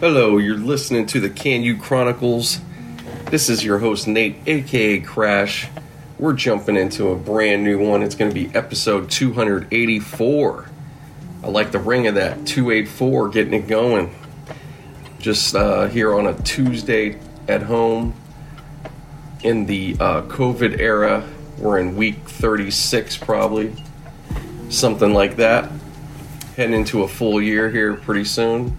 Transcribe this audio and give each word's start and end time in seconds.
Hello, 0.00 0.38
you're 0.38 0.58
listening 0.58 1.06
to 1.06 1.20
the 1.20 1.30
Can 1.30 1.62
You 1.62 1.78
Chronicles. 1.78 2.60
This 3.30 3.48
is 3.48 3.64
your 3.64 3.78
host, 3.78 4.06
Nate, 4.06 4.36
aka 4.46 5.00
Crash. 5.00 5.68
We're 6.18 6.34
jumping 6.34 6.76
into 6.76 7.08
a 7.08 7.16
brand 7.16 7.64
new 7.64 7.78
one. 7.78 8.02
It's 8.02 8.14
going 8.14 8.30
to 8.30 8.34
be 8.34 8.54
episode 8.54 9.10
284. 9.10 10.70
I 11.42 11.46
like 11.48 11.72
the 11.72 11.78
ring 11.78 12.06
of 12.06 12.16
that 12.16 12.46
284, 12.46 13.30
getting 13.30 13.54
it 13.54 13.66
going. 13.66 14.14
Just 15.18 15.54
uh, 15.54 15.86
here 15.86 16.14
on 16.14 16.26
a 16.26 16.34
Tuesday 16.42 17.18
at 17.48 17.62
home 17.62 18.14
in 19.42 19.66
the 19.66 19.96
uh, 19.98 20.22
COVID 20.22 20.78
era. 20.78 21.26
We're 21.58 21.78
in 21.78 21.96
week 21.96 22.28
36, 22.28 23.16
probably. 23.18 23.72
Something 24.68 25.14
like 25.14 25.36
that. 25.36 25.70
Heading 26.56 26.74
into 26.76 27.02
a 27.02 27.08
full 27.08 27.42
year 27.42 27.68
here 27.68 27.94
pretty 27.94 28.24
soon. 28.24 28.76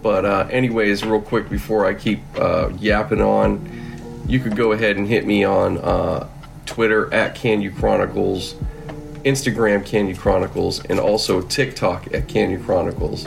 But 0.00 0.24
uh, 0.24 0.46
anyways, 0.50 1.04
real 1.04 1.20
quick 1.20 1.50
before 1.50 1.86
I 1.86 1.94
keep 1.94 2.20
uh, 2.36 2.70
yapping 2.78 3.20
on, 3.20 4.22
you 4.28 4.38
could 4.38 4.54
go 4.54 4.72
ahead 4.72 4.96
and 4.96 5.08
hit 5.08 5.26
me 5.26 5.42
on 5.44 5.78
uh, 5.78 6.28
Twitter 6.66 7.12
at 7.12 7.34
Can 7.34 7.60
You 7.60 7.72
Chronicles, 7.72 8.54
Instagram 9.24 9.84
Can 9.84 10.06
You 10.06 10.14
Chronicles, 10.14 10.84
and 10.84 11.00
also 11.00 11.40
TikTok 11.40 12.14
at 12.14 12.28
Can 12.28 12.50
You 12.50 12.58
Chronicles. 12.58 13.26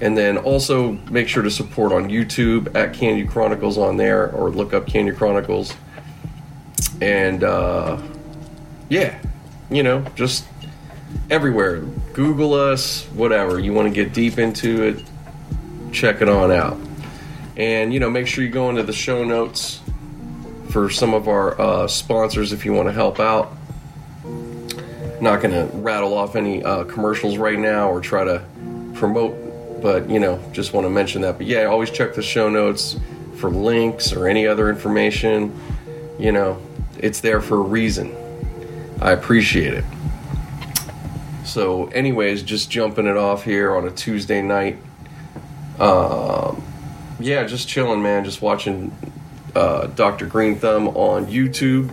And 0.00 0.18
then 0.18 0.36
also 0.36 0.92
make 1.10 1.28
sure 1.28 1.42
to 1.42 1.50
support 1.50 1.92
on 1.92 2.10
YouTube 2.10 2.74
at 2.74 2.92
Can 2.92 3.16
You 3.16 3.26
Chronicles 3.26 3.78
on 3.78 3.96
there, 3.96 4.30
or 4.32 4.50
look 4.50 4.74
up 4.74 4.86
Can 4.86 5.06
You 5.06 5.14
Chronicles. 5.14 5.72
And 7.00 7.44
uh, 7.44 8.00
yeah, 8.90 9.18
you 9.70 9.82
know, 9.82 10.04
just 10.16 10.44
everywhere. 11.30 11.80
Google 12.12 12.54
us, 12.54 13.04
whatever. 13.06 13.58
You 13.58 13.72
want 13.72 13.88
to 13.88 13.94
get 13.94 14.12
deep 14.12 14.38
into 14.38 14.82
it, 14.82 15.04
check 15.92 16.22
it 16.22 16.28
on 16.28 16.50
out. 16.50 16.78
And, 17.56 17.94
you 17.94 18.00
know, 18.00 18.10
make 18.10 18.26
sure 18.26 18.42
you 18.42 18.50
go 18.50 18.68
into 18.70 18.82
the 18.82 18.92
show 18.92 19.24
notes 19.24 19.80
for 20.70 20.90
some 20.90 21.14
of 21.14 21.28
our 21.28 21.60
uh, 21.60 21.86
sponsors 21.86 22.52
if 22.52 22.64
you 22.64 22.72
want 22.72 22.88
to 22.88 22.92
help 22.92 23.20
out. 23.20 23.52
Not 25.20 25.40
going 25.40 25.52
to 25.52 25.70
rattle 25.76 26.14
off 26.14 26.34
any 26.34 26.62
uh, 26.64 26.84
commercials 26.84 27.38
right 27.38 27.58
now 27.58 27.88
or 27.90 28.00
try 28.00 28.24
to 28.24 28.42
promote, 28.94 29.80
but, 29.80 30.10
you 30.10 30.18
know, 30.18 30.42
just 30.52 30.72
want 30.72 30.84
to 30.84 30.90
mention 30.90 31.22
that. 31.22 31.38
But 31.38 31.46
yeah, 31.46 31.64
always 31.64 31.90
check 31.90 32.14
the 32.14 32.22
show 32.22 32.50
notes 32.50 32.96
for 33.36 33.50
links 33.50 34.12
or 34.12 34.26
any 34.26 34.46
other 34.46 34.68
information. 34.68 35.58
You 36.18 36.32
know, 36.32 36.60
it's 36.98 37.20
there 37.20 37.40
for 37.40 37.56
a 37.56 37.62
reason. 37.62 38.14
I 39.00 39.12
appreciate 39.12 39.74
it. 39.74 39.84
So, 41.44 41.86
anyways, 41.88 42.42
just 42.42 42.70
jumping 42.70 43.06
it 43.06 43.16
off 43.16 43.44
here 43.44 43.76
on 43.76 43.86
a 43.86 43.90
Tuesday 43.90 44.42
night. 44.42 44.78
Um, 45.78 46.62
yeah, 47.20 47.44
just 47.44 47.68
chilling, 47.68 48.02
man. 48.02 48.24
Just 48.24 48.40
watching 48.40 48.96
uh, 49.54 49.88
Dr. 49.88 50.26
Green 50.26 50.56
Thumb 50.56 50.88
on 50.88 51.26
YouTube. 51.26 51.92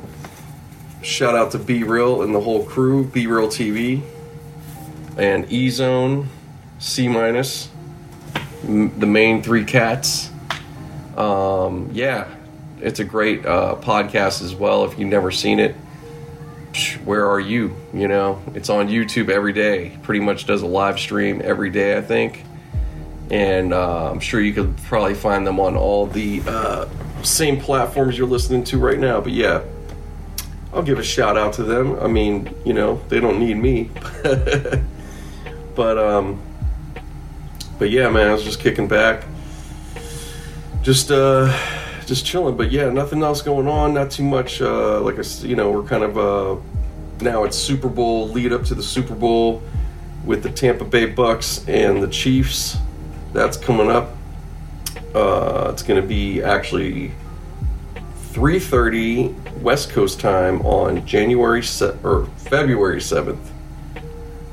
Shout 1.02 1.36
out 1.36 1.52
to 1.52 1.60
B 1.60 1.84
Real 1.84 2.22
and 2.22 2.34
the 2.34 2.40
whole 2.40 2.64
crew, 2.64 3.06
B 3.06 3.28
Real 3.28 3.48
TV, 3.48 4.02
and 5.18 5.52
E 5.52 5.70
Zone, 5.70 6.30
C 6.80 7.08
minus, 7.08 7.70
m- 8.64 8.98
the 9.00 9.08
main 9.08 9.42
three 9.44 9.66
cats. 9.66 10.30
Um, 11.18 11.90
yeah, 11.92 12.28
it's 12.80 13.00
a 13.00 13.04
great 13.04 13.46
uh, 13.46 13.76
podcast 13.82 14.44
as 14.44 14.56
well. 14.56 14.86
If 14.86 14.98
you've 14.98 15.10
never 15.10 15.32
seen 15.32 15.60
it, 15.60 15.76
where 17.06 17.30
are 17.30 17.40
you? 17.40 17.76
You 17.94 18.08
know, 18.08 18.42
it's 18.56 18.70
on 18.70 18.88
YouTube 18.88 19.30
every 19.30 19.54
day. 19.54 19.98
Pretty 20.04 20.20
much 20.20 20.46
does 20.46 20.62
a 20.62 20.68
live 20.68 21.00
stream 21.00 21.42
every 21.44 21.70
day, 21.70 21.98
I 21.98 22.02
think 22.02 22.46
and 23.32 23.74
uh, 23.74 24.12
I'm 24.12 24.20
sure 24.20 24.42
you 24.42 24.54
could 24.54 24.76
probably 24.84 25.14
find 25.14 25.48
them 25.48 25.60
on 25.60 25.78
all 25.78 26.06
the 26.06 26.44
uh, 26.46 26.90
same 27.24 27.60
platforms 27.62 28.18
you're 28.18 28.28
listening 28.28 28.66
to 28.66 28.78
right 28.78 29.00
now. 29.00 29.22
But 29.22 29.32
yeah, 29.32 29.64
I'll 30.74 30.84
give 30.84 31.00
a 31.00 31.04
shout 31.04 31.38
out 31.38 31.54
to 31.54 31.64
them. 31.64 31.98
I 32.00 32.08
mean, 32.08 32.54
you 32.66 32.74
know, 32.74 33.02
they 33.08 33.22
don't 33.22 33.40
need 33.40 33.56
me, 33.56 33.90
but 35.76 35.98
um, 35.98 36.42
but 37.80 37.90
yeah, 37.90 38.10
man, 38.10 38.28
I 38.28 38.34
was 38.34 38.44
just 38.44 38.60
kicking 38.60 38.90
back, 38.90 39.24
just 40.82 41.10
uh, 41.10 41.48
just 42.12 42.26
chilling. 42.26 42.58
But 42.58 42.72
yeah, 42.72 42.90
nothing 42.90 43.24
else 43.24 43.42
going 43.42 43.70
on. 43.70 43.94
Not 43.94 44.12
too 44.12 44.24
much. 44.24 44.62
Uh, 44.62 45.00
like 45.00 45.18
I, 45.18 45.24
you 45.46 45.56
know, 45.56 45.72
we're 45.72 45.88
kind 45.88 46.04
of 46.04 46.18
uh, 46.18 46.62
now 47.22 47.46
it's 47.46 47.58
Super 47.58 47.88
Bowl 47.88 48.28
lead 48.28 48.52
up 48.52 48.66
to 48.66 48.76
the 48.76 48.84
Super 48.84 49.16
Bowl 49.16 49.64
with 50.26 50.44
the 50.44 50.50
Tampa 50.50 50.84
Bay 50.84 51.06
Bucks 51.06 51.66
and 51.70 52.04
the 52.04 52.10
Chiefs. 52.10 52.78
That's 53.32 53.56
coming 53.56 53.90
up. 53.90 54.10
Uh, 55.16 55.70
it's 55.72 55.84
going 55.84 56.02
to 56.02 56.06
be 56.06 56.44
actually 56.44 57.14
3:30 58.34 59.62
West 59.62 59.92
Coast 59.92 60.20
time 60.20 60.62
on 60.66 61.06
January 61.06 61.64
se- 61.64 61.98
or 62.04 62.26
February 62.36 63.00
7th. 63.00 63.40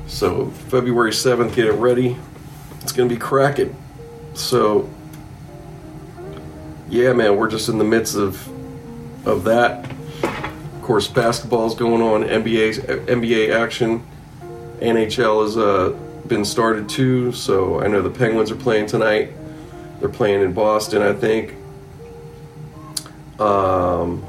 So 0.07 0.47
February 0.69 1.11
7th, 1.11 1.57
get 1.57 1.67
it 1.67 1.73
ready. 1.73 2.17
It's 2.83 2.93
going 2.93 3.09
to 3.09 3.15
be 3.15 3.21
cracking. 3.21 3.77
So 4.35 4.89
yeah, 6.89 7.13
man, 7.13 7.37
we're 7.37 7.51
just 7.51 7.69
in 7.69 7.79
the 7.79 7.85
midst 7.85 8.17
of 8.17 8.49
of 9.27 9.45
that. 9.45 9.91
Of 10.23 10.83
course, 10.83 11.07
basketball's 11.07 11.75
going 11.75 12.03
on, 12.03 12.25
NBA 12.25 13.07
NBA 13.07 13.55
action. 13.55 14.07
NHL 14.81 15.43
has 15.43 15.57
uh, 15.57 15.97
been 16.27 16.45
started 16.45 16.89
too, 16.89 17.33
so 17.33 17.81
I 17.81 17.89
know 17.89 18.01
the 18.01 18.11
Penguins 18.11 18.51
are 18.51 18.57
playing 18.57 18.87
tonight. 18.87 19.33
They're 20.01 20.09
playing 20.09 20.43
in 20.43 20.53
Boston, 20.53 21.03
I 21.03 21.13
think. 21.13 21.55
Um, 23.41 24.25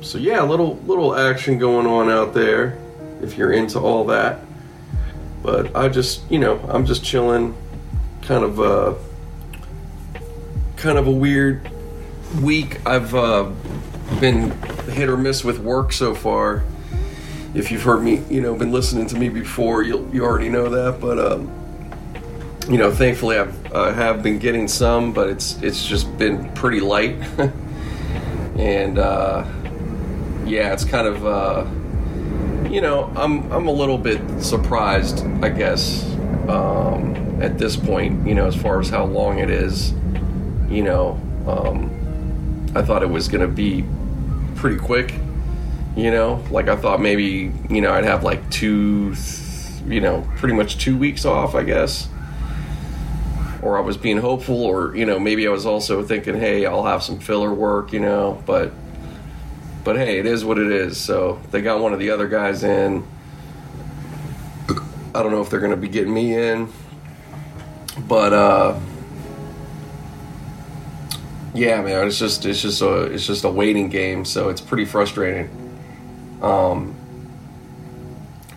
so 0.00 0.18
yeah, 0.18 0.42
little 0.42 0.76
little 0.86 1.14
action 1.14 1.58
going 1.58 1.86
on 1.86 2.10
out 2.10 2.32
there 2.34 2.78
if 3.22 3.36
you're 3.36 3.52
into 3.52 3.78
all 3.78 4.04
that. 4.06 4.40
But 5.42 5.74
I 5.74 5.88
just, 5.88 6.30
you 6.30 6.38
know, 6.38 6.58
I'm 6.68 6.84
just 6.86 7.02
chilling, 7.04 7.56
kind 8.22 8.44
of 8.44 8.60
uh, 8.60 8.94
kind 10.80 10.98
of 10.98 11.06
a 11.06 11.12
weird 11.12 11.70
week. 12.42 12.84
I've 12.86 13.14
uh, 13.14 13.50
been 14.20 14.50
hit 14.90 15.08
or 15.08 15.16
miss 15.16 15.44
with 15.44 15.58
work 15.58 15.92
so 15.92 16.14
far 16.14 16.64
if 17.54 17.70
you've 17.70 17.82
heard 17.82 18.02
me, 18.02 18.22
you 18.30 18.40
know, 18.40 18.54
been 18.54 18.72
listening 18.72 19.06
to 19.08 19.16
me 19.16 19.28
before, 19.28 19.82
you 19.82 20.08
you 20.12 20.24
already 20.24 20.48
know 20.48 20.68
that. 20.68 21.00
But 21.00 21.18
um, 21.18 21.50
you 22.68 22.78
know, 22.78 22.92
thankfully 22.92 23.38
I've 23.38 23.72
I 23.74 23.92
have 23.92 24.22
been 24.22 24.38
getting 24.38 24.68
some, 24.68 25.12
but 25.12 25.28
it's 25.28 25.60
it's 25.62 25.84
just 25.84 26.16
been 26.16 26.52
pretty 26.54 26.80
light, 26.80 27.16
and 28.56 28.98
uh, 28.98 29.44
yeah, 30.46 30.72
it's 30.72 30.84
kind 30.84 31.08
of 31.08 31.26
uh, 31.26 31.66
you 32.68 32.80
know, 32.80 33.12
I'm 33.16 33.50
I'm 33.52 33.66
a 33.66 33.72
little 33.72 33.98
bit 33.98 34.20
surprised, 34.40 35.26
I 35.42 35.48
guess, 35.48 36.04
um, 36.48 37.40
at 37.42 37.58
this 37.58 37.76
point, 37.76 38.26
you 38.26 38.34
know, 38.34 38.46
as 38.46 38.54
far 38.54 38.78
as 38.78 38.88
how 38.88 39.06
long 39.06 39.38
it 39.40 39.50
is, 39.50 39.92
you 40.70 40.82
know, 40.82 41.20
um, 41.46 42.70
I 42.74 42.82
thought 42.82 43.02
it 43.02 43.10
was 43.10 43.28
gonna 43.28 43.48
be 43.48 43.84
pretty 44.54 44.78
quick 44.78 45.14
you 45.96 46.10
know? 46.10 46.42
Like 46.50 46.68
i 46.68 46.76
thought 46.76 47.00
maybe 47.00 47.52
you 47.68 47.80
know 47.80 47.92
i'd 47.92 48.04
have 48.04 48.24
like 48.24 48.48
two 48.50 49.14
you 49.86 50.00
know 50.00 50.26
pretty 50.36 50.54
much 50.54 50.78
two 50.78 50.96
weeks 50.96 51.24
off 51.24 51.54
i 51.54 51.62
guess. 51.62 52.08
Or 53.62 53.76
i 53.76 53.80
was 53.80 53.96
being 53.96 54.18
hopeful 54.18 54.62
or 54.62 54.96
you 54.96 55.04
know 55.04 55.18
maybe 55.18 55.46
i 55.46 55.50
was 55.50 55.66
also 55.66 56.02
thinking 56.02 56.38
hey 56.38 56.64
i'll 56.64 56.84
have 56.84 57.02
some 57.02 57.18
filler 57.18 57.52
work 57.52 57.92
you 57.92 58.00
know? 58.00 58.42
But 58.46 58.72
but 59.84 59.96
hey 59.96 60.18
it 60.18 60.26
is 60.26 60.44
what 60.44 60.58
it 60.58 60.70
is. 60.70 60.98
So 60.98 61.40
they 61.50 61.62
got 61.62 61.80
one 61.80 61.92
of 61.92 61.98
the 61.98 62.10
other 62.10 62.28
guys 62.28 62.62
in. 62.62 63.06
I 65.12 65.22
don't 65.22 65.32
know 65.32 65.42
if 65.42 65.50
they're 65.50 65.60
going 65.60 65.72
to 65.72 65.76
be 65.76 65.88
getting 65.88 66.14
me 66.14 66.36
in. 66.36 66.72
But 68.06 68.32
uh 68.32 68.78
yeah 71.54 71.80
man 71.82 72.06
it's 72.06 72.18
just 72.18 72.44
it's 72.46 72.62
just 72.62 72.80
a 72.82 73.02
it's 73.04 73.26
just 73.26 73.44
a 73.44 73.50
waiting 73.50 73.88
game 73.88 74.24
so 74.24 74.48
it's 74.48 74.60
pretty 74.60 74.84
frustrating 74.84 75.48
um, 76.42 76.94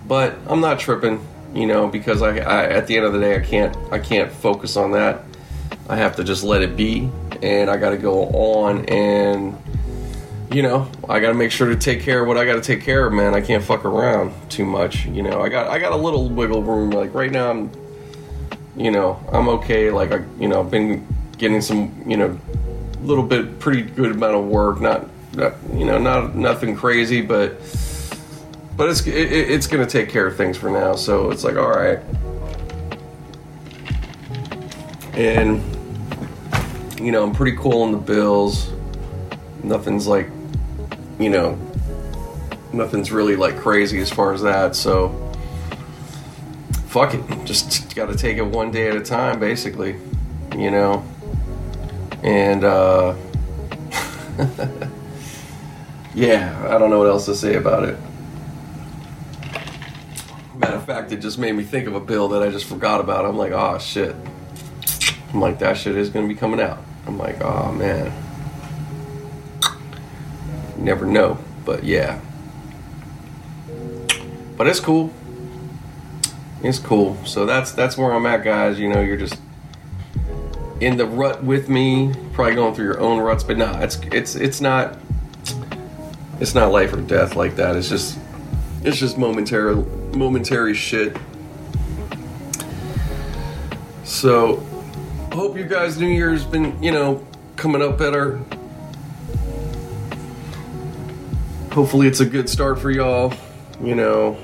but 0.07 0.37
I'm 0.47 0.61
not 0.61 0.79
tripping, 0.79 1.25
you 1.53 1.67
know, 1.67 1.87
because 1.87 2.21
I, 2.21 2.37
I, 2.37 2.65
at 2.65 2.87
the 2.87 2.97
end 2.97 3.05
of 3.05 3.13
the 3.13 3.19
day 3.19 3.35
I 3.35 3.39
can't 3.39 3.75
I 3.91 3.99
can't 3.99 4.31
focus 4.31 4.77
on 4.77 4.91
that. 4.91 5.21
I 5.89 5.97
have 5.97 6.15
to 6.17 6.23
just 6.23 6.43
let 6.43 6.61
it 6.61 6.75
be, 6.75 7.09
and 7.41 7.69
I 7.69 7.77
got 7.77 7.91
to 7.91 7.97
go 7.97 8.25
on 8.29 8.85
and 8.85 9.57
you 10.51 10.61
know 10.61 10.89
I 11.09 11.19
got 11.19 11.29
to 11.29 11.33
make 11.33 11.51
sure 11.51 11.67
to 11.69 11.75
take 11.75 12.01
care 12.01 12.21
of 12.21 12.27
what 12.27 12.37
I 12.37 12.45
got 12.45 12.55
to 12.55 12.61
take 12.61 12.83
care 12.83 13.05
of, 13.05 13.13
man. 13.13 13.33
I 13.33 13.41
can't 13.41 13.63
fuck 13.63 13.85
around 13.85 14.33
too 14.49 14.65
much, 14.65 15.05
you 15.05 15.23
know. 15.23 15.41
I 15.41 15.49
got 15.49 15.67
I 15.67 15.79
got 15.79 15.91
a 15.91 15.97
little 15.97 16.29
wiggle 16.29 16.63
room. 16.63 16.91
Like 16.91 17.13
right 17.13 17.31
now 17.31 17.49
I'm, 17.49 17.71
you 18.77 18.91
know, 18.91 19.19
I'm 19.31 19.49
okay. 19.49 19.91
Like 19.91 20.11
I 20.11 20.23
you 20.39 20.47
know 20.47 20.61
I've 20.61 20.71
been 20.71 21.05
getting 21.37 21.61
some 21.61 22.03
you 22.05 22.17
know 22.17 22.39
little 23.03 23.23
bit 23.23 23.59
pretty 23.59 23.81
good 23.81 24.11
amount 24.11 24.35
of 24.35 24.45
work, 24.45 24.81
not 24.81 25.07
not, 25.35 25.55
you 25.73 25.85
know, 25.85 25.97
not 25.97 26.35
nothing 26.35 26.75
crazy, 26.75 27.21
but 27.21 27.59
but 28.75 28.89
it's 28.89 29.05
it, 29.05 29.11
it's 29.13 29.67
going 29.67 29.85
to 29.85 29.89
take 29.89 30.09
care 30.09 30.27
of 30.27 30.35
things 30.35 30.57
for 30.57 30.69
now. 30.69 30.95
So 30.95 31.31
it's 31.31 31.43
like, 31.43 31.55
all 31.55 31.69
right, 31.69 31.99
and 35.13 35.61
you 36.99 37.11
know 37.11 37.23
I'm 37.23 37.33
pretty 37.33 37.57
cool 37.57 37.83
on 37.83 37.91
the 37.91 37.97
bills. 37.97 38.71
Nothing's 39.63 40.07
like, 40.07 40.29
you 41.19 41.29
know, 41.29 41.57
nothing's 42.73 43.11
really 43.11 43.35
like 43.35 43.57
crazy 43.57 43.99
as 43.99 44.11
far 44.11 44.33
as 44.33 44.41
that. 44.41 44.75
So 44.75 45.09
fuck 46.87 47.13
it, 47.13 47.45
just 47.45 47.95
got 47.95 48.07
to 48.07 48.15
take 48.15 48.37
it 48.37 48.45
one 48.45 48.71
day 48.71 48.87
at 48.89 48.95
a 48.95 49.01
time, 49.01 49.39
basically. 49.39 49.95
You 50.55 50.69
know, 50.69 51.03
and 52.23 52.63
uh, 52.63 53.15
yeah, 56.15 56.67
I 56.69 56.77
don't 56.77 56.89
know 56.89 56.99
what 56.99 57.07
else 57.07 57.25
to 57.25 57.35
say 57.35 57.55
about 57.55 57.83
it. 57.83 57.97
Matter 60.55 60.75
of 60.75 60.85
fact, 60.85 61.11
it 61.11 61.17
just 61.17 61.37
made 61.37 61.51
me 61.51 61.63
think 61.63 61.87
of 61.87 61.95
a 61.95 61.99
bill 61.99 62.29
that 62.29 62.41
I 62.41 62.49
just 62.49 62.65
forgot 62.65 63.01
about. 63.01 63.25
I'm 63.25 63.37
like, 63.37 63.51
oh 63.51 63.77
shit. 63.77 64.15
I'm 65.33 65.41
like, 65.41 65.59
that 65.59 65.77
shit 65.77 65.97
is 65.97 66.09
gonna 66.09 66.27
be 66.27 66.35
coming 66.35 66.61
out. 66.61 66.79
I'm 67.05 67.17
like, 67.17 67.41
oh 67.41 67.71
man. 67.73 68.11
Never 70.77 71.05
know, 71.05 71.37
but 71.65 71.83
yeah. 71.83 72.21
But 74.55 74.67
it's 74.67 74.79
cool. 74.79 75.11
It's 76.61 76.79
cool. 76.79 77.17
So 77.25 77.45
that's 77.45 77.73
that's 77.73 77.97
where 77.97 78.13
I'm 78.13 78.25
at, 78.25 78.43
guys. 78.45 78.79
You 78.79 78.87
know, 78.87 79.01
you're 79.01 79.17
just 79.17 79.35
in 80.79 80.97
the 80.97 81.05
rut 81.05 81.43
with 81.43 81.69
me, 81.69 82.13
probably 82.33 82.55
going 82.55 82.73
through 82.73 82.85
your 82.85 82.99
own 82.99 83.19
ruts, 83.19 83.43
but 83.43 83.57
no, 83.57 83.71
it's 83.79 83.99
it's 84.11 84.35
it's 84.35 84.61
not 84.61 84.97
it's 86.39 86.55
not 86.55 86.71
life 86.71 86.93
or 86.93 87.01
death 87.01 87.35
like 87.35 87.55
that. 87.55 87.75
It's 87.75 87.89
just 87.89 88.17
it's 88.83 88.97
just 88.97 89.17
momentary 89.17 89.75
momentary 90.15 90.73
shit. 90.73 91.15
So 94.03 94.57
hope 95.31 95.57
you 95.57 95.65
guys 95.65 95.97
New 95.97 96.07
Year's 96.07 96.43
been, 96.43 96.81
you 96.81 96.91
know, 96.91 97.25
coming 97.55 97.81
up 97.81 97.97
better. 97.97 98.41
Hopefully 101.71 102.07
it's 102.07 102.19
a 102.19 102.25
good 102.25 102.49
start 102.49 102.79
for 102.79 102.91
y'all. 102.91 103.33
You 103.81 103.95
know, 103.95 104.37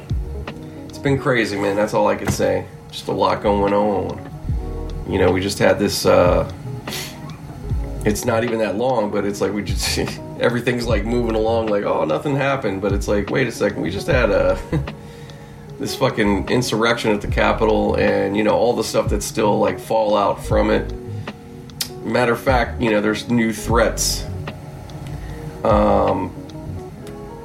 it's 0.88 0.98
been 0.98 1.20
crazy, 1.20 1.60
man. 1.60 1.76
That's 1.76 1.94
all 1.94 2.08
I 2.08 2.16
could 2.16 2.32
say. 2.32 2.66
Just 2.90 3.08
a 3.08 3.12
lot 3.12 3.44
going 3.44 3.74
on. 3.74 4.29
You 5.10 5.18
know, 5.18 5.32
we 5.32 5.42
just 5.42 5.58
had 5.58 5.80
this 5.80 6.06
uh 6.06 6.52
it's 8.06 8.26
not 8.26 8.44
even 8.44 8.60
that 8.60 8.76
long, 8.76 9.12
but 9.12 9.26
it's 9.26 9.42
like 9.42 9.52
we 9.52 9.64
just 9.64 9.98
everything's 10.40 10.86
like 10.86 11.04
moving 11.04 11.36
along 11.36 11.68
like 11.68 11.84
oh 11.84 12.06
nothing 12.06 12.36
happened, 12.36 12.82
but 12.82 12.94
it's 12.94 13.08
like 13.08 13.30
wait 13.30 13.48
a 13.48 13.52
second, 13.52 13.82
we 13.82 13.90
just 13.90 14.08
had 14.08 14.30
a 14.30 14.60
this 15.80 15.96
fucking 15.96 16.50
insurrection 16.50 17.12
at 17.12 17.22
the 17.22 17.28
Capitol 17.28 17.96
and 17.96 18.38
you 18.38 18.44
know 18.44 18.54
all 18.54 18.74
the 18.74 18.84
stuff 18.84 19.10
that's 19.10 19.26
still 19.26 19.58
like 19.58 19.80
fallout 19.80 20.46
from 20.46 20.70
it. 20.70 20.94
Matter 22.04 22.34
of 22.34 22.40
fact, 22.40 22.80
you 22.82 22.92
know 22.92 23.02
there's 23.02 23.30
new 23.30 23.52
threats 23.52 24.26
um, 25.64 26.34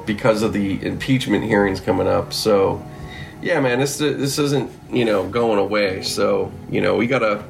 because 0.05 0.43
of 0.43 0.53
the 0.53 0.85
impeachment 0.85 1.45
hearings 1.45 1.81
coming 1.81 2.07
up. 2.07 2.33
So 2.33 2.85
yeah, 3.41 3.61
man, 3.61 3.81
this 3.81 3.99
this 3.99 4.39
isn't 4.39 4.71
you 4.91 5.05
know 5.05 5.27
going 5.29 5.59
away. 5.59 6.03
So 6.03 6.53
you 6.71 6.81
know 6.81 6.97
we 6.97 7.07
gotta 7.07 7.45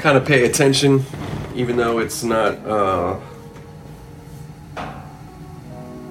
kind 0.00 0.16
of 0.16 0.24
pay 0.24 0.44
attention, 0.44 1.04
even 1.54 1.76
though 1.76 1.98
it's 1.98 2.22
not. 2.22 2.54
Uh, 2.66 3.20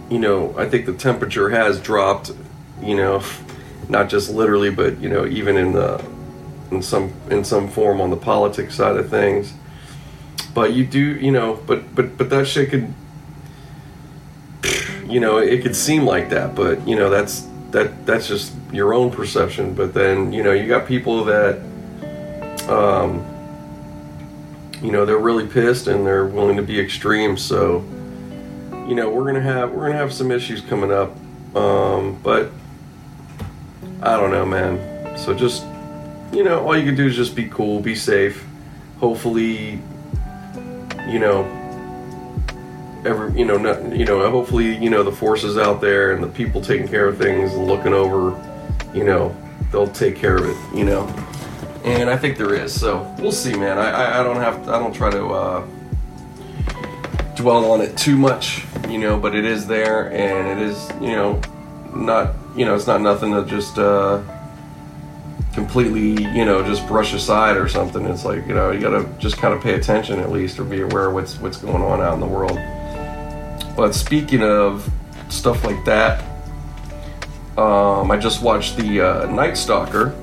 you 0.10 0.20
know, 0.20 0.56
I 0.58 0.68
think 0.68 0.86
the 0.86 0.94
temperature 0.94 1.50
has 1.50 1.80
dropped. 1.80 2.32
You 2.82 2.96
know, 2.96 3.24
not 3.90 4.10
just 4.10 4.30
literally, 4.30 4.70
but 4.70 5.00
you 5.00 5.10
know, 5.10 5.26
even 5.26 5.58
in 5.58 5.74
the 5.74 6.04
in 6.72 6.82
some 6.82 7.14
in 7.30 7.44
some 7.44 7.68
form 7.68 8.00
on 8.00 8.10
the 8.10 8.18
politics 8.18 8.76
side 8.76 8.96
of 8.96 9.10
things. 9.10 9.54
But 10.54 10.74
you 10.74 10.86
do, 10.86 11.00
you 11.00 11.32
know, 11.32 11.60
but 11.66 11.94
but 11.96 12.18
but 12.18 12.30
that 12.30 12.48
shit 12.48 12.70
could, 12.70 12.94
you 15.08 15.20
know, 15.20 15.38
it 15.38 15.62
could 15.62 15.76
seem 15.76 16.06
like 16.06 16.30
that, 16.30 16.56
but 16.56 16.88
you 16.88 16.96
know, 16.96 17.10
that's 17.10 17.48
that 17.72 18.06
that's 18.06 18.28
just 18.28 18.54
your 18.72 18.94
own 18.94 19.12
perception. 19.12 19.74
But 19.74 19.94
then 19.94 20.32
you 20.34 20.44
know, 20.44 20.52
you 20.52 20.68
got 20.68 20.88
people 20.88 21.26
that, 21.26 21.60
um, 22.68 23.26
you 24.82 24.92
know, 24.92 25.06
they're 25.06 25.18
really 25.18 25.48
pissed 25.48 25.88
and 25.88 26.06
they're 26.06 26.26
willing 26.26 26.58
to 26.58 26.64
be 26.64 26.80
extreme. 26.80 27.38
So, 27.38 27.80
you 28.88 28.96
know, 28.96 29.10
we're 29.10 29.26
gonna 29.26 29.42
have 29.42 29.72
we're 29.72 29.88
gonna 29.88 29.98
have 29.98 30.14
some 30.14 30.32
issues 30.32 30.62
coming 30.62 30.92
up, 30.92 31.16
um, 31.56 32.20
but 32.24 32.52
I 34.02 34.18
don't 34.18 34.32
know, 34.32 34.46
man. 34.46 35.18
So 35.18 35.34
just 35.34 35.64
you 36.32 36.44
know, 36.44 36.66
all 36.66 36.78
you 36.78 36.86
can 36.86 36.96
do 36.96 37.08
is 37.08 37.16
just 37.16 37.36
be 37.36 37.48
cool, 37.50 37.80
be 37.80 37.96
safe. 37.96 38.46
Hopefully, 39.00 39.82
you 41.08 41.20
know, 41.20 41.44
every 43.06 43.38
you 43.38 43.46
know, 43.46 43.58
not, 43.58 43.96
you 43.96 44.06
know, 44.06 44.30
hopefully, 44.30 44.78
you 44.78 44.90
know, 44.90 45.04
the 45.04 45.12
forces 45.12 45.58
out 45.58 45.82
there 45.82 46.14
and 46.14 46.24
the 46.24 46.28
people 46.28 46.62
taking 46.62 46.88
care 46.88 47.08
of 47.08 47.18
things 47.18 47.54
and 47.54 47.66
looking 47.68 47.94
over, 47.94 48.32
you 48.94 49.04
know, 49.04 49.36
they'll 49.72 49.88
take 49.88 50.16
care 50.16 50.38
of 50.38 50.46
it, 50.46 50.78
you 50.78 50.86
know. 50.86 51.08
And 51.84 52.10
I 52.10 52.18
think 52.18 52.38
there 52.38 52.54
is. 52.54 52.78
So 52.78 53.16
we'll 53.20 53.32
see, 53.32 53.56
man. 53.56 53.78
I 53.78 53.90
I, 53.90 54.20
I 54.20 54.24
don't 54.24 54.38
have 54.38 54.66
to, 54.66 54.74
I 54.74 54.80
don't 54.80 54.94
try 54.94 55.10
to 55.12 55.26
uh, 55.28 55.68
dwell 57.36 57.72
on 57.72 57.82
it 57.82 57.98
too 57.98 58.18
much, 58.18 58.66
you 58.88 58.98
know, 58.98 59.18
but 59.18 59.36
it 59.36 59.46
is 59.46 59.66
there 59.66 60.12
and 60.12 60.60
it 60.60 60.68
is, 60.68 60.90
you 61.02 61.12
know, 61.12 61.42
not 61.94 62.36
you 62.56 62.66
know, 62.66 62.76
it's 62.76 62.88
not 62.88 63.02
nothing 63.02 63.32
to 63.32 63.46
just. 63.46 63.78
Uh, 63.78 64.22
completely, 65.54 66.24
you 66.34 66.46
know, 66.46 66.64
just 66.64 66.88
brush 66.88 67.14
aside 67.14 67.58
or 67.58 67.68
something. 67.68 68.06
It's 68.06 68.24
like, 68.24 68.48
you 68.48 68.54
know, 68.54 68.72
you 68.72 68.80
gotta 68.80 69.06
just 69.18 69.38
kind 69.38 69.54
of 69.54 69.62
pay 69.62 69.74
attention 69.74 70.20
at 70.20 70.32
least 70.32 70.60
or 70.60 70.64
be 70.64 70.82
aware 70.82 71.08
of 71.08 71.14
what's 71.14 71.38
what's 71.40 71.58
going 71.58 71.82
on 71.82 72.02
out 72.02 72.14
in 72.14 72.20
the 72.20 72.28
world. 72.28 72.58
But 73.76 73.94
speaking 73.94 74.44
of 74.44 74.90
stuff 75.30 75.64
like 75.64 75.84
that, 75.86 76.24
um, 77.58 78.12
I 78.12 78.18
just 78.18 78.42
watched 78.42 78.78
the 78.78 79.02
uh, 79.02 79.26
Night 79.26 79.58
Stalker, 79.58 80.16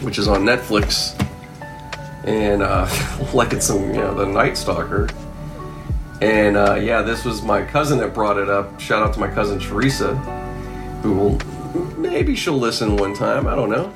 which 0.00 0.18
is 0.18 0.28
on 0.28 0.44
Netflix, 0.44 1.18
and 2.24 2.62
uh, 2.62 2.88
like 3.34 3.52
it's 3.52 3.66
some, 3.66 3.82
you 3.88 4.00
know, 4.00 4.14
the 4.14 4.26
Night 4.26 4.56
Stalker. 4.56 5.08
And 6.20 6.56
uh, 6.56 6.74
yeah, 6.74 7.02
this 7.02 7.24
was 7.24 7.42
my 7.42 7.64
cousin 7.64 7.98
that 7.98 8.12
brought 8.12 8.38
it 8.38 8.48
up. 8.48 8.80
Shout 8.80 9.02
out 9.02 9.14
to 9.14 9.20
my 9.20 9.28
cousin 9.28 9.60
Teresa, 9.60 10.16
who 11.02 11.12
will 11.14 11.38
maybe 11.96 12.34
she'll 12.34 12.58
listen 12.58 12.96
one 12.96 13.14
time. 13.14 13.46
I 13.46 13.54
don't 13.54 13.70
know. 13.70 13.92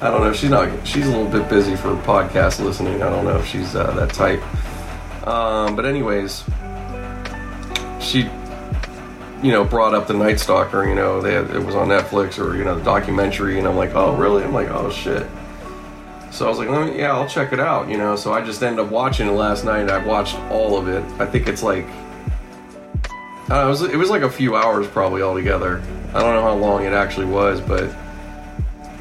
I 0.00 0.10
don't 0.10 0.22
know. 0.22 0.32
She's 0.32 0.50
not. 0.50 0.86
She's 0.86 1.06
a 1.06 1.10
little 1.10 1.28
bit 1.28 1.48
busy 1.48 1.76
for 1.76 1.94
podcast 2.02 2.64
listening. 2.64 3.02
I 3.02 3.10
don't 3.10 3.24
know 3.24 3.36
if 3.36 3.46
she's 3.46 3.74
uh, 3.74 3.92
that 3.92 4.12
type. 4.12 4.42
Um, 5.26 5.76
but 5.76 5.84
anyways, 5.84 6.44
she, 8.00 8.30
you 9.42 9.52
know, 9.52 9.64
brought 9.64 9.94
up 9.94 10.06
the 10.06 10.14
Night 10.14 10.40
Stalker. 10.40 10.86
You 10.86 10.94
know, 10.94 11.20
they 11.20 11.34
had, 11.34 11.50
it 11.50 11.64
was 11.64 11.74
on 11.74 11.88
Netflix 11.88 12.42
or 12.42 12.56
you 12.56 12.64
know 12.64 12.76
the 12.76 12.84
documentary, 12.84 13.58
and 13.58 13.66
I'm 13.66 13.76
like, 13.76 13.94
oh 13.94 14.14
really? 14.16 14.42
I'm 14.42 14.52
like, 14.52 14.68
oh 14.68 14.90
shit. 14.90 15.26
So 16.30 16.46
I 16.46 16.48
was 16.50 16.58
like, 16.58 16.68
me, 16.68 16.98
yeah, 16.98 17.12
I'll 17.12 17.28
check 17.28 17.52
it 17.52 17.60
out. 17.60 17.88
You 17.88 17.98
know, 17.98 18.16
so 18.16 18.32
I 18.32 18.42
just 18.44 18.62
ended 18.62 18.84
up 18.84 18.92
watching 18.92 19.28
it 19.28 19.32
last 19.32 19.64
night. 19.64 19.88
I 19.88 20.04
watched 20.04 20.36
all 20.50 20.76
of 20.76 20.88
it. 20.88 21.02
I 21.20 21.26
think 21.26 21.48
it's 21.48 21.62
like, 21.62 21.86
know, 23.48 23.66
it 23.66 23.68
was 23.68 23.82
it 23.82 23.96
was 23.96 24.10
like 24.10 24.22
a 24.22 24.30
few 24.30 24.56
hours 24.56 24.86
probably 24.86 25.22
altogether. 25.22 25.82
I 26.14 26.20
don't 26.20 26.34
know 26.34 26.42
how 26.42 26.54
long 26.54 26.84
it 26.84 26.92
actually 26.92 27.26
was, 27.26 27.60
but 27.60 27.94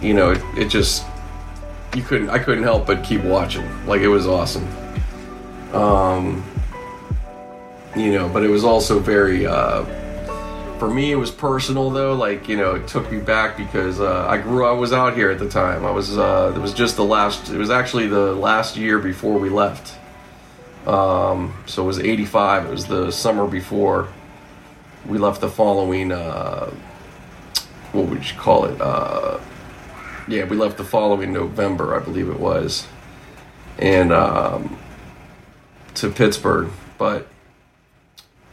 you 0.02 0.14
know, 0.14 0.32
it, 0.32 0.42
it 0.58 0.70
just 0.70 1.06
you 1.96 2.04
couldn't 2.04 2.30
I 2.30 2.40
couldn't 2.40 2.64
help 2.64 2.88
but 2.88 3.04
keep 3.04 3.24
watching. 3.24 3.66
Like 3.86 4.02
it 4.02 4.08
was 4.08 4.28
awesome. 4.28 4.68
Um 5.74 6.44
you 7.96 8.14
know, 8.14 8.30
but 8.30 8.44
it 8.44 8.50
was 8.50 8.64
also 8.64 9.00
very 9.00 9.48
uh 9.48 9.84
for 10.80 10.90
me 10.90 11.12
it 11.12 11.16
was 11.16 11.32
personal 11.32 11.90
though. 11.90 12.14
Like 12.14 12.48
you 12.48 12.58
know 12.58 12.76
it 12.76 12.88
took 12.88 13.12
me 13.12 13.20
back 13.20 13.58
because 13.58 14.00
uh, 14.00 14.28
i 14.28 14.38
grew 14.38 14.66
i 14.66 14.72
was 14.72 14.94
out 14.94 15.16
here 15.16 15.32
at 15.32 15.40
the 15.40 15.50
time. 15.50 15.86
I 15.86 15.92
was 15.92 16.18
uh, 16.18 16.54
it 16.56 16.60
was 16.60 16.74
just 16.74 16.96
the 16.96 17.04
last 17.04 17.50
it 17.50 17.58
was 17.58 17.70
actually 17.70 18.08
the 18.08 18.34
last 18.34 18.78
year 18.78 19.00
before 19.00 19.38
we 19.40 19.50
left. 19.50 19.96
Um, 20.88 21.54
so 21.66 21.84
it 21.84 21.88
was 21.88 22.00
85 22.00 22.66
it 22.66 22.72
was 22.72 22.86
the 22.86 23.12
summer 23.12 23.46
before 23.48 24.08
we 25.06 25.18
left 25.18 25.42
the 25.42 25.50
following 25.50 26.12
uh, 26.12 26.72
what 27.92 28.08
would 28.08 28.30
you 28.30 28.38
call 28.38 28.66
it? 28.66 28.80
Uh, 28.80 29.40
yeah 30.28 30.46
we 30.46 30.56
left 30.56 30.78
the 30.78 30.84
following 30.84 31.34
november 31.34 31.96
i 31.96 32.00
believe 32.00 32.30
it 32.30 32.40
was. 32.40 32.88
And 33.80 34.12
um, 34.12 34.78
to 35.98 36.10
pittsburgh. 36.10 36.70
But 36.98 37.28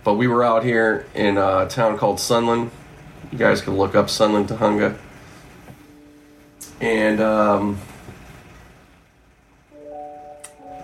but 0.04 0.14
we 0.14 0.28
were 0.28 0.44
out 0.44 0.62
here 0.62 1.06
in 1.14 1.38
a 1.38 1.66
town 1.68 1.99
called 1.99 2.20
Sunland. 2.20 2.70
You 3.32 3.38
guys 3.38 3.62
can 3.62 3.76
look 3.76 3.94
up 3.94 4.11
Sunland 4.11 4.49
Tujunga. 4.49 4.96
And 6.80 7.20
um, 7.20 7.80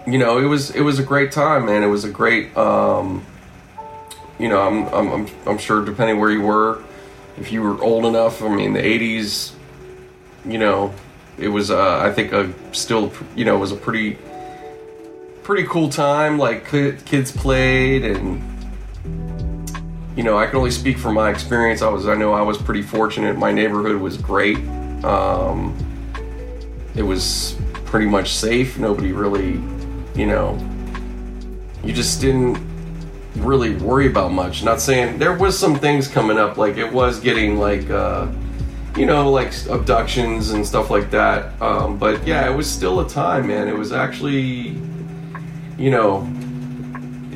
you 0.06 0.18
know, 0.18 0.38
it 0.38 0.46
was 0.46 0.70
it 0.70 0.80
was 0.80 0.98
a 0.98 1.02
great 1.02 1.30
time, 1.32 1.66
man. 1.66 1.82
It 1.82 1.88
was 1.88 2.04
a 2.04 2.10
great 2.10 2.56
um, 2.56 3.24
you 4.38 4.48
know, 4.48 4.62
I'm, 4.62 4.86
I'm 4.88 5.12
I'm 5.12 5.28
I'm 5.46 5.58
sure 5.58 5.84
depending 5.84 6.18
where 6.18 6.30
you 6.30 6.40
were, 6.40 6.82
if 7.36 7.52
you 7.52 7.62
were 7.62 7.80
old 7.82 8.06
enough, 8.06 8.42
I 8.42 8.48
mean, 8.48 8.72
the 8.72 8.80
'80s, 8.80 9.52
you 10.46 10.58
know, 10.58 10.94
it 11.38 11.48
was 11.48 11.70
uh, 11.70 11.98
I 11.98 12.10
think 12.10 12.32
a 12.32 12.52
still 12.72 13.12
you 13.36 13.44
know 13.44 13.56
it 13.56 13.60
was 13.60 13.72
a 13.72 13.76
pretty 13.76 14.16
pretty 15.42 15.64
cool 15.64 15.90
time. 15.90 16.38
Like 16.38 16.66
kids 16.66 17.32
played 17.32 18.02
and 18.04 18.42
you 20.16 20.22
know 20.22 20.36
I 20.36 20.46
can 20.46 20.56
only 20.56 20.70
speak 20.70 20.98
from 20.98 21.14
my 21.14 21.30
experience. 21.30 21.82
I 21.82 21.88
was 21.88 22.06
I 22.08 22.14
know 22.14 22.32
I 22.32 22.42
was 22.42 22.58
pretty 22.58 22.82
fortunate. 22.82 23.38
My 23.38 23.52
neighborhood 23.52 24.00
was 24.00 24.16
great. 24.16 24.58
Um, 25.04 25.76
it 26.94 27.02
was 27.02 27.56
pretty 27.84 28.06
much 28.06 28.32
safe. 28.34 28.78
Nobody 28.78 29.12
really 29.12 29.62
you 30.14 30.26
know 30.26 30.58
you 31.82 31.92
just 31.92 32.20
didn't 32.20 32.58
really 33.36 33.74
worry 33.76 34.06
about 34.06 34.32
much. 34.32 34.62
Not 34.62 34.80
saying 34.80 35.18
there 35.18 35.36
was 35.36 35.58
some 35.58 35.76
things 35.76 36.08
coming 36.08 36.38
up, 36.38 36.56
like 36.56 36.76
it 36.76 36.90
was 36.92 37.20
getting 37.20 37.58
like, 37.58 37.88
uh, 37.90 38.28
you 38.96 39.06
know, 39.06 39.30
like 39.30 39.52
abductions 39.68 40.50
and 40.50 40.66
stuff 40.66 40.90
like 40.90 41.10
that. 41.10 41.60
Um, 41.62 41.98
but 41.98 42.26
yeah, 42.26 42.50
it 42.50 42.54
was 42.54 42.70
still 42.70 43.00
a 43.00 43.08
time, 43.08 43.46
man. 43.46 43.68
It 43.68 43.76
was 43.76 43.92
actually, 43.92 44.76
you 45.78 45.90
know, 45.90 46.28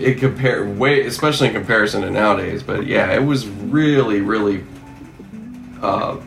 it 0.04 0.18
compared 0.18 0.78
way, 0.78 1.06
especially 1.06 1.48
in 1.48 1.54
comparison 1.54 2.02
to 2.02 2.10
nowadays. 2.10 2.62
But 2.62 2.86
yeah, 2.86 3.12
it 3.12 3.24
was 3.24 3.48
really, 3.48 4.20
really, 4.20 4.62
uh, 5.80 6.20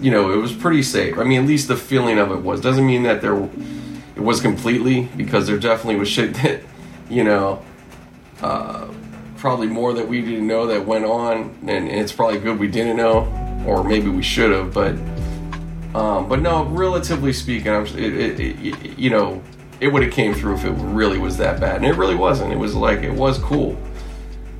you 0.00 0.10
know, 0.10 0.30
it 0.30 0.36
was 0.36 0.52
pretty 0.52 0.82
safe. 0.82 1.18
I 1.18 1.24
mean, 1.24 1.42
at 1.42 1.48
least 1.48 1.66
the 1.66 1.76
feeling 1.76 2.18
of 2.18 2.30
it 2.30 2.42
was. 2.42 2.60
Doesn't 2.60 2.86
mean 2.86 3.02
that 3.02 3.20
there, 3.20 3.36
it 4.14 4.22
was 4.22 4.40
completely 4.40 5.08
because 5.16 5.48
there 5.48 5.58
definitely 5.58 5.96
was 5.96 6.08
shit 6.08 6.34
that, 6.34 6.62
you 7.10 7.24
know, 7.24 7.64
uh, 8.42 8.86
probably 9.36 9.66
more 9.66 9.92
that 9.92 10.06
we 10.06 10.20
didn't 10.20 10.46
know 10.46 10.66
that 10.68 10.86
went 10.86 11.04
on, 11.04 11.56
and, 11.66 11.88
it's 11.88 12.12
probably 12.12 12.38
good 12.38 12.58
we 12.58 12.68
didn't 12.68 12.96
know, 12.96 13.26
or 13.66 13.82
maybe 13.82 14.08
we 14.08 14.22
should 14.22 14.52
have. 14.52 14.72
But 14.72 14.94
um, 15.94 16.28
but 16.28 16.40
no, 16.40 16.64
relatively 16.66 17.32
speaking, 17.32 17.72
it, 17.72 17.94
it, 17.96 18.40
it, 18.40 18.98
you 18.98 19.10
know, 19.10 19.42
it 19.80 19.88
would 19.88 20.02
have 20.02 20.12
came 20.12 20.34
through 20.34 20.54
if 20.54 20.64
it 20.64 20.72
really 20.72 21.18
was 21.18 21.36
that 21.38 21.60
bad, 21.60 21.76
and 21.76 21.86
it 21.86 21.96
really 21.96 22.14
wasn't. 22.14 22.52
It 22.52 22.58
was 22.58 22.74
like 22.74 23.00
it 23.00 23.12
was 23.12 23.38
cool, 23.38 23.78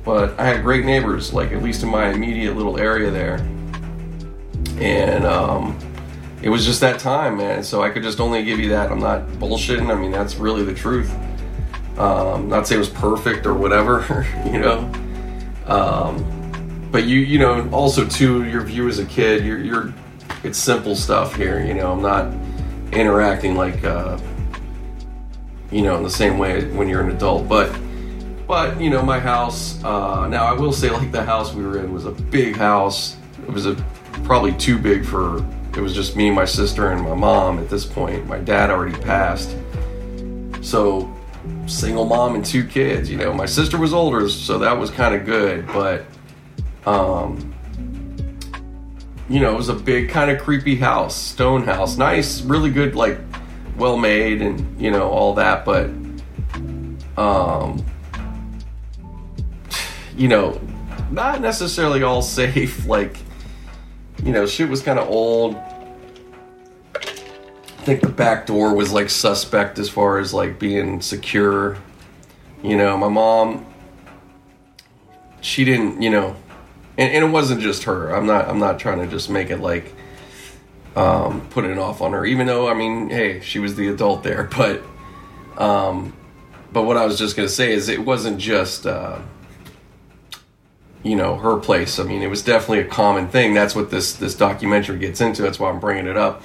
but 0.03 0.39
I 0.39 0.45
had 0.45 0.63
great 0.63 0.85
neighbors, 0.85 1.33
like 1.33 1.51
at 1.51 1.61
least 1.61 1.83
in 1.83 1.89
my 1.89 2.09
immediate 2.09 2.55
little 2.55 2.79
area 2.79 3.11
there, 3.11 3.37
and 4.79 5.25
um, 5.25 5.77
it 6.41 6.49
was 6.49 6.65
just 6.65 6.79
that 6.81 6.99
time, 6.99 7.37
man. 7.37 7.63
So 7.63 7.83
I 7.83 7.89
could 7.89 8.03
just 8.03 8.19
only 8.19 8.43
give 8.43 8.59
you 8.59 8.69
that. 8.69 8.91
I'm 8.91 8.99
not 8.99 9.27
bullshitting. 9.33 9.91
I 9.91 9.99
mean, 9.99 10.11
that's 10.11 10.35
really 10.35 10.63
the 10.63 10.73
truth. 10.73 11.13
Um, 11.97 12.47
not 12.47 12.65
say 12.65 12.75
it 12.75 12.79
was 12.79 12.89
perfect 12.89 13.45
or 13.45 13.53
whatever, 13.53 14.25
you 14.45 14.59
know. 14.59 14.89
Um, 15.65 16.87
but 16.91 17.03
you, 17.03 17.19
you 17.19 17.39
know, 17.39 17.69
also 17.71 18.07
too, 18.07 18.45
your 18.45 18.61
view 18.61 18.87
as 18.87 18.99
a 18.99 19.05
kid, 19.05 19.45
you're, 19.45 19.59
you're, 19.59 19.93
it's 20.43 20.57
simple 20.57 20.95
stuff 20.95 21.35
here. 21.35 21.63
You 21.63 21.73
know, 21.73 21.91
I'm 21.91 22.01
not 22.01 22.33
interacting 22.93 23.55
like, 23.55 23.83
uh, 23.83 24.17
you 25.71 25.81
know, 25.81 25.95
in 25.97 26.03
the 26.03 26.09
same 26.09 26.37
way 26.37 26.65
when 26.71 26.87
you're 26.87 27.01
an 27.01 27.11
adult. 27.11 27.47
But, 27.47 27.75
but 28.47 28.79
you 28.79 28.89
know, 28.89 29.01
my 29.01 29.19
house. 29.19 29.83
Uh, 29.83 30.27
now 30.27 30.45
I 30.45 30.53
will 30.53 30.73
say, 30.73 30.89
like 30.89 31.11
the 31.11 31.23
house 31.23 31.53
we 31.53 31.63
were 31.63 31.79
in 31.79 31.93
was 31.93 32.05
a 32.05 32.11
big 32.11 32.55
house. 32.55 33.15
It 33.41 33.51
was 33.51 33.65
a 33.65 33.75
probably 34.23 34.53
too 34.53 34.77
big 34.77 35.05
for. 35.05 35.45
It 35.75 35.81
was 35.81 35.93
just 35.93 36.15
me, 36.15 36.31
my 36.31 36.45
sister, 36.45 36.91
and 36.91 37.01
my 37.03 37.13
mom 37.13 37.59
at 37.59 37.69
this 37.69 37.85
point. 37.85 38.27
My 38.27 38.39
dad 38.39 38.69
already 38.71 38.97
passed, 39.01 39.55
so 40.61 41.13
single 41.67 42.05
mom 42.05 42.35
and 42.35 42.43
two 42.43 42.65
kids. 42.65 43.09
You 43.09 43.17
know, 43.17 43.33
my 43.33 43.45
sister 43.45 43.77
was 43.77 43.93
older, 43.93 44.27
so 44.29 44.57
that 44.59 44.77
was 44.77 44.89
kind 44.89 45.13
of 45.13 45.25
good, 45.25 45.67
but 45.67 46.05
um, 46.85 47.53
you 49.29 49.39
know, 49.39 49.53
it 49.53 49.57
was 49.57 49.69
a 49.69 49.75
big 49.75 50.09
kind 50.09 50.31
of 50.31 50.41
creepy 50.41 50.75
house, 50.75 51.15
stone 51.15 51.63
house, 51.63 51.97
nice, 51.97 52.41
really 52.41 52.71
good, 52.71 52.95
like 52.95 53.19
well 53.79 53.97
made, 53.97 54.41
and 54.41 54.81
you 54.81 54.91
know 54.91 55.09
all 55.09 55.33
that, 55.35 55.65
but 55.65 55.89
um, 57.17 57.83
you 60.15 60.27
know, 60.27 60.59
not 61.09 61.41
necessarily 61.41 62.03
all 62.03 62.21
safe. 62.41 62.85
Like, 62.85 63.17
you 64.23 64.31
know, 64.31 64.45
shit 64.45 64.69
was 64.69 64.81
kind 64.81 64.99
of 64.99 65.07
old 65.07 65.55
I 67.79 67.81
think 67.83 68.01
the 68.01 68.09
back 68.09 68.45
door 68.45 68.75
was 68.75 68.91
like 68.91 69.09
suspect 69.09 69.79
as 69.79 69.89
far 69.89 70.19
as 70.19 70.33
like 70.33 70.59
being 70.59 70.99
secure. 70.99 71.77
You 72.61 72.75
know, 72.75 72.97
my 72.97 73.07
mom, 73.07 73.65
she 75.39 75.63
didn't, 75.63 76.01
you 76.01 76.09
know, 76.09 76.35
and, 76.97 77.13
and 77.13 77.23
it 77.23 77.29
wasn't 77.29 77.61
just 77.61 77.83
her. 77.83 78.13
I'm 78.13 78.25
not, 78.25 78.49
I'm 78.49 78.59
not 78.59 78.79
trying 78.79 78.99
to 78.99 79.07
just 79.07 79.29
make 79.29 79.49
it 79.49 79.61
like, 79.61 79.95
um, 80.95 81.41
put 81.49 81.65
it 81.65 81.77
off 81.77 82.01
on 82.01 82.13
her. 82.13 82.25
Even 82.25 82.47
though, 82.47 82.69
I 82.69 82.73
mean, 82.73 83.09
hey, 83.09 83.39
she 83.41 83.59
was 83.59 83.75
the 83.75 83.87
adult 83.89 84.23
there, 84.23 84.43
but, 84.57 84.83
um, 85.57 86.15
but 86.71 86.83
what 86.83 86.97
I 86.97 87.05
was 87.05 87.17
just 87.17 87.35
gonna 87.35 87.49
say 87.49 87.71
is 87.71 87.89
it 87.89 88.03
wasn't 88.03 88.39
just, 88.39 88.85
uh, 88.85 89.19
you 91.03 91.15
know, 91.15 91.35
her 91.35 91.57
place. 91.57 91.99
I 91.99 92.03
mean, 92.03 92.21
it 92.21 92.29
was 92.29 92.43
definitely 92.43 92.79
a 92.79 92.87
common 92.87 93.27
thing. 93.29 93.53
That's 93.53 93.75
what 93.75 93.89
this 93.89 94.13
this 94.13 94.35
documentary 94.35 94.99
gets 94.99 95.21
into. 95.21 95.41
That's 95.41 95.59
why 95.59 95.69
I'm 95.69 95.79
bringing 95.79 96.07
it 96.07 96.17
up 96.17 96.43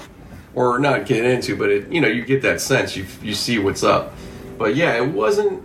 or 0.55 0.79
not 0.79 1.07
getting 1.07 1.31
into, 1.31 1.57
but 1.57 1.71
it, 1.71 1.91
you 1.91 2.01
know, 2.01 2.09
you 2.09 2.25
get 2.25 2.43
that 2.43 2.61
sense. 2.61 2.97
You 2.97 3.07
you 3.23 3.35
see 3.35 3.59
what's 3.59 3.83
up. 3.83 4.15
But 4.57 4.77
yeah, 4.77 4.95
it 4.95 5.07
wasn't 5.07 5.63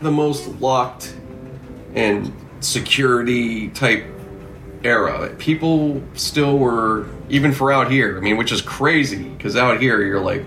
the 0.00 0.10
most 0.10 0.48
locked 0.60 1.14
and 1.94 2.32
security 2.60 3.68
type 3.68 4.04
era. 4.84 5.34
People 5.38 6.02
still 6.14 6.58
were 6.58 7.08
even 7.28 7.52
for 7.52 7.72
out 7.72 7.90
here. 7.90 8.16
I 8.16 8.20
mean, 8.20 8.36
which 8.36 8.52
is 8.52 8.62
crazy 8.62 9.24
because 9.24 9.56
out 9.56 9.80
here 9.80 10.02
you're 10.02 10.20
like 10.20 10.44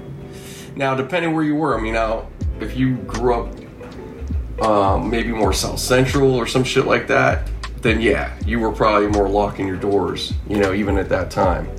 now 0.76 0.96
depending 0.96 1.34
where 1.34 1.44
you 1.44 1.56
were. 1.56 1.78
I 1.78 1.82
mean, 1.82 1.94
now 1.94 2.28
if 2.60 2.78
you 2.78 2.96
grew 2.98 3.34
up 3.34 4.62
um, 4.62 5.10
maybe 5.10 5.32
more 5.32 5.54
South 5.54 5.80
Central 5.80 6.34
or 6.34 6.48
some 6.48 6.64
shit 6.64 6.86
like 6.86 7.08
that, 7.08 7.50
then 7.82 8.02
yeah, 8.02 8.34
you 8.46 8.60
were 8.60 8.72
probably 8.72 9.08
more 9.08 9.30
locking 9.30 9.68
your 9.68 9.78
doors. 9.78 10.34
You 10.50 10.58
know, 10.58 10.74
even 10.74 10.98
at 10.98 11.10
that 11.10 11.32
time. 11.32 11.70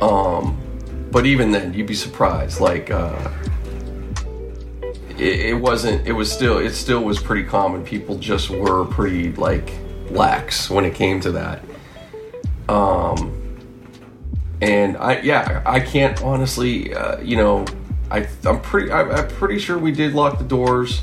Um, 0.00 0.60
but 1.10 1.26
even 1.26 1.50
then, 1.50 1.74
you'd 1.74 1.86
be 1.86 1.94
surprised. 1.94 2.60
Like, 2.60 2.90
uh, 2.90 3.30
it, 5.16 5.40
it, 5.40 5.54
wasn't. 5.54 6.06
It 6.06 6.12
was 6.12 6.30
still. 6.30 6.58
It 6.58 6.72
still 6.72 7.02
was 7.02 7.18
pretty 7.18 7.44
common. 7.44 7.84
People 7.84 8.18
just 8.18 8.50
were 8.50 8.84
pretty 8.84 9.32
like 9.32 9.72
lax 10.10 10.70
when 10.70 10.84
it 10.84 10.94
came 10.94 11.20
to 11.20 11.32
that. 11.32 11.62
Um, 12.68 13.38
and 14.60 14.96
I 14.96 15.20
yeah, 15.20 15.62
I 15.64 15.80
can't 15.80 16.20
honestly. 16.22 16.94
Uh, 16.94 17.20
you 17.20 17.36
know, 17.36 17.64
I 18.10 18.26
I'm 18.44 18.60
pretty. 18.60 18.90
I, 18.90 19.02
I'm 19.02 19.28
pretty 19.28 19.58
sure 19.58 19.78
we 19.78 19.92
did 19.92 20.14
lock 20.14 20.38
the 20.38 20.44
doors. 20.44 21.02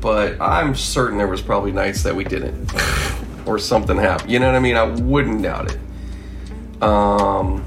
But 0.00 0.40
I'm 0.40 0.74
certain 0.74 1.18
there 1.18 1.28
was 1.28 1.42
probably 1.42 1.72
nights 1.72 2.02
that 2.04 2.16
we 2.16 2.24
didn't, 2.24 2.72
or 3.46 3.58
something 3.58 3.98
happened. 3.98 4.30
You 4.30 4.38
know 4.38 4.46
what 4.46 4.54
I 4.54 4.60
mean? 4.60 4.76
I 4.76 4.84
wouldn't 4.84 5.42
doubt 5.42 5.72
it. 5.72 6.82
Um, 6.82 7.62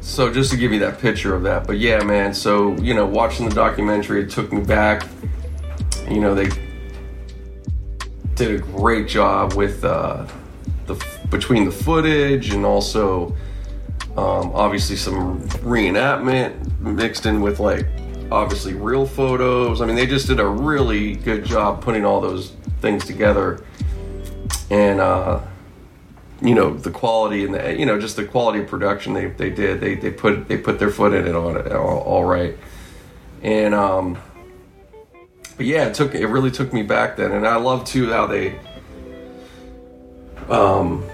so 0.00 0.32
just 0.32 0.50
to 0.50 0.56
give 0.56 0.72
you 0.72 0.80
that 0.80 0.98
picture 0.98 1.34
of 1.34 1.44
that, 1.44 1.66
but 1.66 1.78
yeah, 1.78 2.02
man. 2.02 2.34
So 2.34 2.74
you 2.78 2.92
know, 2.92 3.06
watching 3.06 3.48
the 3.48 3.54
documentary, 3.54 4.22
it 4.22 4.30
took 4.30 4.52
me 4.52 4.60
back. 4.60 5.06
You 6.08 6.20
know, 6.20 6.34
they 6.34 6.48
did 8.34 8.54
a 8.54 8.58
great 8.58 9.08
job 9.08 9.54
with 9.54 9.84
uh, 9.84 10.26
the 10.86 10.94
between 11.30 11.64
the 11.64 11.72
footage 11.72 12.52
and 12.52 12.64
also 12.64 13.34
um, 14.16 14.52
obviously 14.54 14.96
some 14.96 15.40
reenactment 15.60 16.80
mixed 16.80 17.24
in 17.26 17.40
with 17.40 17.60
like 17.60 17.86
obviously 18.30 18.74
real 18.74 19.06
photos. 19.06 19.80
I 19.80 19.86
mean, 19.86 19.96
they 19.96 20.06
just 20.06 20.26
did 20.26 20.40
a 20.40 20.46
really 20.46 21.14
good 21.14 21.44
job 21.44 21.82
putting 21.82 22.04
all 22.04 22.20
those 22.20 22.50
things 22.80 23.04
together. 23.06 23.64
And 24.70 25.00
uh, 25.00 25.40
you 26.42 26.54
know 26.54 26.74
the 26.74 26.90
quality 26.90 27.44
and 27.44 27.54
the 27.54 27.78
you 27.78 27.86
know 27.86 28.00
just 28.00 28.16
the 28.16 28.24
quality 28.24 28.60
of 28.60 28.66
production 28.66 29.14
they, 29.14 29.26
they 29.26 29.50
did 29.50 29.80
they, 29.80 29.94
they 29.94 30.10
put 30.10 30.48
they 30.48 30.58
put 30.58 30.78
their 30.78 30.90
foot 30.90 31.12
in 31.12 31.26
it 31.26 31.34
on 31.34 31.56
it 31.56 31.70
all, 31.72 32.00
all 32.00 32.24
right 32.24 32.56
and 33.42 33.74
um 33.74 34.18
but 35.56 35.66
yeah 35.66 35.86
it 35.86 35.94
took 35.94 36.14
it 36.14 36.26
really 36.26 36.50
took 36.50 36.72
me 36.72 36.82
back 36.82 37.16
then 37.16 37.32
and 37.32 37.46
I 37.46 37.56
love 37.56 37.84
too 37.84 38.10
how 38.10 38.26
they 38.26 38.58
um 40.48 41.04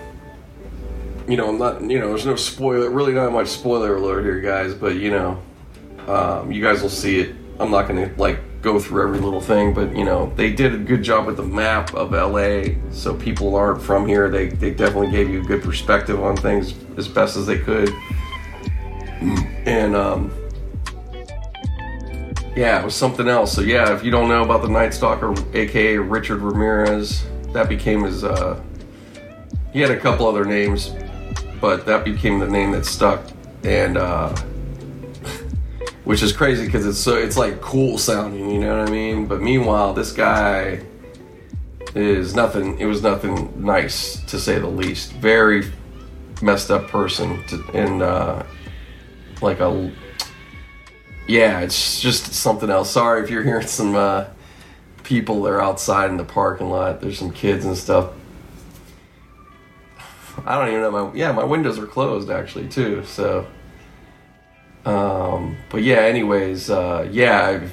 you 1.27 1.37
know 1.37 1.49
I'm 1.49 1.59
not 1.59 1.83
you 1.83 1.99
know 1.99 2.09
there's 2.09 2.27
no 2.27 2.37
spoiler 2.37 2.91
really 2.91 3.13
not 3.13 3.33
much 3.33 3.49
spoiler 3.49 3.97
alert 3.97 4.23
here 4.23 4.41
guys 4.41 4.75
but 4.75 4.97
you 4.97 5.11
know 5.11 5.43
um 6.07 6.51
you 6.51 6.63
guys 6.63 6.83
will 6.83 6.89
see 6.89 7.21
it 7.21 7.35
I'm 7.59 7.71
not 7.71 7.89
gonna 7.89 8.13
like 8.17 8.41
go 8.63 8.79
through 8.79 9.03
every 9.03 9.21
little 9.21 9.41
thing, 9.41 9.73
but 9.73 9.95
you 9.95 10.05
know, 10.05 10.33
they 10.37 10.53
did 10.53 10.75
a 10.75 10.79
good 10.79 11.03
job 11.03 11.27
with 11.27 11.37
the 11.37 11.45
map 11.45 11.95
of 11.95 12.13
LA. 12.13 12.75
So 12.91 13.15
people 13.15 13.55
aren't 13.55 13.81
from 13.81 14.07
here. 14.07 14.29
They, 14.29 14.49
they 14.49 14.71
definitely 14.71 15.11
gave 15.11 15.29
you 15.29 15.41
a 15.41 15.45
good 15.45 15.63
perspective 15.63 16.23
on 16.23 16.37
things 16.37 16.75
as 16.97 17.09
best 17.09 17.37
as 17.37 17.47
they 17.47 17.59
could. 17.59 17.93
And 19.65 19.95
um, 19.95 20.33
yeah, 22.59 22.81
it 22.81 22.85
was 22.85 22.97
something 22.97 23.29
else. 23.29 23.53
So 23.53 23.61
yeah, 23.61 23.95
if 23.95 24.03
you 24.03 24.11
don't 24.11 24.29
know 24.29 24.43
about 24.43 24.63
the 24.63 24.69
Night 24.69 24.93
Stalker, 24.93 25.33
aka 25.55 25.97
Richard 25.97 26.41
Ramirez, 26.41 27.25
that 27.53 27.69
became 27.69 28.03
his 28.03 28.25
uh, 28.25 28.61
he 29.73 29.81
had 29.81 29.93
a 29.93 30.01
couple 30.01 30.27
other 30.27 30.45
names, 30.45 30.93
but 31.61 31.87
that 31.87 32.05
became 32.05 32.41
the 32.41 32.49
name 32.49 32.73
that 32.73 32.85
stuck. 32.85 33.23
And 33.63 33.97
uh, 33.97 34.35
which 36.05 36.21
is 36.21 36.33
crazy 36.33 36.67
because 36.67 36.85
it's 36.85 36.99
so 36.99 37.17
it's 37.17 37.37
like 37.37 37.61
cool 37.61 37.97
sounding, 37.97 38.51
you 38.51 38.59
know 38.59 38.77
what 38.77 38.89
I 38.89 38.91
mean? 38.91 39.27
But 39.27 39.41
meanwhile, 39.41 39.95
this 39.95 40.11
guy 40.11 40.83
is 41.95 42.35
nothing. 42.35 42.77
It 42.81 42.87
was 42.87 43.05
nothing 43.05 43.65
nice 43.65 44.21
to 44.25 44.41
say 44.41 44.59
the 44.59 44.67
least. 44.67 45.13
Very 45.13 45.71
messed 46.43 46.73
up 46.73 46.89
person, 46.89 47.41
to, 47.47 47.65
and 47.73 48.03
uh, 48.03 48.43
like 49.43 49.61
a 49.61 49.93
yeah, 51.29 51.61
it's 51.61 52.01
just 52.01 52.33
something 52.33 52.71
else. 52.71 52.91
Sorry 52.91 53.23
if 53.23 53.31
you're 53.31 53.45
hearing 53.45 53.67
some 53.67 53.95
uh, 53.95 54.25
people 55.05 55.43
that 55.43 55.51
are 55.51 55.63
outside 55.63 56.11
in 56.11 56.17
the 56.17 56.25
parking 56.25 56.71
lot. 56.71 57.01
There's 57.01 57.19
some 57.19 57.31
kids 57.31 57.65
and 57.65 57.77
stuff. 57.77 58.11
I 60.45 60.59
don't 60.59 60.69
even 60.69 60.81
know 60.81 60.91
my 60.91 61.15
yeah 61.15 61.33
my 61.33 61.45
windows 61.45 61.79
are 61.79 61.87
closed 61.87 62.31
actually 62.31 62.69
too. 62.69 63.05
So, 63.05 63.47
um, 64.85 65.57
but 65.71 65.83
yeah. 65.83 65.99
Anyways, 65.99 66.71
uh, 66.71 67.09
yeah, 67.13 67.69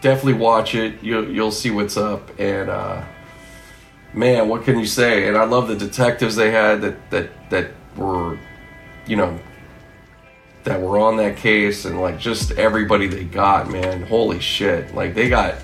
definitely 0.00 0.34
watch 0.34 0.74
it. 0.74 1.02
You'll 1.02 1.30
you'll 1.30 1.52
see 1.52 1.70
what's 1.70 1.96
up 1.96 2.38
and. 2.38 2.68
Uh, 2.68 3.04
man, 4.14 4.48
what 4.48 4.64
can 4.64 4.78
you 4.78 4.86
say? 4.86 5.28
And 5.28 5.36
I 5.36 5.44
love 5.44 5.68
the 5.68 5.76
detectives 5.76 6.36
they 6.36 6.50
had 6.50 6.82
that 6.82 7.10
that 7.10 7.50
that 7.50 7.70
were, 7.96 8.38
you 9.06 9.16
know, 9.16 9.38
that 10.64 10.80
were 10.80 10.98
on 10.98 11.16
that 11.18 11.36
case, 11.36 11.84
and 11.84 12.00
like 12.00 12.18
just 12.18 12.52
everybody 12.52 13.06
they 13.06 13.24
got, 13.24 13.70
man. 13.70 14.02
Holy 14.02 14.40
shit! 14.40 14.94
Like 14.94 15.14
they 15.14 15.28
got. 15.28 15.56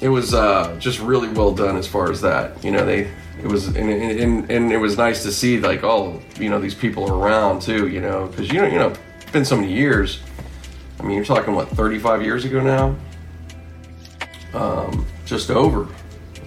It 0.00 0.08
was 0.08 0.32
uh, 0.32 0.76
just 0.78 1.00
really 1.00 1.28
well 1.28 1.52
done 1.52 1.76
as 1.76 1.88
far 1.88 2.10
as 2.10 2.20
that. 2.20 2.62
You 2.62 2.70
know, 2.70 2.86
they 2.86 3.10
it 3.42 3.46
was 3.46 3.68
and, 3.68 3.90
and, 3.90 4.50
and 4.50 4.72
it 4.72 4.76
was 4.76 4.96
nice 4.96 5.22
to 5.22 5.32
see 5.32 5.60
like 5.60 5.84
oh 5.84 6.20
you 6.38 6.50
know 6.50 6.60
these 6.60 6.74
people 6.74 7.10
around 7.10 7.62
too. 7.62 7.88
You 7.88 8.00
know, 8.00 8.26
because 8.28 8.52
you 8.52 8.60
know 8.60 8.66
you 8.66 8.78
know 8.78 8.92
it's 9.20 9.32
been 9.32 9.44
so 9.44 9.56
many 9.56 9.72
years. 9.72 10.20
I 11.00 11.04
mean, 11.04 11.16
you're 11.16 11.24
talking 11.24 11.54
what 11.54 11.68
35 11.68 12.22
years 12.22 12.44
ago 12.44 12.60
now. 12.60 12.96
Um, 14.54 15.06
just 15.24 15.50
over 15.50 15.88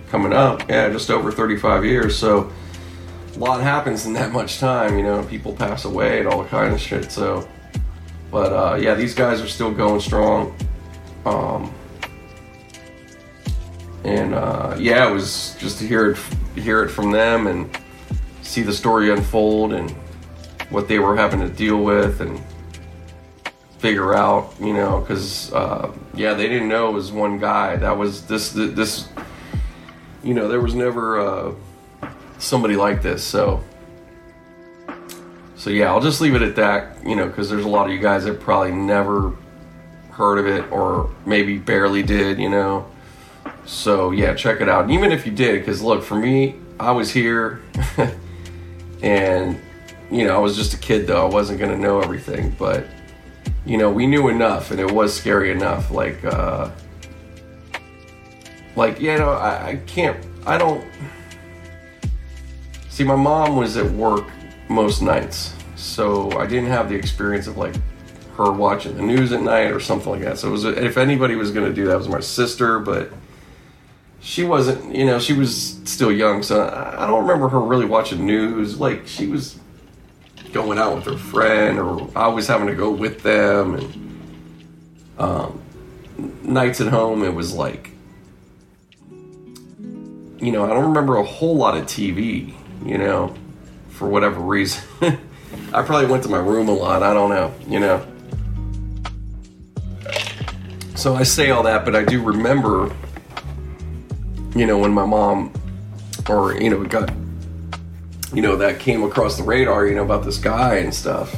coming 0.09 0.33
up. 0.33 0.67
Yeah, 0.69 0.89
just 0.89 1.09
over 1.09 1.31
35 1.31 1.85
years. 1.85 2.17
So 2.17 2.51
lot 3.41 3.61
happens 3.61 4.05
in 4.05 4.13
that 4.13 4.31
much 4.31 4.59
time. 4.59 4.97
You 4.97 5.03
know, 5.03 5.23
people 5.23 5.53
pass 5.53 5.85
away 5.85 6.19
and 6.19 6.27
all 6.27 6.45
kind 6.45 6.73
of 6.73 6.79
shit. 6.79 7.11
So, 7.11 7.47
but 8.31 8.53
uh, 8.53 8.75
yeah, 8.75 8.93
these 8.93 9.15
guys 9.15 9.41
are 9.41 9.47
still 9.47 9.71
going 9.71 9.99
strong. 9.99 10.55
Um, 11.25 11.73
and 14.03 14.33
uh, 14.33 14.75
yeah, 14.79 15.09
it 15.09 15.13
was 15.13 15.55
just 15.59 15.79
to 15.79 15.87
hear 15.87 16.11
it, 16.11 16.17
hear 16.55 16.83
it 16.83 16.89
from 16.89 17.11
them 17.11 17.47
and 17.47 17.69
see 18.41 18.61
the 18.61 18.73
story 18.73 19.11
unfold 19.11 19.73
and 19.73 19.91
what 20.69 20.87
they 20.87 20.99
were 20.99 21.15
having 21.15 21.39
to 21.39 21.49
deal 21.49 21.83
with 21.83 22.21
and 22.21 22.41
figure 23.79 24.13
out, 24.13 24.53
you 24.59 24.73
know, 24.73 25.01
because 25.01 25.51
uh, 25.53 25.91
yeah, 26.13 26.33
they 26.33 26.47
didn't 26.47 26.67
know 26.67 26.89
it 26.89 26.93
was 26.93 27.11
one 27.11 27.39
guy. 27.39 27.75
That 27.75 27.97
was 27.97 28.25
this 28.27 28.51
this 28.51 29.09
you 30.23 30.35
know, 30.35 30.47
there 30.47 30.61
was 30.61 30.75
never 30.75 31.19
uh, 31.19 31.53
somebody 32.41 32.75
like 32.75 33.01
this. 33.01 33.23
So, 33.23 33.63
so 35.55 35.69
yeah, 35.69 35.91
I'll 35.91 36.01
just 36.01 36.21
leave 36.21 36.35
it 36.35 36.41
at 36.41 36.55
that. 36.55 37.05
You 37.05 37.15
know, 37.15 37.27
because 37.27 37.49
there's 37.49 37.65
a 37.65 37.69
lot 37.69 37.87
of 37.87 37.93
you 37.93 37.99
guys 37.99 38.25
that 38.25 38.39
probably 38.39 38.71
never 38.71 39.35
heard 40.11 40.39
of 40.39 40.47
it 40.47 40.69
or 40.71 41.09
maybe 41.25 41.57
barely 41.57 42.03
did. 42.03 42.39
You 42.39 42.49
know, 42.49 42.89
so 43.65 44.11
yeah, 44.11 44.33
check 44.33 44.61
it 44.61 44.69
out. 44.69 44.89
Even 44.89 45.11
if 45.11 45.25
you 45.25 45.31
did, 45.31 45.59
because 45.59 45.81
look, 45.81 46.03
for 46.03 46.15
me, 46.15 46.55
I 46.79 46.91
was 46.91 47.11
here, 47.11 47.61
and 49.01 49.59
you 50.11 50.25
know, 50.25 50.35
I 50.35 50.39
was 50.39 50.55
just 50.55 50.73
a 50.73 50.77
kid 50.77 51.07
though. 51.07 51.25
I 51.25 51.29
wasn't 51.29 51.59
gonna 51.59 51.77
know 51.77 52.01
everything, 52.01 52.55
but 52.57 52.85
you 53.65 53.77
know, 53.77 53.91
we 53.91 54.07
knew 54.07 54.27
enough, 54.27 54.71
and 54.71 54.79
it 54.79 54.91
was 54.91 55.13
scary 55.13 55.51
enough. 55.51 55.91
Like. 55.91 56.23
uh 56.25 56.71
like 58.75 59.01
you 59.01 59.17
know 59.17 59.31
I, 59.31 59.67
I 59.67 59.75
can't 59.85 60.25
i 60.45 60.57
don't 60.57 60.85
see 63.01 63.07
my 63.07 63.15
mom 63.15 63.55
was 63.55 63.77
at 63.77 63.91
work 63.93 64.27
most 64.69 65.01
nights 65.01 65.55
so 65.75 66.31
i 66.39 66.45
didn't 66.45 66.69
have 66.69 66.87
the 66.87 66.95
experience 66.95 67.47
of 67.47 67.57
like 67.57 67.73
her 68.37 68.51
watching 68.51 68.95
the 68.95 69.01
news 69.01 69.31
at 69.31 69.41
night 69.41 69.71
or 69.71 69.79
something 69.79 70.09
like 70.09 70.21
that. 70.21 70.37
So 70.37 70.47
it 70.47 70.51
was 70.51 70.63
if 70.63 70.97
anybody 70.97 71.35
was 71.35 71.51
going 71.51 71.67
to 71.67 71.73
do 71.73 71.85
that 71.87 71.97
was 71.97 72.07
my 72.07 72.21
sister 72.21 72.79
but 72.79 73.11
she 74.21 74.43
wasn't 74.43 74.95
you 74.95 75.05
know 75.05 75.19
she 75.19 75.33
was 75.33 75.79
still 75.83 76.11
young 76.11 76.41
so 76.43 76.63
i 76.97 77.05
don't 77.07 77.23
remember 77.23 77.49
her 77.49 77.59
really 77.59 77.85
watching 77.85 78.25
news. 78.25 78.79
Like 78.79 79.07
she 79.07 79.27
was 79.27 79.59
going 80.53 80.77
out 80.77 80.95
with 80.95 81.05
her 81.05 81.17
friend 81.17 81.79
or 81.79 82.09
i 82.15 82.27
was 82.27 82.47
having 82.47 82.67
to 82.67 82.75
go 82.75 82.91
with 82.91 83.23
them 83.23 83.75
and 83.75 83.87
um, 85.17 85.61
nights 86.43 86.79
at 86.81 86.87
home 86.87 87.23
it 87.23 87.33
was 87.33 87.53
like 87.53 87.91
you 90.41 90.51
know, 90.51 90.65
I 90.65 90.69
don't 90.69 90.85
remember 90.85 91.17
a 91.17 91.23
whole 91.23 91.55
lot 91.55 91.77
of 91.77 91.85
TV, 91.85 92.55
you 92.85 92.97
know, 92.97 93.33
for 93.89 94.07
whatever 94.07 94.39
reason. 94.39 94.83
I 95.73 95.83
probably 95.83 96.07
went 96.07 96.23
to 96.23 96.29
my 96.29 96.39
room 96.39 96.67
a 96.67 96.73
lot. 96.73 97.03
I 97.03 97.13
don't 97.13 97.29
know, 97.29 97.53
you 97.67 97.79
know. 97.79 98.05
So 100.95 101.15
I 101.15 101.23
say 101.23 101.49
all 101.49 101.63
that, 101.63 101.83
but 101.83 101.95
I 101.95 102.03
do 102.03 102.21
remember, 102.21 102.93
you 104.55 104.65
know, 104.65 104.77
when 104.77 104.91
my 104.91 105.05
mom, 105.05 105.51
or, 106.29 106.59
you 106.61 106.69
know, 106.69 106.83
got, 106.85 107.11
you 108.33 108.41
know, 108.41 108.57
that 108.57 108.79
came 108.79 109.03
across 109.03 109.37
the 109.37 109.43
radar, 109.43 109.87
you 109.87 109.95
know, 109.95 110.03
about 110.03 110.23
this 110.23 110.37
guy 110.37 110.75
and 110.75 110.93
stuff. 110.93 111.35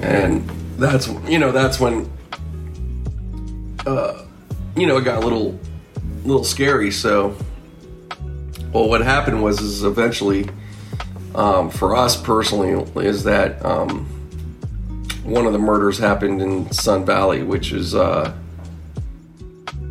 And 0.00 0.48
that's, 0.78 1.08
you 1.28 1.38
know, 1.38 1.52
that's 1.52 1.78
when, 1.78 2.10
uh, 3.86 4.24
you 4.76 4.86
know, 4.86 4.96
it 4.96 5.04
got 5.04 5.22
a 5.22 5.26
little, 5.26 5.58
little 6.24 6.44
scary. 6.44 6.90
So, 6.90 7.36
well, 8.72 8.88
what 8.88 9.00
happened 9.00 9.42
was 9.42 9.60
is 9.60 9.84
eventually, 9.84 10.48
um, 11.34 11.70
for 11.70 11.96
us 11.96 12.20
personally, 12.20 12.84
is 13.04 13.24
that 13.24 13.64
um, 13.64 14.06
one 15.24 15.46
of 15.46 15.52
the 15.52 15.58
murders 15.58 15.98
happened 15.98 16.40
in 16.40 16.70
Sun 16.72 17.04
Valley, 17.04 17.42
which 17.42 17.72
is 17.72 17.94
uh, 17.94 18.32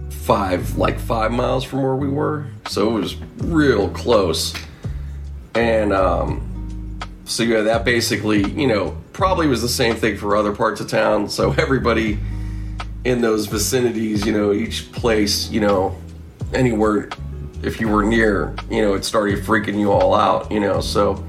five 0.10 0.78
like 0.78 1.00
five 1.00 1.32
miles 1.32 1.63
from 1.63 1.82
where 1.82 1.96
we 1.96 2.08
were, 2.08 2.48
so 2.68 2.89
it 2.89 3.00
was 3.00 3.15
real 3.38 3.89
close. 3.89 4.54
And 5.56 5.92
um, 5.92 7.00
so 7.26 7.44
yeah, 7.44 7.62
that 7.62 7.84
basically, 7.84 8.50
you 8.52 8.68
know, 8.68 8.98
probably 9.13 9.48
was 9.48 9.62
the 9.62 9.70
same 9.70 9.96
thing 9.96 10.18
for 10.18 10.36
other 10.38 10.56
parts 10.56 10.80
of 10.80 10.88
town. 10.88 11.30
So 11.30 11.52
everybody 11.58 12.18
in 13.04 13.22
those 13.22 13.48
vicinities, 13.48 14.26
you 14.26 14.32
know, 14.32 14.52
each 14.52 14.92
place, 14.92 15.50
you 15.50 15.62
know, 15.62 15.98
anywhere 16.54 17.10
if 17.62 17.80
you 17.82 17.89
were 17.89 18.04
near, 18.04 18.56
you 18.69 18.82
know, 18.82 18.93
it 18.93 19.04
started 19.06 19.43
freaking 19.43 19.80
you 19.80 19.91
all 19.91 20.13
out, 20.13 20.52
you 20.52 20.60
know. 20.60 20.82
So, 20.82 21.24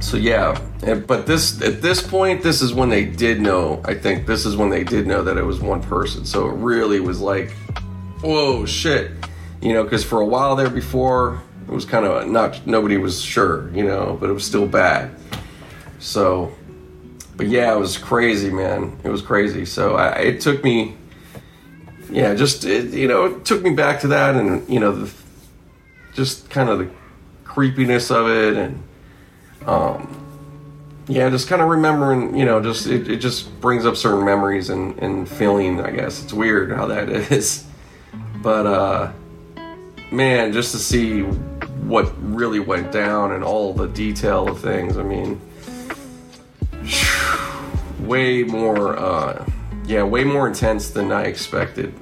so 0.00 0.16
yeah. 0.16 0.60
But 1.06 1.26
this 1.26 1.60
at 1.62 1.82
this 1.82 2.02
point, 2.02 2.42
this 2.42 2.62
is 2.62 2.72
when 2.72 2.88
they 2.88 3.04
did 3.04 3.40
know. 3.40 3.80
I 3.84 3.94
think 3.94 4.26
this 4.26 4.46
is 4.46 4.56
when 4.56 4.70
they 4.70 4.84
did 4.84 5.06
know 5.06 5.22
that 5.22 5.36
it 5.36 5.42
was 5.42 5.60
one 5.60 5.82
person. 5.82 6.24
So 6.24 6.48
it 6.48 6.54
really 6.54 7.00
was 7.00 7.20
like, 7.20 7.50
whoa, 8.20 8.64
shit, 8.64 9.12
you 9.60 9.72
know, 9.72 9.84
because 9.84 10.04
for 10.04 10.20
a 10.20 10.26
while 10.26 10.56
there 10.56 10.70
before, 10.70 11.42
it 11.66 11.72
was 11.72 11.84
kind 11.84 12.06
of 12.06 12.28
not 12.28 12.66
nobody 12.66 12.96
was 12.96 13.20
sure, 13.20 13.70
you 13.74 13.84
know, 13.84 14.16
but 14.20 14.30
it 14.30 14.32
was 14.32 14.44
still 14.44 14.66
bad. 14.66 15.10
So, 15.98 16.52
but 17.36 17.48
yeah, 17.48 17.74
it 17.74 17.78
was 17.78 17.98
crazy, 17.98 18.50
man. 18.50 18.98
It 19.04 19.08
was 19.08 19.22
crazy. 19.22 19.64
So 19.64 19.96
I, 19.96 20.10
it 20.18 20.40
took 20.40 20.62
me 20.62 20.96
yeah, 22.10 22.34
just 22.34 22.64
it, 22.64 22.92
you 22.92 23.08
know, 23.08 23.26
it 23.26 23.44
took 23.44 23.62
me 23.62 23.70
back 23.70 24.00
to 24.00 24.08
that, 24.08 24.34
and 24.34 24.68
you 24.68 24.80
know, 24.80 24.92
the, 24.92 25.12
just 26.14 26.48
kind 26.50 26.68
of 26.68 26.78
the 26.78 26.90
creepiness 27.44 28.10
of 28.10 28.28
it, 28.28 28.56
and 28.56 28.82
um, 29.66 30.14
yeah, 31.06 31.28
just 31.30 31.48
kind 31.48 31.60
of 31.60 31.68
remembering, 31.68 32.36
you 32.36 32.44
know, 32.44 32.62
just 32.62 32.86
it, 32.86 33.08
it 33.08 33.16
just 33.16 33.60
brings 33.60 33.84
up 33.84 33.96
certain 33.96 34.24
memories 34.24 34.70
and 34.70 34.98
and 34.98 35.28
feeling. 35.28 35.80
I 35.80 35.90
guess 35.90 36.22
it's 36.22 36.32
weird 36.32 36.72
how 36.72 36.86
that 36.86 37.08
is, 37.32 37.64
but 38.42 38.66
uh, 38.66 39.12
man, 40.10 40.52
just 40.52 40.72
to 40.72 40.78
see 40.78 41.22
what 41.22 42.12
really 42.22 42.60
went 42.60 42.92
down 42.92 43.32
and 43.32 43.44
all 43.44 43.72
the 43.72 43.88
detail 43.88 44.48
of 44.48 44.60
things. 44.60 44.96
I 44.96 45.02
mean, 45.02 45.40
way 48.00 48.44
more. 48.44 48.96
Uh, 48.96 49.44
yeah, 49.88 50.02
way 50.02 50.22
more 50.22 50.46
intense 50.46 50.90
than 50.90 51.10
I 51.10 51.22
expected. 51.24 51.94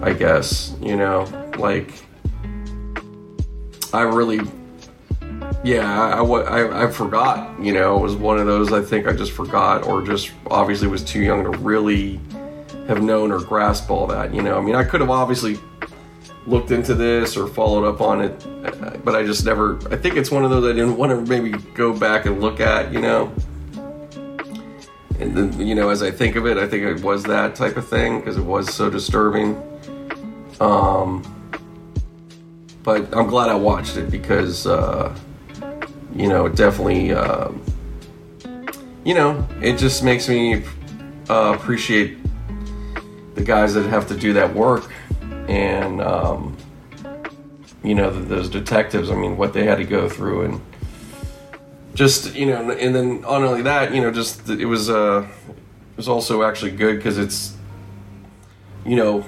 I 0.00 0.12
guess, 0.12 0.76
you 0.80 0.96
know, 0.96 1.24
like 1.58 1.92
I 3.92 4.02
really 4.02 4.40
yeah, 5.64 6.14
I, 6.14 6.22
I, 6.22 6.84
I, 6.84 6.90
forgot, 6.90 7.58
you 7.58 7.72
know, 7.72 7.96
it 7.96 8.00
was 8.02 8.14
one 8.14 8.38
of 8.38 8.46
those 8.46 8.72
I 8.72 8.82
think 8.82 9.06
I 9.06 9.12
just 9.12 9.32
forgot 9.32 9.86
or 9.86 10.02
just 10.02 10.30
obviously 10.50 10.88
was 10.88 11.02
too 11.02 11.20
young 11.20 11.42
to 11.44 11.50
really 11.58 12.20
have 12.86 13.02
known 13.02 13.32
or 13.32 13.40
grasp 13.40 13.90
all 13.90 14.06
that, 14.08 14.34
you 14.34 14.42
know. 14.42 14.58
I 14.58 14.60
mean, 14.60 14.74
I 14.74 14.84
could 14.84 15.00
have 15.00 15.10
obviously 15.10 15.58
looked 16.46 16.70
into 16.70 16.94
this 16.94 17.36
or 17.36 17.48
followed 17.48 17.88
up 17.88 18.02
on 18.02 18.20
it, 18.20 18.46
uh, 18.46 18.98
but 19.02 19.16
I 19.16 19.24
just 19.24 19.46
never. 19.46 19.78
I 19.90 19.96
think 19.96 20.16
it's 20.16 20.30
one 20.30 20.44
of 20.44 20.50
those 20.50 20.64
I 20.64 20.76
didn't 20.76 20.98
want 20.98 21.10
to 21.10 21.30
maybe 21.30 21.56
go 21.74 21.98
back 21.98 22.26
and 22.26 22.42
look 22.42 22.60
at, 22.60 22.92
you 22.92 23.00
know. 23.00 23.32
And 25.20 25.36
then, 25.36 25.60
you 25.60 25.74
know, 25.74 25.90
as 25.90 26.02
I 26.02 26.10
think 26.10 26.36
of 26.36 26.46
it, 26.46 26.56
I 26.56 26.66
think 26.66 26.84
it 26.84 27.02
was 27.02 27.22
that 27.24 27.54
type 27.54 27.76
of 27.76 27.88
thing 27.88 28.20
because 28.20 28.36
it 28.36 28.44
was 28.44 28.72
so 28.72 28.90
disturbing. 28.90 29.62
Um, 30.60 31.22
but 32.82 33.14
I'm 33.16 33.26
glad 33.26 33.48
I 33.48 33.54
watched 33.54 33.96
it 33.96 34.10
because, 34.10 34.66
uh, 34.66 35.16
you 36.14 36.28
know, 36.28 36.46
it 36.46 36.56
definitely, 36.56 37.12
uh, 37.12 37.50
you 39.04 39.14
know, 39.14 39.46
it 39.60 39.78
just 39.78 40.02
makes 40.02 40.28
me 40.28 40.64
uh, 41.30 41.54
appreciate 41.56 42.18
the 43.34 43.42
guys 43.42 43.74
that 43.74 43.86
have 43.86 44.06
to 44.08 44.16
do 44.16 44.32
that 44.32 44.54
work 44.54 44.90
and 45.48 46.00
um, 46.00 46.56
you 47.82 47.94
know 47.94 48.10
those 48.10 48.48
detectives 48.48 49.10
i 49.10 49.14
mean 49.14 49.36
what 49.36 49.52
they 49.52 49.64
had 49.64 49.76
to 49.76 49.84
go 49.84 50.08
through 50.08 50.42
and 50.42 50.60
just 51.94 52.34
you 52.34 52.46
know 52.46 52.70
and 52.70 52.94
then 52.94 53.20
not 53.20 53.42
only 53.42 53.62
that 53.62 53.94
you 53.94 54.00
know 54.00 54.10
just 54.10 54.48
it 54.48 54.66
was 54.66 54.90
uh 54.90 55.26
it 55.46 55.96
was 55.96 56.08
also 56.08 56.42
actually 56.42 56.70
good 56.70 56.96
because 56.96 57.18
it's 57.18 57.56
you 58.84 58.96
know 58.96 59.24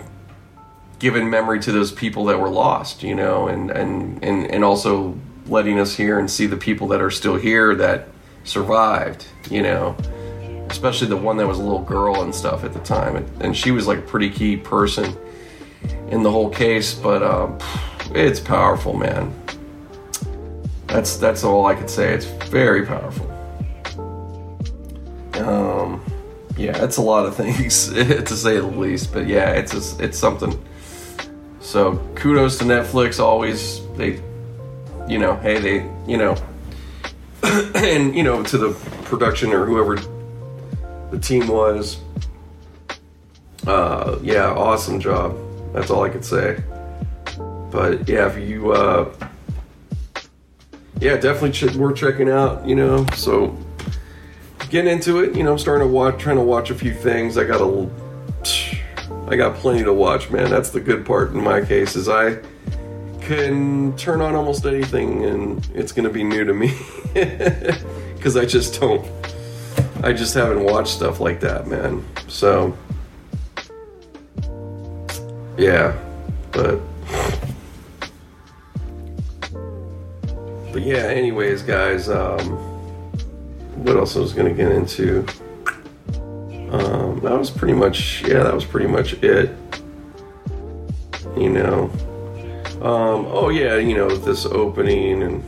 giving 0.99 1.29
memory 1.29 1.61
to 1.61 1.73
those 1.73 1.93
people 1.93 2.25
that 2.25 2.39
were 2.39 2.49
lost 2.49 3.03
you 3.03 3.15
know 3.15 3.49
and 3.49 3.71
and 3.71 4.23
and, 4.25 4.51
and 4.51 4.65
also 4.65 5.17
letting 5.47 5.79
us 5.79 5.95
hear 5.95 6.19
and 6.19 6.31
see 6.31 6.47
the 6.47 6.57
people 6.57 6.89
that 6.89 7.01
are 7.01 7.11
still 7.11 7.37
here 7.37 7.75
that 7.75 8.09
survived 8.45 9.27
you 9.51 9.63
know 9.63 9.97
especially 10.71 11.07
the 11.07 11.17
one 11.17 11.37
that 11.37 11.47
was 11.47 11.59
a 11.59 11.63
little 11.63 11.83
girl 11.83 12.23
and 12.23 12.35
stuff 12.35 12.65
at 12.65 12.73
the 12.73 12.81
time 12.81 13.15
and, 13.15 13.43
and 13.43 13.57
she 13.57 13.71
was 13.71 13.87
like 13.87 13.99
a 13.99 14.03
pretty 14.03 14.29
key 14.29 14.57
person 14.57 15.17
in 16.09 16.23
the 16.23 16.31
whole 16.31 16.51
case, 16.51 16.95
but 16.95 17.23
um, 17.23 17.59
it's 18.11 18.41
powerful, 18.41 18.95
man. 18.95 19.33
That's 20.87 21.16
that's 21.16 21.44
all 21.44 21.66
I 21.66 21.75
could 21.75 21.90
say. 21.90 22.14
It's 22.14 22.25
very 22.25 22.87
powerful. 22.87 23.31
Um, 25.35 26.03
yeah, 26.57 26.83
it's 26.83 26.96
a 26.96 27.03
lot 27.03 27.27
of 27.27 27.37
things 27.37 27.88
to 27.92 28.27
say 28.27 28.57
the 28.57 28.66
least, 28.66 29.12
but 29.12 29.27
yeah, 29.27 29.51
it's 29.51 29.72
just, 29.72 30.01
it's 30.01 30.18
something. 30.18 30.62
So 31.61 31.96
kudos 32.14 32.59
to 32.59 32.64
Netflix. 32.64 33.20
Always 33.20 33.87
they, 33.96 34.22
you 35.09 35.18
know, 35.18 35.37
hey 35.37 35.59
they, 35.59 35.90
you 36.07 36.16
know, 36.16 36.37
and 37.75 38.14
you 38.14 38.22
know 38.22 38.42
to 38.44 38.59
the 38.59 38.70
production 39.05 39.53
or 39.53 39.66
whoever 39.66 39.96
the 41.11 41.18
team 41.18 41.49
was. 41.49 41.99
Uh, 43.66 44.18
yeah, 44.22 44.49
awesome 44.53 45.01
job. 45.01 45.37
That's 45.72 45.90
all 45.90 46.05
I 46.05 46.09
could 46.09 46.25
say. 46.25 46.62
But 47.70 48.09
yeah, 48.09 48.29
if 48.29 48.38
you, 48.38 48.72
uh, 48.72 49.12
yeah, 51.01 51.17
definitely 51.17 51.53
ch- 51.53 51.75
worth 51.77 51.97
checking 51.97 52.29
out. 52.29 52.67
You 52.67 52.77
know, 52.77 53.07
so 53.15 53.57
getting 54.71 54.93
into 54.93 55.21
it. 55.23 55.37
You 55.37 55.45
know, 55.45 55.53
I'm 55.53 55.59
starting 55.59 55.87
to 55.87 55.93
watch, 55.93 56.19
trying 56.19 56.37
to 56.37 56.43
watch 56.43 56.71
a 56.71 56.75
few 56.75 56.95
things. 56.95 57.39
I 57.39 57.45
got 57.45 57.61
a, 57.61 57.91
I 59.29 59.37
got 59.37 59.57
plenty 59.57 59.85
to 59.85 59.93
watch, 59.93 60.31
man. 60.31 60.51
That's 60.51 60.71
the 60.71 60.81
good 60.81 61.05
part 61.05 61.33
in 61.33 61.43
my 61.43 61.61
case 61.61 61.97
is 61.97 62.09
I 62.09 62.39
can 63.21 63.97
turn 63.97 64.21
on 64.21 64.37
almost 64.37 64.65
anything 64.67 65.25
and 65.25 65.69
it's 65.75 65.91
gonna 65.91 66.11
be 66.11 66.23
new 66.23 66.45
to 66.45 66.55
me 66.55 66.73
because 68.15 68.37
I 68.37 68.45
just 68.45 68.81
don't. 68.81 69.05
I 70.03 70.13
just 70.13 70.35
haven't 70.35 70.63
watched 70.63 70.95
stuff 70.95 71.19
like 71.19 71.41
that, 71.41 71.67
man. 71.67 72.05
So 72.29 72.77
yeah, 75.59 75.99
but 76.53 76.79
but 80.77 80.85
yeah. 80.85 81.05
Anyways, 81.05 81.62
guys, 81.62 82.11
um, 82.11 82.51
what 83.83 83.97
else 83.97 84.15
I 84.15 84.21
was 84.21 84.35
gonna 84.35 84.53
get 84.53 84.71
into? 84.71 85.21
Um, 86.71 87.19
that 87.21 87.33
was 87.33 87.51
pretty 87.51 87.73
much 87.73 88.21
yeah. 88.29 88.43
That 88.43 88.53
was 88.53 88.67
pretty 88.67 88.87
much 88.87 89.15
it. 89.23 89.57
You 91.35 91.49
know. 91.49 91.91
Um, 92.83 93.25
oh 93.31 93.49
yeah, 93.49 93.77
you 93.77 93.97
know 93.97 94.15
this 94.19 94.45
opening 94.45 95.23
and 95.23 95.43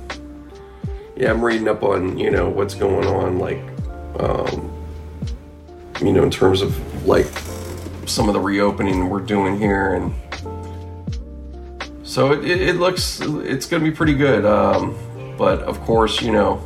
yeah, 1.14 1.29
I'm 1.29 1.45
reading 1.45 1.69
up 1.69 1.83
on 1.83 2.17
you 2.17 2.31
know 2.31 2.49
what's 2.49 2.75
going 2.75 3.07
on 3.07 3.38
like 3.38 3.61
um, 4.21 4.73
you 6.01 6.11
know 6.11 6.23
in 6.23 6.31
terms 6.31 6.62
of 6.62 7.07
like 7.07 7.31
some 8.07 8.29
of 8.29 8.33
the 8.33 8.41
reopening 8.41 9.11
we're 9.11 9.21
doing 9.21 9.59
here, 9.59 9.93
and 9.93 10.14
so 12.03 12.33
it, 12.33 12.47
it, 12.47 12.62
it 12.62 12.77
looks 12.77 13.21
it's 13.21 13.67
going 13.67 13.85
to 13.85 13.91
be 13.91 13.95
pretty 13.95 14.14
good. 14.14 14.47
Um, 14.47 14.99
but 15.38 15.61
of 15.62 15.81
course, 15.83 16.20
you 16.20 16.33
know, 16.33 16.61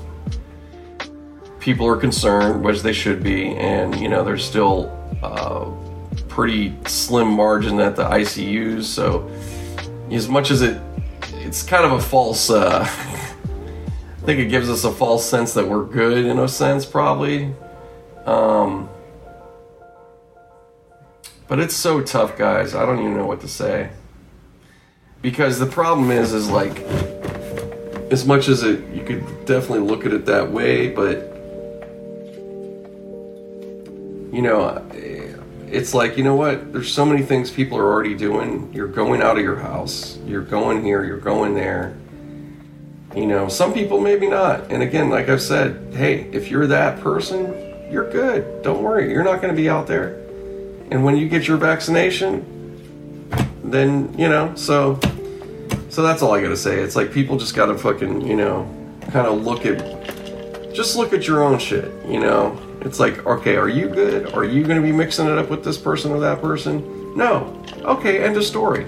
people 1.61 1.87
are 1.87 1.97
concerned, 1.97 2.65
which 2.65 2.81
they 2.81 2.93
should 2.93 3.23
be, 3.23 3.55
and 3.55 3.95
you 4.01 4.09
know, 4.09 4.25
there's 4.25 4.45
still 4.45 4.91
uh, 5.23 5.71
pretty 6.29 6.75
slim 6.87 7.29
margin 7.29 7.79
at 7.79 7.95
the 7.95 8.05
ICUs. 8.05 8.85
So 8.85 9.31
as 10.11 10.29
much 10.29 10.51
as 10.51 10.63
it, 10.63 10.81
it's 11.35 11.63
kind 11.63 11.85
of 11.85 11.93
a 11.93 12.01
false. 12.01 12.51
Uh, 12.51 12.81
I 12.89 14.25
think 14.25 14.39
it 14.39 14.47
gives 14.47 14.71
us 14.71 14.85
a 14.85 14.93
false 14.93 15.29
sense 15.29 15.53
that 15.55 15.69
we're 15.69 15.85
good 15.85 16.25
in 16.25 16.39
a 16.39 16.49
sense, 16.49 16.87
probably. 16.87 17.53
Um, 18.25 18.89
but 21.49 21.59
it's 21.59 21.75
so 21.75 22.01
tough, 22.01 22.39
guys. 22.39 22.75
I 22.75 22.87
don't 22.87 23.01
even 23.01 23.17
know 23.17 23.27
what 23.27 23.41
to 23.41 23.49
say. 23.49 23.91
Because 25.21 25.59
the 25.59 25.67
problem 25.67 26.11
is, 26.13 26.33
is 26.33 26.49
like, 26.49 26.85
as 28.13 28.27
much 28.27 28.49
as 28.49 28.63
it, 28.63 28.87
you 28.95 29.03
could 29.03 29.25
definitely 29.47 29.81
look 29.81 30.05
at 30.05 30.13
it 30.13 30.27
that 30.27 30.53
way, 30.53 30.91
but 30.91 31.31
you 34.31 34.43
know, 34.43 34.87
it's 35.69 35.95
like, 35.95 36.19
you 36.19 36.25
know 36.25 36.35
what? 36.35 36.75
There's 36.75 36.93
so 36.93 37.07
many 37.07 37.23
things 37.23 37.51
people 37.51 37.79
are 37.79 37.91
already 37.91 38.15
doing. 38.15 38.71
You're 38.75 38.87
going 38.87 39.23
out 39.23 39.39
of 39.39 39.43
your 39.43 39.57
house. 39.57 40.19
You're 40.27 40.43
going 40.43 40.85
here. 40.85 41.05
You're 41.05 41.19
going 41.19 41.55
there. 41.55 41.97
You 43.17 43.27
know, 43.27 43.49
some 43.49 43.73
people 43.73 43.99
maybe 43.99 44.29
not. 44.29 44.71
And 44.71 44.83
again, 44.83 45.09
like 45.09 45.31
I've 45.31 45.43
said, 45.43 45.95
hey, 45.95 46.29
if 46.33 46.51
you're 46.51 46.67
that 46.67 47.01
person, 47.01 47.91
you're 47.91 48.11
good. 48.11 48.63
Don't 48.63 48.83
worry. 48.83 49.11
You're 49.11 49.25
not 49.25 49.41
going 49.41 49.55
to 49.55 49.61
be 49.61 49.71
out 49.71 49.87
there. 49.87 50.15
And 50.91 51.05
when 51.05 51.17
you 51.17 51.29
get 51.29 51.49
your 51.49 51.57
vaccination, 51.57 52.45
then, 53.65 54.15
you 54.19 54.29
know, 54.29 54.55
so 54.55 54.99
so 55.93 56.03
that's 56.03 56.23
all 56.23 56.33
I 56.33 56.41
got 56.41 56.49
to 56.49 56.57
say. 56.57 56.81
It's 56.81 56.97
like 56.97 57.13
people 57.13 57.37
just 57.37 57.55
got 57.55 57.67
to 57.67 57.77
fucking, 57.77 58.27
you 58.27 58.35
know, 58.35 58.67
kind 59.11 59.27
of 59.27 59.43
look 59.45 59.67
at 59.67 59.79
just 60.73 60.97
look 60.97 61.13
at 61.13 61.29
your 61.29 61.43
own 61.43 61.59
shit, 61.59 61.93
you 62.07 62.19
know. 62.19 62.59
It's 62.81 62.99
like, 62.99 63.27
okay, 63.27 63.57
are 63.57 63.69
you 63.69 63.91
good? 63.91 64.33
Are 64.33 64.43
you 64.43 64.65
to 64.65 64.81
be 64.81 64.91
mixing 64.91 65.27
it 65.27 65.37
up 65.37 65.51
with 65.51 65.63
this 65.63 65.77
person 65.77 66.11
or 66.11 66.21
that 66.21 66.41
person? 66.41 67.15
No. 67.15 67.63
Okay, 67.83 68.25
end 68.25 68.39
of 68.39 68.45
story. 68.45 68.87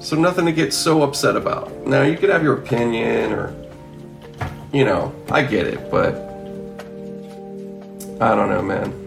So 0.00 0.16
nothing 0.16 0.46
to 0.46 0.52
get 0.52 0.72
so 0.72 1.02
upset 1.02 1.36
about. 1.36 1.86
Now 1.86 2.04
you 2.04 2.16
could 2.16 2.30
have 2.30 2.42
your 2.42 2.54
opinion 2.54 3.34
or 3.34 3.54
you 4.72 4.86
know, 4.86 5.14
I 5.30 5.42
get 5.42 5.66
it, 5.66 5.90
but 5.90 6.14
I 8.18 8.34
don't 8.34 8.48
know, 8.48 8.62
man 8.62 9.02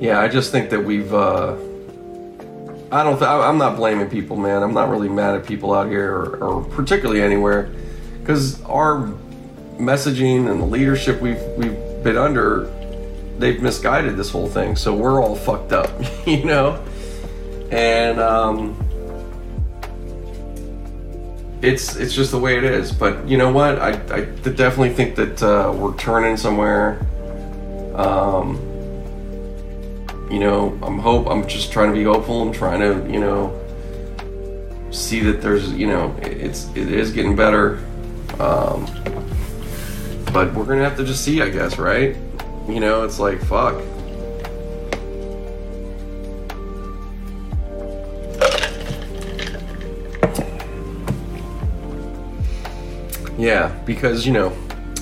yeah, 0.00 0.20
I 0.20 0.28
just 0.28 0.52
think 0.52 0.70
that 0.70 0.80
we've. 0.80 1.12
Uh, 1.12 1.56
I 2.90 3.02
don't. 3.02 3.18
Th- 3.18 3.28
I'm 3.28 3.58
not 3.58 3.76
blaming 3.76 4.08
people, 4.08 4.36
man. 4.36 4.62
I'm 4.62 4.72
not 4.72 4.88
really 4.88 5.08
mad 5.08 5.34
at 5.34 5.46
people 5.46 5.74
out 5.74 5.88
here, 5.88 6.10
or, 6.10 6.36
or 6.42 6.64
particularly 6.64 7.20
anywhere, 7.20 7.70
because 8.20 8.62
our 8.64 9.12
messaging 9.78 10.50
and 10.50 10.60
the 10.60 10.64
leadership 10.64 11.20
we've 11.20 11.42
we've 11.58 11.76
been 12.02 12.16
under, 12.16 12.64
they've 13.38 13.60
misguided 13.60 14.16
this 14.16 14.30
whole 14.30 14.48
thing. 14.48 14.74
So 14.74 14.94
we're 14.94 15.22
all 15.22 15.36
fucked 15.36 15.72
up, 15.72 15.90
you 16.26 16.44
know. 16.44 16.82
And 17.70 18.18
um, 18.20 18.74
it's 21.60 21.96
it's 21.96 22.14
just 22.14 22.30
the 22.30 22.38
way 22.38 22.56
it 22.56 22.64
is. 22.64 22.90
But 22.90 23.28
you 23.28 23.36
know 23.36 23.52
what? 23.52 23.78
I 23.78 23.90
I 23.90 24.20
definitely 24.24 24.94
think 24.94 25.16
that 25.16 25.42
uh, 25.42 25.72
we're 25.76 25.96
turning 25.96 26.38
somewhere. 26.38 27.00
Um, 27.94 28.67
you 30.30 30.38
know, 30.38 30.78
I'm 30.82 30.98
hope 30.98 31.26
I'm 31.26 31.46
just 31.48 31.72
trying 31.72 31.90
to 31.90 31.94
be 31.94 32.04
hopeful 32.04 32.42
I'm 32.42 32.52
trying 32.52 32.80
to, 32.80 33.10
you 33.10 33.20
know, 33.20 33.58
see 34.90 35.20
that 35.20 35.40
there's, 35.40 35.72
you 35.72 35.86
know, 35.86 36.14
it's 36.22 36.68
it 36.74 36.92
is 36.92 37.12
getting 37.12 37.34
better. 37.34 37.78
Um, 38.38 38.86
but 40.32 40.52
we're 40.54 40.64
gonna 40.64 40.84
have 40.84 40.96
to 40.98 41.04
just 41.04 41.24
see, 41.24 41.40
I 41.40 41.48
guess, 41.48 41.78
right? 41.78 42.16
You 42.68 42.80
know, 42.80 43.04
it's 43.04 43.18
like 43.18 43.40
fuck. 43.40 43.82
Yeah, 53.38 53.68
because 53.86 54.26
you 54.26 54.32
know, 54.32 54.52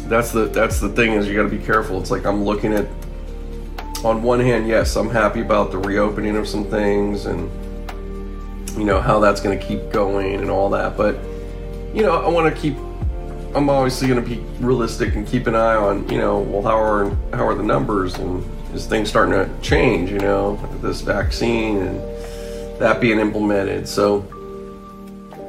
that's 0.09 0.31
the 0.31 0.45
that's 0.45 0.79
the 0.79 0.91
thing 0.91 1.13
is 1.13 1.27
you 1.27 1.35
got 1.35 1.45
to 1.45 1.49
be 1.49 1.59
careful. 1.59 1.99
It's 1.99 2.11
like 2.11 2.27
I'm 2.27 2.45
looking 2.45 2.73
at 2.75 2.87
on 4.05 4.23
one 4.23 4.41
hand, 4.41 4.69
yes, 4.69 4.97
I'm 4.97 5.11
happy 5.11 5.41
about 5.41 5.71
the 5.71 5.79
reopening 5.79 6.37
of 6.37 6.49
some 6.49 6.65
things 6.65 7.27
and 7.27 7.51
you 8.77 8.85
know 8.85 9.01
how 9.01 9.21
that's 9.21 9.41
going 9.41 9.59
to 9.59 9.65
keep 9.65 9.91
going 9.91 10.35
and 10.41 10.51
all 10.51 10.69
that. 10.71 10.97
But 10.97 11.17
you 11.95 12.03
know, 12.03 12.13
I 12.13 12.29
want 12.29 12.55
to 12.55 12.61
keep. 12.61 12.77
I'm 13.55 13.71
obviously 13.71 14.07
going 14.07 14.23
to 14.23 14.29
be 14.29 14.41
realistic 14.61 15.15
and 15.15 15.27
keep 15.27 15.47
an 15.47 15.55
eye 15.55 15.77
on 15.77 16.07
you 16.11 16.19
know, 16.19 16.41
well, 16.41 16.63
how 16.63 16.79
are 16.79 17.11
how 17.35 17.47
are 17.47 17.55
the 17.55 17.63
numbers 17.63 18.15
and 18.17 18.45
is 18.75 18.87
things 18.87 19.09
starting 19.09 19.33
to 19.35 19.61
change? 19.63 20.11
You 20.11 20.19
know, 20.19 20.57
this 20.83 21.01
vaccine 21.01 21.79
and 21.79 21.99
that 22.81 23.01
being 23.01 23.19
implemented. 23.19 23.89
So 23.89 24.27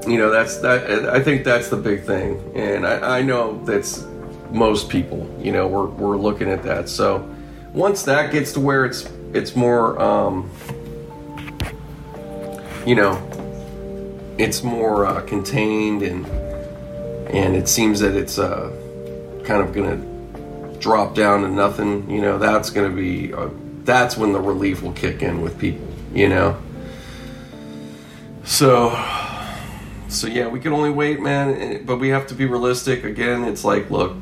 you 0.07 0.17
know 0.17 0.29
that's 0.29 0.57
that 0.60 1.10
i 1.10 1.21
think 1.21 1.43
that's 1.43 1.67
the 1.67 1.75
big 1.75 2.03
thing 2.03 2.39
and 2.55 2.88
i, 2.88 3.17
I 3.17 3.21
know 3.21 3.62
that's 3.65 4.05
most 4.51 4.89
people 4.89 5.29
you 5.41 5.51
know 5.51 5.67
we're, 5.67 5.88
we're 5.88 6.15
looking 6.15 6.49
at 6.49 6.63
that 6.63 6.88
so 6.88 7.27
once 7.78 8.04
that 8.04 8.32
gets 8.32 8.54
to 8.54 8.60
where 8.60 8.86
it's 8.86 9.10
it's 9.34 9.56
more 9.56 10.00
um, 10.02 10.50
you 12.86 12.96
know 12.96 13.16
it's 14.38 14.63
more 14.63 15.06
uh, 15.06 15.22
contained 15.22 16.02
and 16.02 16.26
and 17.34 17.56
it 17.56 17.68
seems 17.68 18.00
that 18.00 18.16
it's 18.16 18.40
uh, 18.40 18.72
kind 19.44 19.62
of 19.62 19.74
gonna 19.74 19.98
drop 20.80 21.13
down 21.13 21.42
to 21.42 21.50
nothing 21.50 22.10
you 22.10 22.22
know 22.22 22.38
that's 22.38 22.70
gonna 22.70 22.90
be 22.90 23.34
uh, 23.34 23.50
that's 23.84 24.18
when 24.18 24.34
the 24.34 24.42
relief 24.42 24.82
will 24.82 24.94
kick 24.94 25.22
in 25.22 25.42
with 25.42 25.58
people 25.60 25.88
you 26.13 26.28
know 26.28 26.58
so 28.44 28.90
so 30.10 30.28
yeah, 30.28 30.48
we 30.48 30.60
can 30.60 30.72
only 30.74 30.90
wait, 30.90 31.20
man. 31.20 31.86
But 31.86 31.98
we 31.98 32.10
have 32.10 32.28
to 32.28 32.34
be 32.34 32.46
realistic. 32.46 33.04
Again, 33.04 33.44
it's 33.44 33.63
like, 33.63 33.90
look, 33.92 34.16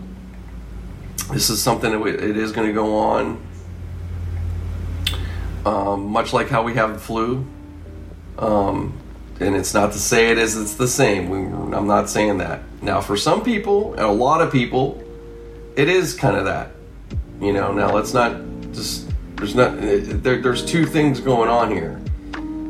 this 1.31 1.49
is 1.49 1.61
something 1.61 1.91
that 1.91 2.07
it 2.07 2.37
is 2.37 2.51
going 2.51 2.67
to 2.67 2.73
go 2.73 2.97
on. 2.97 3.44
Um, 5.65 6.07
much 6.07 6.31
like 6.31 6.49
how 6.49 6.63
we 6.63 6.75
have 6.75 6.93
the 6.93 6.99
flu. 6.99 7.45
Um, 8.37 8.97
and 9.39 9.55
it's 9.55 9.73
not 9.73 9.91
to 9.93 9.99
say 9.99 10.29
it 10.31 10.37
is 10.37 10.55
it's 10.55 10.75
the 10.75 10.87
same. 10.87 11.29
We, 11.29 11.39
I'm 11.75 11.87
not 11.87 12.09
saying 12.09 12.37
that. 12.37 12.61
Now, 12.81 13.01
for 13.01 13.17
some 13.17 13.43
people, 13.43 13.93
and 13.93 14.03
a 14.03 14.11
lot 14.11 14.41
of 14.41 14.51
people, 14.51 15.03
it 15.75 15.89
is 15.89 16.13
kind 16.13 16.37
of 16.37 16.45
that. 16.45 16.71
You 17.41 17.51
know. 17.51 17.73
Now, 17.73 17.91
let's 17.91 18.13
not 18.13 18.37
just. 18.71 19.09
There's 19.35 19.55
not. 19.55 19.77
There, 19.79 20.41
there's 20.41 20.63
two 20.63 20.85
things 20.85 21.19
going 21.19 21.49
on 21.49 21.71
here 21.71 21.99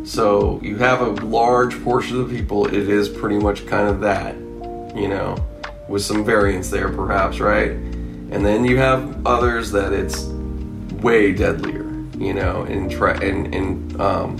so 0.05 0.59
you 0.61 0.77
have 0.77 1.01
a 1.01 1.09
large 1.25 1.83
portion 1.83 2.21
of 2.21 2.29
the 2.29 2.37
people, 2.37 2.67
it 2.67 2.73
is 2.75 3.09
pretty 3.09 3.39
much 3.39 3.65
kind 3.65 3.89
of 3.89 4.01
that, 4.01 4.35
you 4.95 5.07
know, 5.07 5.35
with 5.89 6.03
some 6.03 6.23
variance 6.23 6.69
there 6.69 6.89
perhaps, 6.89 7.39
right? 7.39 7.71
And 7.71 8.45
then 8.45 8.65
you 8.65 8.77
have 8.77 9.25
others 9.25 9.71
that 9.71 9.93
it's 9.93 10.25
way 11.01 11.33
deadlier, 11.33 11.84
you 12.17 12.33
know, 12.33 12.63
and 12.63 12.89
try 12.89 13.13
and 13.15 13.53
and 13.53 14.01
um 14.01 14.37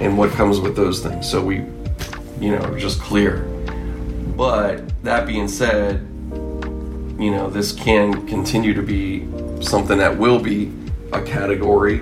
and 0.00 0.18
what 0.18 0.30
comes 0.30 0.60
with 0.60 0.76
those 0.76 1.00
things. 1.00 1.30
So 1.30 1.42
we, 1.42 1.56
you 2.40 2.56
know, 2.56 2.78
just 2.78 3.00
clear. 3.00 3.42
But 4.36 4.82
that 5.04 5.26
being 5.26 5.48
said, 5.48 6.00
you 7.18 7.30
know, 7.30 7.48
this 7.48 7.72
can 7.72 8.26
continue 8.26 8.74
to 8.74 8.82
be 8.82 9.28
something 9.62 9.98
that 9.98 10.18
will 10.18 10.40
be 10.40 10.72
a 11.12 11.22
category 11.22 12.00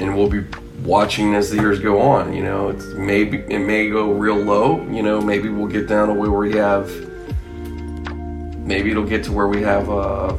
and 0.00 0.16
we'll 0.16 0.28
be 0.28 0.44
watching 0.82 1.34
as 1.34 1.50
the 1.50 1.56
years 1.56 1.78
go 1.78 2.00
on. 2.00 2.34
You 2.34 2.42
know, 2.42 2.68
it's 2.68 2.84
maybe 2.86 3.38
it 3.48 3.60
may 3.60 3.88
go 3.88 4.12
real 4.12 4.36
low. 4.36 4.82
You 4.88 5.02
know, 5.02 5.20
maybe 5.20 5.48
we'll 5.48 5.68
get 5.68 5.86
down 5.86 6.08
to 6.08 6.14
where 6.14 6.30
we 6.30 6.52
have. 6.56 6.90
Maybe 8.58 8.90
it'll 8.90 9.04
get 9.04 9.24
to 9.24 9.32
where 9.32 9.46
we 9.46 9.62
have 9.62 9.90
uh, 9.90 10.36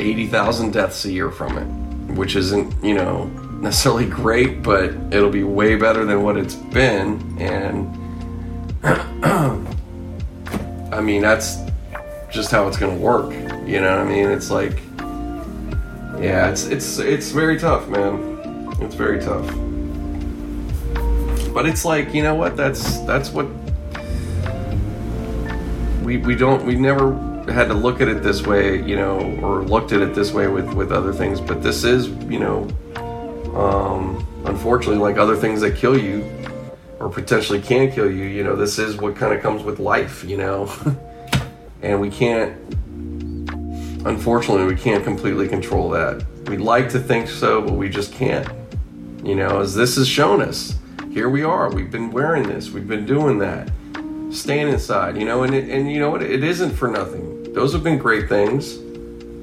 eighty 0.00 0.26
thousand 0.26 0.72
deaths 0.72 1.04
a 1.04 1.12
year 1.12 1.30
from 1.30 1.58
it, 1.58 2.14
which 2.14 2.36
isn't 2.36 2.84
you 2.84 2.94
know 2.94 3.26
necessarily 3.60 4.06
great, 4.06 4.62
but 4.62 4.90
it'll 5.10 5.30
be 5.30 5.44
way 5.44 5.76
better 5.76 6.04
than 6.04 6.22
what 6.22 6.36
it's 6.36 6.54
been. 6.54 7.36
And 7.38 7.94
I 10.92 11.00
mean, 11.00 11.22
that's 11.22 11.58
just 12.30 12.50
how 12.50 12.68
it's 12.68 12.76
going 12.76 12.96
to 12.96 13.02
work. 13.02 13.32
You 13.66 13.80
know 13.80 13.90
what 13.90 14.00
I 14.00 14.04
mean? 14.04 14.30
It's 14.30 14.50
like 14.50 14.80
yeah, 16.20 16.48
it's 16.48 16.66
it's 16.66 16.98
it's 16.98 17.30
very 17.30 17.58
tough, 17.58 17.88
man. 17.88 18.74
It's 18.80 18.94
very 18.94 19.20
tough. 19.20 19.46
But 21.52 21.66
it's 21.66 21.84
like, 21.84 22.14
you 22.14 22.22
know 22.22 22.34
what? 22.34 22.56
That's 22.56 23.00
that's 23.00 23.30
what 23.30 23.46
we 26.02 26.16
we 26.16 26.34
don't 26.34 26.64
we 26.64 26.74
never 26.74 27.10
had 27.48 27.68
to 27.68 27.74
look 27.74 28.00
at 28.00 28.08
it 28.08 28.22
this 28.22 28.46
way, 28.46 28.82
you 28.82 28.96
know, 28.96 29.18
or 29.42 29.62
looked 29.62 29.92
at 29.92 30.00
it 30.02 30.14
this 30.14 30.32
way 30.32 30.48
with 30.48 30.72
with 30.74 30.92
other 30.92 31.12
things, 31.12 31.40
but 31.40 31.62
this 31.62 31.84
is, 31.84 32.08
you 32.30 32.38
know, 32.38 32.68
um 33.54 34.26
unfortunately 34.44 34.98
like 34.98 35.16
other 35.16 35.36
things 35.36 35.60
that 35.60 35.76
kill 35.76 35.98
you 35.98 36.24
or 37.00 37.08
potentially 37.08 37.60
can 37.60 37.90
kill 37.90 38.10
you, 38.10 38.24
you 38.24 38.42
know, 38.42 38.56
this 38.56 38.78
is 38.78 38.96
what 38.96 39.16
kind 39.16 39.34
of 39.34 39.42
comes 39.42 39.62
with 39.62 39.78
life, 39.78 40.24
you 40.24 40.36
know. 40.36 40.72
and 41.82 42.00
we 42.00 42.10
can't 42.10 42.56
unfortunately, 44.06 44.64
we 44.64 44.80
can't 44.80 45.04
completely 45.04 45.48
control 45.48 45.90
that. 45.90 46.24
We'd 46.46 46.60
like 46.60 46.88
to 46.90 47.00
think 47.00 47.28
so, 47.28 47.60
but 47.60 47.72
we 47.72 47.88
just 47.88 48.12
can't. 48.12 48.48
You 49.24 49.34
know, 49.34 49.60
as 49.60 49.74
this 49.74 49.96
has 49.96 50.08
shown 50.08 50.40
us, 50.40 50.78
here 51.10 51.28
we 51.28 51.42
are. 51.42 51.68
We've 51.70 51.90
been 51.90 52.10
wearing 52.10 52.44
this. 52.44 52.70
We've 52.70 52.86
been 52.86 53.04
doing 53.04 53.38
that. 53.38 53.70
Staying 54.30 54.68
inside, 54.68 55.16
you 55.16 55.24
know, 55.24 55.42
and 55.42 55.54
it, 55.54 55.68
and 55.68 55.90
you 55.90 55.98
know 55.98 56.10
what? 56.10 56.22
It 56.22 56.44
isn't 56.44 56.70
for 56.72 56.88
nothing. 56.88 57.25
Those 57.56 57.72
have 57.72 57.82
been 57.82 57.96
great 57.96 58.28
things. 58.28 58.76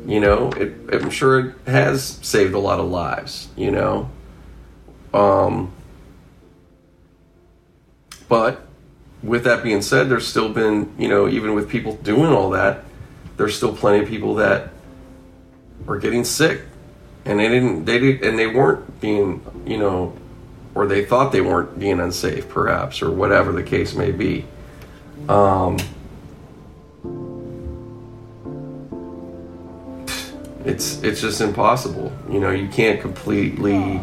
You 0.06 0.20
know, 0.20 0.52
it, 0.52 0.76
I'm 0.94 1.10
sure 1.10 1.40
it 1.40 1.56
has 1.66 2.20
saved 2.22 2.54
a 2.54 2.60
lot 2.60 2.80
of 2.80 2.86
lives. 2.86 3.50
You 3.58 3.72
know, 3.72 4.12
um, 5.16 5.74
but 8.30 8.68
with 9.24 9.46
that 9.46 9.64
being 9.64 9.82
said, 9.82 10.10
there's 10.10 10.28
still 10.28 10.50
been, 10.50 10.94
you 11.00 11.08
know, 11.08 11.28
even 11.28 11.56
with 11.56 11.68
people 11.68 11.96
doing 11.96 12.32
all 12.32 12.52
that, 12.52 12.84
there's 13.38 13.58
still 13.58 13.76
plenty 13.76 14.04
of 14.04 14.08
people 14.08 14.36
that 14.36 14.70
are 15.88 15.98
getting 15.98 16.24
sick 16.24 16.62
and 17.26 17.40
they 17.40 17.48
didn't 17.48 17.86
they 17.86 17.98
did 17.98 18.24
and 18.24 18.38
they 18.38 18.48
weren't 18.48 19.02
being 19.02 19.44
you 19.66 19.78
know 19.78 20.16
or 20.76 20.86
they 20.86 21.04
thought 21.04 21.32
they 21.32 21.42
weren't 21.42 21.78
being 21.80 22.00
unsafe 22.00 22.48
perhaps 22.48 23.02
or 23.02 23.12
whatever 23.12 23.52
the 23.52 23.64
case 23.64 23.96
may 23.96 24.12
be 24.12 24.46
um, 25.28 25.78
it's 30.66 31.02
it's 31.04 31.22
just 31.22 31.42
impossible 31.42 32.12
you 32.30 32.40
know 32.40 32.52
you 32.52 32.68
can't 32.68 33.02
completely 33.02 34.02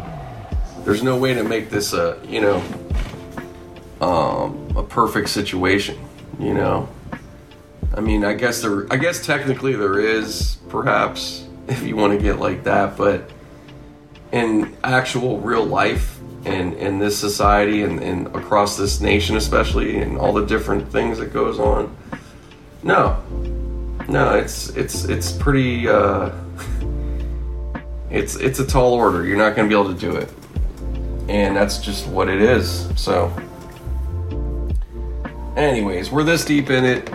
there's 0.83 1.03
no 1.03 1.17
way 1.17 1.33
to 1.33 1.43
make 1.43 1.69
this 1.69 1.93
a 1.93 2.19
you 2.27 2.41
know 2.41 2.63
um, 4.01 4.73
a 4.75 4.83
perfect 4.83 5.29
situation 5.29 5.97
you 6.39 6.53
know 6.53 6.87
I 7.93 7.99
mean, 7.99 8.23
I 8.23 8.33
guess 8.33 8.61
there. 8.61 8.91
I 8.91 8.97
guess 8.97 9.25
technically 9.25 9.75
there 9.75 9.99
is, 9.99 10.57
perhaps, 10.69 11.45
if 11.67 11.83
you 11.83 11.95
want 11.95 12.17
to 12.17 12.23
get 12.23 12.39
like 12.39 12.63
that. 12.63 12.95
But 12.95 13.29
in 14.31 14.75
actual 14.83 15.39
real 15.39 15.65
life, 15.65 16.19
and 16.45 16.73
in 16.75 16.99
this 16.99 17.17
society, 17.17 17.83
and, 17.83 18.01
and 18.01 18.27
across 18.27 18.77
this 18.77 19.01
nation, 19.01 19.35
especially, 19.35 19.97
and 19.97 20.17
all 20.17 20.31
the 20.31 20.45
different 20.45 20.89
things 20.91 21.17
that 21.17 21.33
goes 21.33 21.59
on, 21.59 21.95
no, 22.81 23.21
no, 24.09 24.35
it's 24.35 24.69
it's 24.69 25.05
it's 25.05 25.31
pretty. 25.31 25.87
Uh, 25.87 26.31
it's 28.09 28.35
it's 28.35 28.59
a 28.59 28.65
tall 28.65 28.93
order. 28.93 29.25
You're 29.25 29.37
not 29.37 29.55
going 29.55 29.69
to 29.69 29.75
be 29.75 29.79
able 29.79 29.93
to 29.93 29.99
do 29.99 30.15
it, 30.17 30.29
and 31.29 31.55
that's 31.55 31.77
just 31.77 32.07
what 32.07 32.29
it 32.29 32.41
is. 32.41 32.89
So, 32.95 33.31
anyways, 35.55 36.11
we're 36.11 36.23
this 36.23 36.45
deep 36.45 36.69
in 36.69 36.85
it 36.85 37.09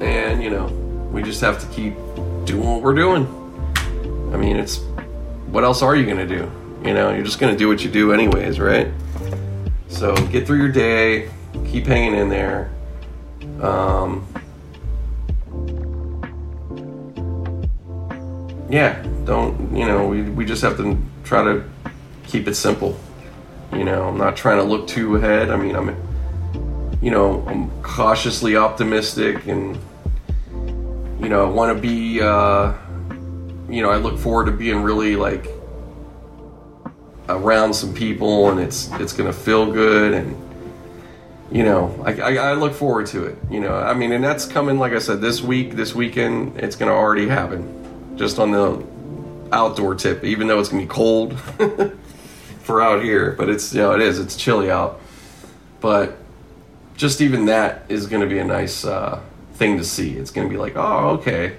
and 0.00 0.42
you 0.42 0.50
know, 0.50 0.66
we 1.12 1.22
just 1.22 1.40
have 1.40 1.60
to 1.60 1.66
keep 1.74 1.94
doing 2.44 2.64
what 2.64 2.82
we're 2.82 2.94
doing. 2.94 3.26
I 4.32 4.36
mean, 4.36 4.56
it's 4.56 4.78
what 5.46 5.64
else 5.64 5.82
are 5.82 5.96
you 5.96 6.06
gonna 6.06 6.26
do? 6.26 6.50
You 6.84 6.94
know, 6.94 7.12
you're 7.14 7.24
just 7.24 7.38
gonna 7.38 7.56
do 7.56 7.68
what 7.68 7.84
you 7.84 7.90
do 7.90 8.12
anyways, 8.12 8.60
right? 8.60 8.88
So 9.88 10.14
get 10.28 10.46
through 10.46 10.58
your 10.58 10.72
day, 10.72 11.30
keep 11.66 11.86
hanging 11.86 12.18
in 12.18 12.28
there. 12.28 12.70
Um, 13.60 14.26
yeah, 18.74 19.00
don't 19.24 19.76
you 19.76 19.86
know? 19.86 20.08
We 20.08 20.22
we 20.22 20.44
just 20.44 20.62
have 20.62 20.76
to 20.78 20.98
try 21.22 21.44
to 21.44 21.64
keep 22.26 22.48
it 22.48 22.54
simple. 22.56 22.98
You 23.72 23.84
know, 23.84 24.08
I'm 24.08 24.18
not 24.18 24.36
trying 24.36 24.58
to 24.58 24.64
look 24.64 24.86
too 24.88 25.16
ahead. 25.16 25.50
I 25.50 25.56
mean, 25.56 25.76
I'm 25.76 25.88
you 27.04 27.10
know, 27.10 27.44
I'm 27.46 27.70
cautiously 27.82 28.56
optimistic 28.56 29.46
and, 29.46 29.76
you 31.20 31.28
know, 31.28 31.44
I 31.44 31.50
want 31.50 31.76
to 31.76 31.80
be, 31.80 32.22
uh, 32.22 32.72
you 33.68 33.82
know, 33.82 33.90
I 33.90 33.96
look 33.96 34.18
forward 34.18 34.46
to 34.46 34.52
being 34.52 34.82
really 34.82 35.14
like 35.14 35.48
around 37.28 37.74
some 37.74 37.92
people 37.92 38.50
and 38.50 38.58
it's, 38.58 38.90
it's 38.92 39.12
going 39.12 39.30
to 39.30 39.38
feel 39.38 39.70
good. 39.70 40.14
And, 40.14 40.34
you 41.52 41.62
know, 41.62 41.94
I, 42.06 42.12
I, 42.14 42.34
I, 42.36 42.52
look 42.54 42.72
forward 42.72 43.06
to 43.08 43.26
it, 43.26 43.36
you 43.50 43.60
know, 43.60 43.74
I 43.74 43.92
mean, 43.92 44.12
and 44.12 44.24
that's 44.24 44.46
coming, 44.46 44.78
like 44.78 44.94
I 44.94 44.98
said, 44.98 45.20
this 45.20 45.42
week, 45.42 45.76
this 45.76 45.94
weekend, 45.94 46.58
it's 46.58 46.74
going 46.74 46.88
to 46.90 46.96
already 46.96 47.28
happen 47.28 47.83
just 48.16 48.38
on 48.38 48.50
the 48.50 48.84
outdoor 49.52 49.94
tip, 49.94 50.24
even 50.24 50.46
though 50.46 50.60
it's 50.60 50.70
to 50.70 50.76
be 50.76 50.86
cold. 50.86 51.38
for 52.64 52.82
out 52.82 53.02
here, 53.02 53.32
but 53.32 53.48
it's 53.48 53.72
you 53.72 53.80
know 53.80 53.94
it 53.94 54.00
is 54.00 54.18
it's 54.18 54.36
chilly 54.36 54.70
out. 54.70 55.00
But 55.80 56.16
just 56.96 57.20
even 57.20 57.46
that 57.46 57.84
is 57.88 58.06
to 58.22 58.26
be 58.26 58.38
a 58.38 58.44
nice 58.44 58.84
uh, 58.84 59.20
thing 59.54 59.76
to 59.78 59.84
see. 59.84 60.14
It's 60.14 60.30
to 60.48 60.52
be 60.52 60.58
like, 60.58 60.76
oh, 60.76 61.10
okay. 61.18 61.56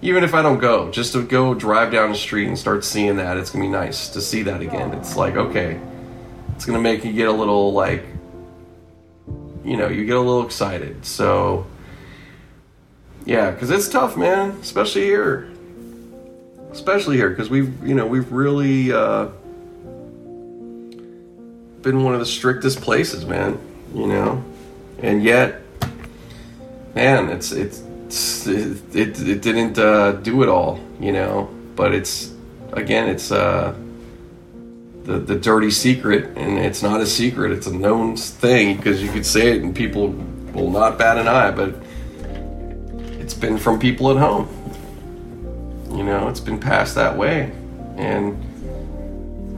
Even 0.00 0.22
if 0.22 0.32
I 0.32 0.42
don't 0.42 0.58
go, 0.58 0.92
just 0.92 1.12
to 1.14 1.24
go 1.24 1.54
drive 1.54 1.90
down 1.90 2.10
the 2.10 2.16
street 2.16 2.46
and 2.46 2.56
start 2.56 2.84
seeing 2.84 3.16
that, 3.16 3.36
it's 3.36 3.50
to 3.50 3.58
be 3.58 3.66
nice 3.66 4.08
to 4.10 4.20
see 4.20 4.44
that 4.44 4.60
again. 4.60 4.92
It's 4.92 5.16
like, 5.16 5.34
okay, 5.34 5.80
it's 6.54 6.66
to 6.76 6.80
make 6.80 7.04
you 7.04 7.12
get 7.12 7.26
a 7.26 7.32
little 7.32 7.72
like, 7.72 8.04
you 9.64 9.76
know, 9.76 9.88
you 9.88 10.06
get 10.06 10.14
a 10.14 10.20
little 10.20 10.46
excited. 10.46 11.04
So, 11.04 11.66
yeah, 13.26 13.50
because 13.50 13.70
it's 13.70 13.88
tough, 13.88 14.16
man, 14.16 14.50
especially 14.60 15.02
here. 15.02 15.50
Especially 16.78 17.16
here, 17.16 17.30
because 17.30 17.50
we've, 17.50 17.86
you 17.86 17.94
know, 17.94 18.06
we've 18.06 18.30
really 18.32 18.92
uh, 18.92 19.26
been 21.82 22.04
one 22.04 22.14
of 22.14 22.20
the 22.20 22.26
strictest 22.26 22.80
places, 22.80 23.26
man, 23.26 23.58
you 23.94 24.06
know? 24.06 24.44
and 25.00 25.22
yet, 25.22 25.60
man, 26.94 27.30
it's 27.30 27.52
it's, 27.52 27.82
it, 28.46 28.94
it, 28.94 29.20
it 29.20 29.42
didn't 29.42 29.78
uh, 29.78 30.12
do 30.12 30.42
it 30.42 30.48
all, 30.48 30.80
you 31.00 31.12
know. 31.12 31.48
But 31.76 31.94
it's 31.94 32.32
again, 32.72 33.08
it's 33.08 33.30
uh, 33.30 33.74
the 35.04 35.18
the 35.18 35.36
dirty 35.36 35.70
secret, 35.70 36.36
and 36.36 36.58
it's 36.58 36.82
not 36.82 37.00
a 37.00 37.06
secret; 37.06 37.52
it's 37.52 37.66
a 37.66 37.74
known 37.74 38.16
thing 38.16 38.76
because 38.76 39.02
you 39.02 39.10
could 39.10 39.26
say 39.26 39.56
it, 39.56 39.62
and 39.62 39.74
people 39.74 40.08
will 40.52 40.70
not 40.70 40.98
bat 40.98 41.18
an 41.18 41.28
eye. 41.28 41.52
But 41.52 41.74
it's 43.20 43.34
been 43.34 43.58
from 43.58 43.78
people 43.78 44.10
at 44.10 44.16
home, 44.16 44.48
you 45.90 46.04
know. 46.04 46.28
It's 46.28 46.40
been 46.40 46.58
passed 46.58 46.94
that 46.94 47.16
way, 47.16 47.52
and 47.96 48.42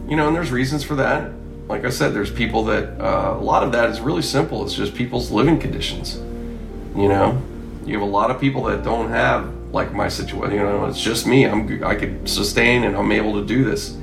you 0.09 0.17
know, 0.17 0.29
and 0.29 0.37
there's 0.37 0.51
reasons 0.51 0.83
for 0.83 0.97
that 0.97 1.33
like 1.71 1.85
I 1.85 1.91
said, 1.91 2.13
there's 2.13 2.33
people 2.33 2.65
that 2.65 3.01
uh, 3.01 3.37
a 3.39 3.41
lot 3.41 3.63
of 3.63 3.71
that 3.73 3.91
is 3.91 4.01
really 4.01 4.23
simple. 4.23 4.65
It's 4.65 4.75
just 4.75 4.93
people's 4.93 5.31
living 5.31 5.57
conditions. 5.61 6.17
You 6.97 7.09
know, 7.09 7.41
you 7.87 7.95
have 7.95 8.03
a 8.03 8.11
lot 8.11 8.33
of 8.33 8.41
people 8.41 8.65
that 8.65 8.83
don't 8.83 9.09
have 9.11 9.55
like 9.73 9.93
my 9.93 10.09
situation. 10.09 10.57
You 10.57 10.65
know, 10.65 10.87
it's 10.87 11.01
just 11.01 11.29
me. 11.29 11.47
I'm 11.47 11.85
I 11.85 11.95
could 11.95 12.29
sustain 12.29 12.83
and 12.83 12.97
I'm 12.97 13.13
able 13.13 13.35
to 13.35 13.47
do 13.47 13.63
this, 13.63 13.97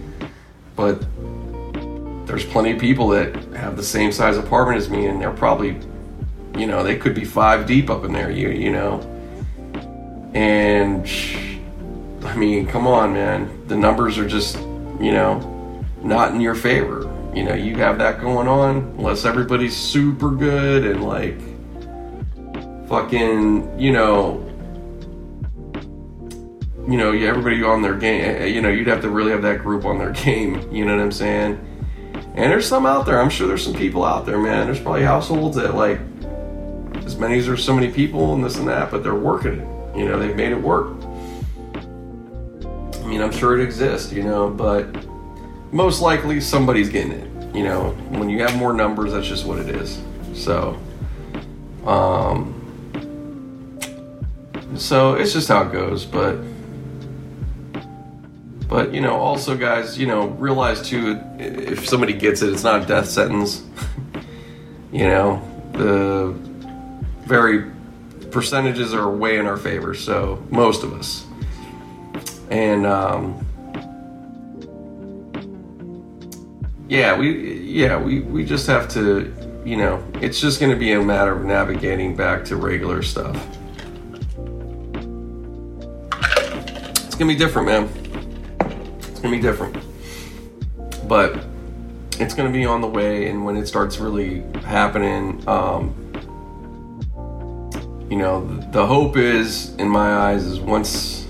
but 0.77 1.01
there's 2.25 2.45
plenty 2.45 2.71
of 2.71 2.79
people 2.79 3.09
that 3.09 3.35
have 3.53 3.75
the 3.75 3.83
same 3.83 4.13
size 4.13 4.37
apartment 4.37 4.77
as 4.77 4.89
me, 4.89 5.07
and 5.07 5.21
they're 5.21 5.31
probably, 5.33 5.77
you 6.57 6.67
know, 6.67 6.83
they 6.83 6.95
could 6.95 7.13
be 7.13 7.25
five 7.25 7.65
deep 7.65 7.89
up 7.89 8.05
in 8.05 8.13
there. 8.13 8.31
You 8.31 8.47
you 8.47 8.71
know, 8.71 9.01
and 10.33 11.05
I 12.27 12.35
mean, 12.35 12.67
come 12.67 12.87
on, 12.87 13.13
man. 13.13 13.67
The 13.67 13.75
numbers 13.75 14.17
are 14.17 14.27
just 14.27 14.57
you 14.99 15.11
know 15.11 15.83
not 16.03 16.33
in 16.33 16.41
your 16.41 16.55
favor 16.55 17.13
you 17.37 17.43
know, 17.43 17.53
you 17.53 17.75
have 17.75 17.99
that 17.99 18.19
going 18.19 18.47
on, 18.47 18.77
unless 18.97 19.23
everybody's 19.23 19.77
super 19.77 20.31
good 20.31 20.83
and 20.87 21.03
like 21.03 21.39
fucking, 22.89 23.79
you 23.79 23.91
know, 23.91 24.43
you 26.89 26.97
know, 26.97 27.11
everybody 27.11 27.61
on 27.61 27.83
their 27.83 27.95
game, 27.95 28.21
eh, 28.21 28.39
eh, 28.39 28.45
you 28.45 28.59
know, 28.59 28.69
you'd 28.69 28.87
have 28.87 29.01
to 29.01 29.09
really 29.11 29.29
have 29.29 29.43
that 29.43 29.59
group 29.59 29.85
on 29.85 29.99
their 29.99 30.11
game, 30.23 30.67
you 30.71 30.83
know 30.83 30.95
what 30.95 31.03
I'm 31.03 31.11
saying? 31.11 31.63
And 32.33 32.51
there's 32.51 32.67
some 32.67 32.87
out 32.87 33.05
there, 33.05 33.21
I'm 33.21 33.29
sure 33.29 33.47
there's 33.47 33.63
some 33.63 33.75
people 33.75 34.03
out 34.03 34.25
there, 34.25 34.39
man. 34.39 34.65
There's 34.65 34.79
probably 34.79 35.03
households 35.03 35.57
that 35.57 35.75
like 35.75 35.99
as 37.05 37.17
many 37.17 37.37
as 37.37 37.45
there's 37.45 37.63
so 37.63 37.75
many 37.75 37.91
people 37.91 38.33
and 38.33 38.43
this 38.43 38.57
and 38.57 38.67
that, 38.67 38.89
but 38.89 39.03
they're 39.03 39.13
working 39.13 39.59
it. 39.59 39.97
You 39.97 40.05
know, 40.05 40.17
they've 40.17 40.35
made 40.35 40.53
it 40.53 40.61
work. 40.61 40.96
Mean, 43.17 43.25
I'm 43.25 43.31
sure 43.31 43.59
it 43.59 43.63
exists, 43.63 44.11
you 44.11 44.23
know, 44.23 44.49
but 44.49 44.85
most 45.71 46.01
likely 46.01 46.39
somebody's 46.39 46.89
getting 46.89 47.11
it 47.11 47.27
you 47.57 47.63
know, 47.63 47.89
when 48.09 48.29
you 48.29 48.43
have 48.43 48.55
more 48.55 48.71
numbers, 48.71 49.13
that's 49.13 49.27
just 49.27 49.43
what 49.45 49.57
it 49.57 49.69
is. 49.69 49.99
So, 50.35 50.79
um, 51.87 52.53
so 54.75 55.15
it's 55.15 55.33
just 55.33 55.47
how 55.47 55.63
it 55.63 55.71
goes. 55.71 56.05
But, 56.05 56.37
but 58.67 58.93
you 58.93 59.01
know, 59.01 59.15
also 59.15 59.57
guys, 59.57 59.97
you 59.97 60.05
know, 60.05 60.27
realize 60.27 60.87
too, 60.87 61.19
if 61.39 61.89
somebody 61.89 62.13
gets 62.13 62.43
it, 62.43 62.53
it's 62.53 62.63
not 62.63 62.83
a 62.83 62.85
death 62.85 63.09
sentence. 63.09 63.63
you 64.91 65.07
know, 65.07 65.41
the 65.71 66.35
very 67.25 67.71
percentages 68.29 68.93
are 68.93 69.09
way 69.09 69.39
in 69.39 69.47
our 69.47 69.57
favor. 69.57 69.95
So 69.95 70.45
most 70.51 70.83
of 70.83 70.93
us, 70.93 71.25
and 72.49 72.85
um, 72.85 73.45
yeah, 76.87 77.17
we 77.17 77.59
yeah 77.61 77.97
we 77.97 78.21
we 78.21 78.45
just 78.45 78.67
have 78.67 78.87
to 78.89 79.33
you 79.65 79.77
know 79.77 80.03
it's 80.21 80.39
just 80.39 80.59
going 80.59 80.71
to 80.71 80.77
be 80.77 80.93
a 80.93 81.01
matter 81.01 81.33
of 81.33 81.43
navigating 81.45 82.15
back 82.15 82.45
to 82.45 82.55
regular 82.55 83.01
stuff. 83.03 83.35
It's 87.05 87.15
gonna 87.15 87.33
be 87.33 87.35
different, 87.35 87.67
man. 87.67 87.89
It's 88.99 89.19
gonna 89.19 89.35
be 89.35 89.41
different, 89.41 89.75
but 91.07 91.43
it's 92.19 92.33
gonna 92.33 92.51
be 92.51 92.65
on 92.65 92.81
the 92.81 92.87
way, 92.87 93.29
and 93.29 93.43
when 93.43 93.57
it 93.57 93.67
starts 93.67 93.97
really 93.97 94.41
happening, 94.61 95.47
um, 95.47 95.95
you 98.09 98.17
know, 98.17 98.45
the 98.71 98.85
hope 98.85 99.17
is, 99.17 99.75
in 99.75 99.89
my 99.89 100.15
eyes, 100.15 100.45
is 100.45 100.59
once, 100.59 101.26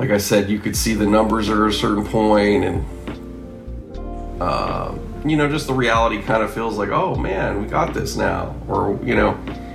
like 0.00 0.08
I 0.08 0.16
said, 0.16 0.48
you 0.48 0.58
could 0.58 0.74
see 0.74 0.94
the 0.94 1.04
numbers 1.04 1.50
are 1.50 1.66
a 1.66 1.72
certain 1.72 2.06
point 2.06 2.64
and 2.64 4.40
uh, 4.40 4.96
you 5.26 5.36
know, 5.36 5.46
just 5.46 5.66
the 5.66 5.74
reality 5.74 6.22
kind 6.22 6.42
of 6.42 6.50
feels 6.54 6.78
like, 6.78 6.88
oh 6.88 7.14
man, 7.16 7.60
we 7.60 7.68
got 7.68 7.92
this 7.92 8.16
now, 8.16 8.56
or 8.66 8.98
you 9.04 9.14
know, 9.14 9.32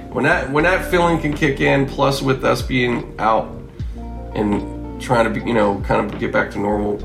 when 0.09 0.23
that 0.23 0.49
when 0.49 0.63
that 0.63 0.89
feeling 0.89 1.21
can 1.21 1.31
kick 1.31 1.61
in, 1.61 1.85
plus 1.85 2.23
with 2.23 2.43
us 2.43 2.63
being 2.63 3.13
out 3.19 3.55
and 4.33 4.99
trying 4.99 5.31
to 5.31 5.39
be, 5.39 5.45
you 5.47 5.53
know, 5.53 5.79
kind 5.81 6.11
of 6.11 6.19
get 6.19 6.31
back 6.31 6.49
to 6.49 6.57
normal, 6.57 6.97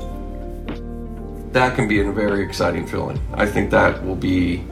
that 1.51 1.75
can 1.75 1.87
be 1.87 2.01
a 2.01 2.11
very 2.11 2.43
exciting 2.43 2.87
feeling. 2.87 3.21
I 3.35 3.45
think 3.45 3.69
that 3.69 4.03
will 4.03 4.15
be 4.15 4.63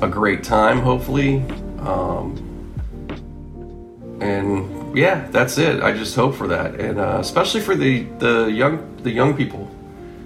a 0.00 0.08
great 0.08 0.42
time, 0.42 0.80
hopefully. 0.80 1.44
Um, 1.78 2.48
and 4.20 4.81
yeah, 4.94 5.28
that's 5.30 5.58
it. 5.58 5.82
I 5.82 5.92
just 5.92 6.14
hope 6.14 6.34
for 6.34 6.48
that, 6.48 6.80
and 6.80 6.98
uh, 6.98 7.18
especially 7.20 7.60
for 7.60 7.74
the 7.74 8.04
the 8.18 8.50
young 8.50 8.96
the 9.02 9.10
young 9.10 9.36
people, 9.36 9.70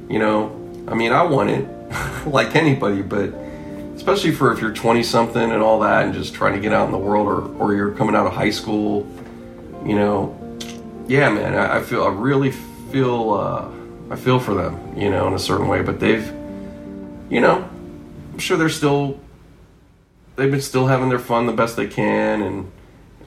you 0.09 0.19
know, 0.19 0.51
I 0.89 0.95
mean, 0.95 1.13
I 1.13 1.23
want 1.23 1.51
it 1.51 1.69
like 2.27 2.55
anybody, 2.55 3.03
but 3.03 3.33
especially 3.97 4.31
for 4.31 4.53
if 4.53 4.61
you're 4.61 4.73
20 4.73 5.03
something 5.03 5.51
and 5.51 5.63
all 5.63 5.81
that 5.81 6.05
and 6.05 6.15
just 6.15 6.35
trying 6.35 6.53
to 6.53 6.61
get 6.61 6.73
out 6.73 6.87
in 6.87 6.93
the 6.93 6.99
world 6.99 7.27
or, 7.27 7.49
or 7.57 7.75
you're 7.75 7.93
coming 7.93 8.15
out 8.15 8.27
of 8.27 8.33
high 8.33 8.51
school, 8.51 9.07
you 9.85 9.97
know, 9.97 10.37
yeah, 11.09 11.29
man, 11.31 11.55
I, 11.55 11.79
I 11.79 11.83
feel, 11.83 12.05
I 12.05 12.09
really 12.09 12.53
feel, 12.53 13.33
uh, 13.33 13.69
I 14.13 14.17
feel 14.17 14.39
for 14.39 14.55
them, 14.55 14.97
you 14.97 15.11
know, 15.11 15.27
in 15.27 15.35
a 15.35 15.39
certain 15.39 15.67
way, 15.67 15.83
but 15.83 15.99
they've, 15.99 16.27
you 17.31 17.41
know, 17.41 17.69
I'm 18.33 18.39
sure 18.39 18.57
they're 18.57 18.69
still, 18.69 19.19
they've 20.37 20.51
been 20.51 20.61
still 20.61 20.87
having 20.87 21.09
their 21.09 21.19
fun 21.19 21.47
the 21.47 21.53
best 21.53 21.77
they 21.77 21.89
can. 21.89 22.43
And 22.43 22.71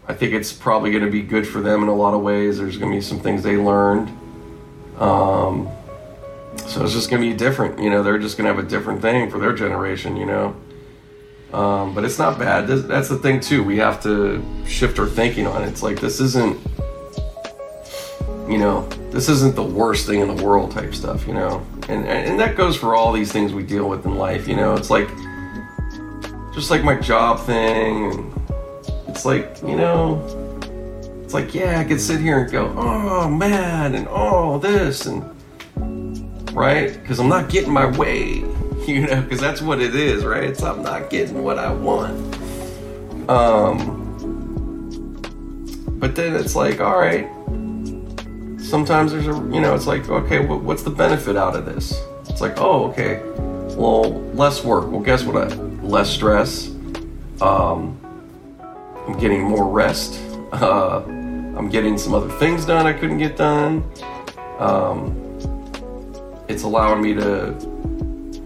I 0.10 0.16
think 0.16 0.34
it's 0.34 0.52
probably 0.52 0.90
going 0.90 1.06
to 1.06 1.12
be 1.12 1.22
good 1.22 1.48
for 1.48 1.62
them 1.62 1.84
in 1.84 1.88
a 1.88 1.94
lot 1.94 2.16
of 2.16 2.22
ways. 2.22 2.58
There's 2.58 2.78
going 2.78 2.92
to 2.92 2.98
be 2.98 3.02
some 3.02 3.20
things 3.20 3.44
they 3.44 3.58
learned. 3.58 4.10
Um, 4.98 5.70
so 6.66 6.84
it's 6.84 6.94
just 6.94 7.12
going 7.12 7.22
to 7.22 7.30
be 7.30 7.38
different. 7.38 7.80
You 7.80 7.92
know, 7.92 8.02
they're 8.02 8.18
just 8.18 8.36
going 8.36 8.50
to 8.50 8.56
have 8.56 8.66
a 8.66 8.68
different 8.68 9.04
thing 9.04 9.30
for 9.30 9.38
their 9.38 9.54
generation, 9.54 10.18
you 10.18 10.26
know. 10.26 10.56
Um, 11.54 11.94
but 11.94 12.04
it's 12.06 12.18
not 12.18 12.40
bad. 12.40 12.68
That's 12.68 13.08
the 13.08 13.18
thing, 13.20 13.40
too. 13.40 13.64
We 13.64 13.78
have 13.78 14.02
to 14.02 14.44
shift 14.66 14.98
our 14.98 15.06
thinking 15.06 15.46
on 15.46 15.62
it. 15.62 15.68
It's 15.68 15.84
like, 15.84 16.00
this 16.00 16.20
isn't, 16.20 16.60
you 18.50 18.58
know, 18.58 18.88
this 19.12 19.30
isn't 19.30 19.56
the 19.56 19.64
worst 19.64 20.08
thing 20.08 20.22
in 20.22 20.36
the 20.36 20.44
world 20.44 20.72
type 20.72 20.96
stuff, 20.96 21.28
you 21.28 21.36
know. 21.36 21.64
And, 21.88 22.08
and 22.08 22.40
that 22.40 22.56
goes 22.56 22.76
for 22.76 22.96
all 22.96 23.14
these 23.14 23.32
things 23.32 23.54
we 23.54 23.62
deal 23.62 23.88
with 23.88 24.06
in 24.08 24.16
life, 24.16 24.48
you 24.48 24.56
know. 24.56 24.74
It's 24.74 24.90
like, 24.90 25.08
just 26.52 26.72
like 26.72 26.84
my 26.84 26.96
job 26.96 27.46
thing. 27.46 28.34
It's 29.20 29.26
like, 29.26 29.62
you 29.64 29.76
know, 29.76 30.24
it's 31.26 31.34
like, 31.34 31.54
yeah, 31.54 31.82
I 31.82 31.84
could 31.84 32.00
sit 32.00 32.22
here 32.22 32.40
and 32.40 32.50
go, 32.50 32.74
oh, 32.78 33.28
man, 33.28 33.94
and 33.94 34.08
oh, 34.10 34.60
this, 34.60 35.08
and 35.08 35.26
right? 36.56 36.94
Because 36.94 37.20
I'm 37.20 37.28
not 37.28 37.50
getting 37.50 37.74
my 37.74 37.86
way, 37.98 38.36
you 38.88 39.02
know, 39.02 39.22
because 39.22 39.42
that's 39.42 39.62
what 39.62 39.82
it 39.82 39.94
is, 39.94 40.24
right? 40.24 40.46
It's 40.46 40.64
I'm 40.64 40.84
not 40.84 41.10
getting 41.10 41.44
what 41.44 41.60
I 41.60 41.70
want. 41.70 42.14
Um, 43.30 45.18
but 46.00 46.16
then 46.16 46.34
it's 46.38 46.56
like, 46.56 46.80
all 46.80 46.98
right. 46.98 47.28
Sometimes 48.62 49.12
there's 49.12 49.28
a, 49.28 49.34
you 49.34 49.60
know, 49.60 49.76
it's 49.76 49.86
like, 49.86 50.08
okay, 50.08 50.40
what's 50.46 50.84
the 50.84 50.92
benefit 50.92 51.36
out 51.36 51.58
of 51.58 51.66
this? 51.66 52.02
It's 52.30 52.40
like, 52.40 52.58
oh, 52.58 52.86
okay, 52.92 53.22
well, 53.76 54.14
less 54.32 54.64
work. 54.64 54.90
Well, 54.90 55.02
guess 55.02 55.26
what? 55.26 55.52
I, 55.52 55.56
less 55.84 56.10
stress. 56.10 56.70
Um, 57.42 57.99
I'm 59.10 59.18
getting 59.18 59.42
more 59.42 59.68
rest. 59.68 60.22
Uh, 60.52 61.02
I'm 61.08 61.68
getting 61.68 61.98
some 61.98 62.14
other 62.14 62.30
things 62.38 62.64
done 62.64 62.86
I 62.86 62.94
couldn't 62.94 63.18
get 63.18 63.36
done. 63.36 63.84
Um, 64.60 65.16
it's 66.48 66.62
allowing 66.62 67.02
me 67.02 67.16
to 67.16 67.56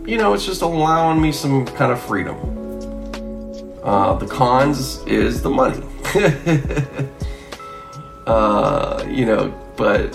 you 0.06 0.18
know, 0.18 0.34
it's 0.34 0.46
just 0.46 0.62
allowing 0.62 1.22
me 1.22 1.34
some 1.34 1.66
kind 1.66 1.92
of 1.92 2.02
freedom. 2.02 2.38
Uh, 3.84 4.16
the 4.16 4.26
cons 4.26 5.04
is 5.06 5.42
the 5.42 5.50
money. 5.50 5.84
uh, 8.26 9.06
you 9.06 9.26
know, 9.26 9.54
but 9.76 10.14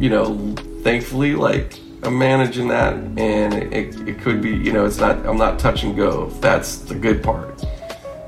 you 0.00 0.10
know, 0.10 0.54
thankfully, 0.82 1.36
like 1.36 1.78
I'm 2.02 2.18
managing 2.18 2.66
that, 2.68 2.94
and 2.94 3.54
it, 3.54 4.08
it 4.08 4.20
could 4.20 4.42
be, 4.42 4.50
you 4.50 4.72
know, 4.72 4.86
it's 4.86 4.98
not. 4.98 5.24
I'm 5.24 5.38
not 5.38 5.60
touch 5.60 5.84
and 5.84 5.96
go. 5.96 6.30
That's 6.40 6.78
the 6.78 6.96
good 6.96 7.22
part. 7.22 7.64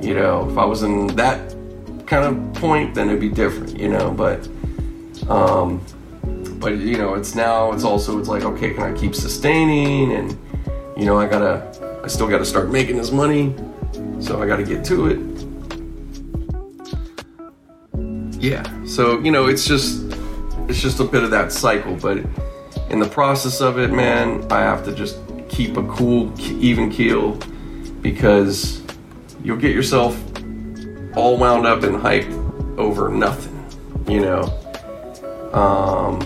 You 0.03 0.14
know, 0.14 0.50
if 0.50 0.59
I 0.59 0.64
was 0.64 0.82
in 0.82 1.07
that 1.16 1.55
kind 2.07 2.24
of 2.24 2.55
point, 2.55 2.94
then 2.94 3.09
it'd 3.09 3.20
be 3.20 3.28
different. 3.28 3.78
You 3.78 3.88
know, 3.88 4.11
but 4.11 4.48
um, 5.28 5.80
but 6.59 6.76
you 6.76 6.98
know, 6.98 7.14
it's 7.14 7.34
now. 7.34 7.72
It's 7.72 7.84
also. 7.84 8.18
It's 8.18 8.28
like, 8.28 8.42
okay, 8.42 8.74
can 8.74 8.82
I 8.82 8.92
keep 8.92 9.14
sustaining? 9.14 10.12
And 10.12 10.36
you 10.96 11.07
know, 11.07 11.18
I 11.18 11.26
gotta. 11.26 12.00
I 12.05 12.09
still 12.09 12.28
gotta 12.28 12.44
start 12.44 12.70
making 12.70 12.96
this 12.96 13.12
money, 13.12 13.55
so 14.18 14.42
I 14.42 14.46
gotta 14.46 14.64
get 14.64 14.84
to 14.86 15.07
it. 15.07 15.20
Yeah. 18.42 18.64
So 18.84 19.20
you 19.20 19.30
know, 19.30 19.46
it's 19.46 19.64
just 19.64 20.03
it's 20.68 20.80
just 20.80 20.98
a 20.98 21.05
bit 21.05 21.22
of 21.22 21.30
that 21.30 21.53
cycle, 21.53 21.94
but 21.94 22.18
in 22.90 22.98
the 22.98 23.09
process 23.09 23.61
of 23.61 23.78
it, 23.78 23.92
man, 23.92 24.44
I 24.50 24.61
have 24.61 24.84
to 24.84 24.92
just 24.92 25.18
keep 25.48 25.76
a 25.76 25.82
cool, 25.84 26.32
even 26.40 26.90
keel 26.90 27.38
because 28.00 28.82
you'll 29.43 29.57
get 29.57 29.74
yourself 29.74 30.16
all 31.16 31.36
wound 31.36 31.66
up 31.66 31.82
and 31.82 31.97
hyped 31.97 32.78
over 32.78 33.09
nothing, 33.09 33.64
you 34.09 34.20
know. 34.20 34.43
Um, 35.53 36.20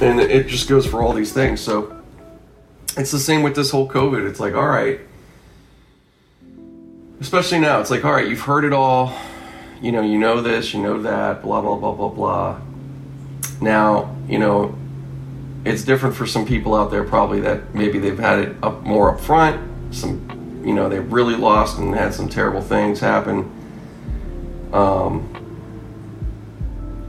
and 0.00 0.20
it 0.20 0.48
just 0.48 0.68
goes 0.68 0.86
for 0.86 1.02
all 1.02 1.12
these 1.12 1.32
things. 1.32 1.60
So 1.60 2.00
it's 2.96 3.10
the 3.10 3.18
same 3.18 3.42
with 3.42 3.54
this 3.54 3.70
whole 3.70 3.88
COVID. 3.88 4.28
It's 4.28 4.40
like, 4.40 4.54
all 4.54 4.68
right, 4.68 5.00
especially 7.20 7.60
now, 7.60 7.80
it's 7.80 7.90
like, 7.90 8.04
all 8.04 8.12
right, 8.12 8.28
you've 8.28 8.40
heard 8.40 8.64
it 8.64 8.72
all 8.72 9.16
you 9.82 9.90
know, 9.90 10.00
you 10.00 10.16
know 10.16 10.40
this, 10.40 10.72
you 10.72 10.80
know 10.80 11.02
that, 11.02 11.42
blah, 11.42 11.60
blah, 11.60 11.76
blah, 11.76 11.92
blah, 11.92 12.08
blah. 12.08 12.60
Now, 13.60 14.16
you 14.28 14.38
know, 14.38 14.74
it's 15.64 15.82
different 15.82 16.14
for 16.14 16.24
some 16.24 16.46
people 16.46 16.74
out 16.74 16.90
there 16.90 17.02
probably 17.02 17.40
that 17.40 17.74
maybe 17.74 17.98
they've 17.98 18.18
had 18.18 18.38
it 18.38 18.56
up 18.62 18.82
more 18.84 19.12
up 19.12 19.20
front. 19.20 19.60
Some, 19.92 20.31
you 20.64 20.74
know, 20.74 20.88
they've 20.88 21.12
really 21.12 21.34
lost 21.34 21.78
and 21.78 21.94
had 21.94 22.14
some 22.14 22.28
terrible 22.28 22.60
things 22.60 23.00
happen. 23.00 23.50
Um, 24.72 25.28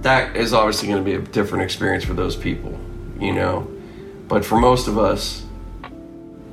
that 0.01 0.35
is 0.35 0.53
obviously 0.53 0.89
going 0.89 1.03
to 1.03 1.09
be 1.09 1.15
a 1.15 1.21
different 1.21 1.63
experience 1.63 2.03
for 2.03 2.13
those 2.13 2.35
people, 2.35 2.77
you 3.19 3.33
know. 3.33 3.67
But 4.27 4.43
for 4.43 4.59
most 4.59 4.87
of 4.87 4.97
us, 4.97 5.45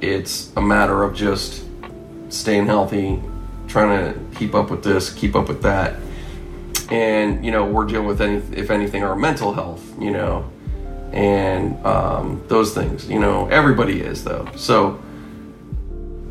it's 0.00 0.52
a 0.56 0.62
matter 0.62 1.02
of 1.02 1.14
just 1.14 1.64
staying 2.28 2.66
healthy, 2.66 3.20
trying 3.66 4.14
to 4.14 4.38
keep 4.38 4.54
up 4.54 4.70
with 4.70 4.84
this, 4.84 5.12
keep 5.12 5.34
up 5.34 5.48
with 5.48 5.62
that 5.62 5.96
and 6.90 7.44
you 7.44 7.52
know 7.52 7.64
we're 7.64 7.84
dealing 7.84 8.06
with 8.06 8.20
any 8.20 8.36
if 8.52 8.70
anything 8.70 9.02
our 9.02 9.14
mental 9.14 9.52
health 9.52 9.82
you 10.00 10.10
know 10.10 10.50
and 11.12 11.84
um, 11.84 12.42
those 12.48 12.74
things 12.74 13.08
you 13.08 13.18
know 13.18 13.46
everybody 13.48 14.00
is 14.00 14.24
though 14.24 14.46
so 14.56 15.00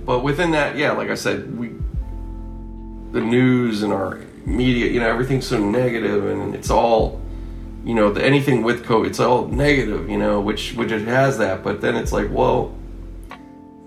but 0.05 0.19
within 0.19 0.51
that 0.51 0.75
yeah 0.75 0.91
like 0.91 1.09
i 1.09 1.15
said 1.15 1.57
we 1.57 1.71
the 3.11 3.21
news 3.21 3.83
and 3.83 3.91
our 3.91 4.19
media 4.45 4.87
you 4.87 4.99
know 4.99 5.09
everything's 5.09 5.47
so 5.47 5.59
negative 5.59 6.27
and 6.27 6.55
it's 6.55 6.69
all 6.69 7.21
you 7.83 7.93
know 7.93 8.11
the, 8.11 8.23
anything 8.23 8.63
with 8.63 8.85
covid 8.85 9.07
it's 9.07 9.19
all 9.19 9.47
negative 9.47 10.09
you 10.09 10.17
know 10.17 10.39
which 10.39 10.73
which 10.73 10.91
it 10.91 11.07
has 11.07 11.37
that 11.37 11.63
but 11.63 11.81
then 11.81 11.95
it's 11.95 12.11
like 12.11 12.27
well 12.31 12.75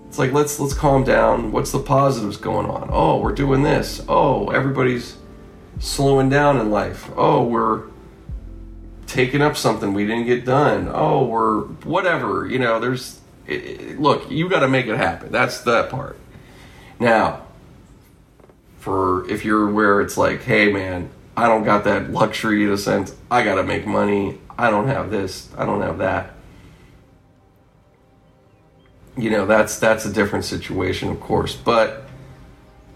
it's 0.07 0.19
like 0.19 0.31
let's 0.31 0.59
let's 0.59 0.73
calm 0.73 1.03
down 1.03 1.51
what's 1.51 1.71
the 1.71 1.79
positives 1.79 2.37
going 2.37 2.67
on 2.67 2.89
oh 2.91 3.19
we're 3.19 3.33
doing 3.33 3.63
this 3.63 4.03
oh 4.07 4.49
everybody's 4.49 5.17
slowing 5.79 6.29
down 6.29 6.59
in 6.59 6.71
life. 6.71 7.09
Oh, 7.15 7.43
we're 7.43 7.83
taking 9.05 9.41
up 9.41 9.57
something 9.57 9.93
we 9.93 10.05
didn't 10.05 10.25
get 10.25 10.45
done. 10.45 10.89
Oh, 10.91 11.25
we're 11.25 11.61
whatever. 11.83 12.47
You 12.47 12.59
know, 12.59 12.79
there's 12.79 13.19
it, 13.47 13.99
look, 13.99 14.29
you 14.31 14.49
got 14.49 14.61
to 14.61 14.67
make 14.67 14.87
it 14.87 14.97
happen. 14.97 15.31
That's 15.31 15.61
that 15.61 15.89
part. 15.89 16.17
Now, 16.99 17.45
for 18.79 19.29
if 19.29 19.45
you're 19.45 19.69
where 19.69 20.01
it's 20.01 20.17
like, 20.17 20.43
hey 20.43 20.71
man, 20.71 21.09
I 21.35 21.47
don't 21.47 21.63
got 21.63 21.83
that 21.85 22.11
luxury 22.11 22.63
in 22.63 22.71
a 22.71 22.77
sense. 22.77 23.15
I 23.31 23.43
got 23.43 23.55
to 23.55 23.63
make 23.63 23.85
money. 23.85 24.39
I 24.57 24.69
don't 24.69 24.87
have 24.87 25.09
this. 25.09 25.49
I 25.57 25.65
don't 25.65 25.81
have 25.81 25.97
that. 25.99 26.33
You 29.17 29.29
know, 29.29 29.45
that's 29.45 29.77
that's 29.79 30.05
a 30.05 30.13
different 30.13 30.45
situation, 30.45 31.09
of 31.09 31.19
course. 31.19 31.55
But 31.55 32.07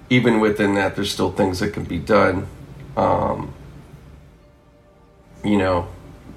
even 0.10 0.40
within 0.40 0.76
that, 0.76 0.96
there's 0.96 1.12
still 1.12 1.32
things 1.32 1.60
that 1.60 1.74
can 1.74 1.84
be 1.84 2.00
done 2.00 2.48
um, 2.98 3.54
you 5.44 5.58
know, 5.58 5.88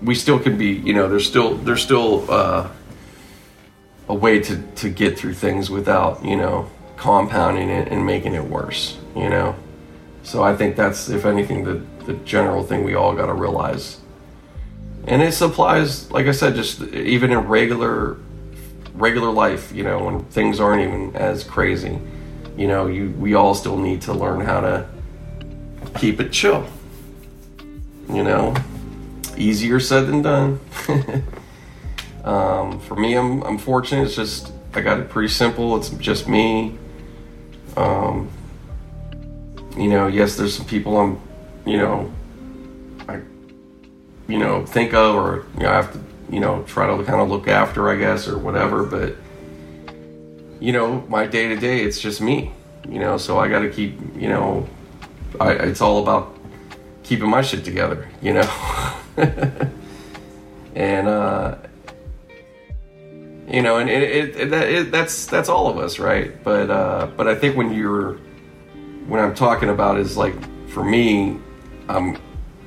we 0.03 0.15
still 0.15 0.39
can 0.39 0.59
be, 0.59 0.73
you 0.73 0.93
know, 0.93 1.09
there's 1.09 1.27
still 1.27 1.57
there's 1.57 1.83
still 1.83 2.31
uh, 2.31 2.69
a 4.11 4.15
way 4.15 4.41
to 4.41 4.61
to 4.75 4.91
get 4.91 5.17
through 5.17 5.35
things 5.35 5.71
without, 5.71 6.25
you 6.25 6.37
know, 6.37 6.69
compounding 6.97 7.71
it 7.71 7.89
and 7.93 8.05
making 8.05 8.35
it 8.35 8.45
worse, 8.45 8.99
you 9.15 9.29
know. 9.29 9.55
So 10.25 10.43
I 10.43 10.57
think 10.57 10.75
that's, 10.77 11.09
if 11.09 11.25
anything, 11.25 11.65
the 11.65 11.81
the 12.07 12.15
general 12.25 12.65
thing 12.65 12.83
we 12.83 12.95
all 12.95 13.15
got 13.15 13.27
to 13.27 13.35
realize. 13.35 14.01
And 15.07 15.23
it 15.23 15.41
applies, 15.41 16.11
like 16.11 16.27
I 16.27 16.33
said, 16.33 16.57
just 16.57 16.83
even 16.93 17.31
in 17.31 17.39
regular 17.39 18.17
regular 18.95 19.31
life, 19.31 19.73
you 19.73 19.85
know, 19.85 20.05
when 20.05 20.25
things 20.25 20.59
aren't 20.59 20.83
even 20.83 21.15
as 21.15 21.45
crazy, 21.45 21.99
you 22.57 22.67
know, 22.67 22.89
you 22.89 23.11
we 23.13 23.35
all 23.35 23.55
still 23.55 23.77
need 23.77 24.03
to 24.03 24.13
learn 24.13 24.41
how 24.41 24.61
to 24.61 24.89
keep 25.99 26.21
it 26.21 26.33
chill. 26.33 26.67
You 28.13 28.25
know, 28.25 28.57
easier 29.37 29.79
said 29.79 30.09
than 30.09 30.23
done. 30.23 30.59
um, 32.25 32.81
for 32.81 32.97
me, 32.97 33.15
I'm, 33.15 33.43
I'm 33.43 33.59
fortunate. 33.59 34.05
It's 34.05 34.17
just, 34.17 34.53
I 34.75 34.81
got 34.81 35.01
it 35.01 35.09
pretty 35.09 35.29
simple. 35.29 35.77
It's 35.77 35.91
just 35.91 36.29
me. 36.29 36.79
Um, 37.77 38.31
you 39.77 39.89
know, 39.89 40.07
yes, 40.07 40.37
there's 40.37 40.57
some 40.57 40.67
people 40.67 40.99
I'm, 40.99 41.21
you 41.65 41.79
know, 41.79 42.13
I, 43.09 43.21
you 44.29 44.39
know, 44.39 44.67
think 44.67 44.93
of 44.95 45.15
or, 45.15 45.47
you 45.57 45.65
know, 45.65 45.71
I 45.71 45.75
have 45.77 45.93
to, 45.93 46.01
you 46.31 46.41
know, 46.41 46.63
try 46.65 46.87
to 46.87 47.03
kind 47.05 47.21
of 47.21 47.29
look 47.29 47.49
after, 47.49 47.89
I 47.89 47.97
guess, 47.97 48.29
or 48.29 48.39
whatever. 48.39 48.85
But, 48.85 49.17
you 50.61 50.73
know, 50.73 51.03
my 51.09 51.27
day 51.27 51.49
to 51.49 51.57
day, 51.57 51.83
it's 51.83 52.01
just 52.01 52.21
me, 52.21 52.53
you 52.89 52.99
know, 52.99 53.17
so 53.17 53.39
I 53.39 53.49
got 53.49 53.61
to 53.61 53.71
keep, 53.71 53.99
you 54.15 54.29
know, 54.29 54.69
I, 55.41 55.53
it's 55.53 55.81
all 55.81 56.03
about 56.03 56.37
keeping 57.03 57.29
my 57.29 57.43
shit 57.43 57.65
together, 57.65 58.09
you 58.21 58.35
know. 58.35 58.97
and 60.75 61.09
uh, 61.09 61.57
you 63.51 63.63
know, 63.63 63.79
and 63.79 63.91
it, 63.91 64.03
it, 64.03 64.37
it, 64.37 64.53
it, 64.53 64.91
that's 64.93 65.27
that's 65.27 65.49
all 65.49 65.69
of 65.69 65.77
us, 65.77 65.99
right? 65.99 66.43
But 66.45 66.71
uh, 66.71 67.09
but 67.17 67.27
I 67.27 67.35
think 67.35 67.57
when 67.57 67.73
you're 67.73 68.15
when 69.09 69.21
I'm 69.21 69.35
talking 69.35 69.71
about 69.71 69.99
is 69.99 70.17
like 70.17 70.35
for 70.69 70.85
me, 70.85 71.39
I'm 71.89 72.17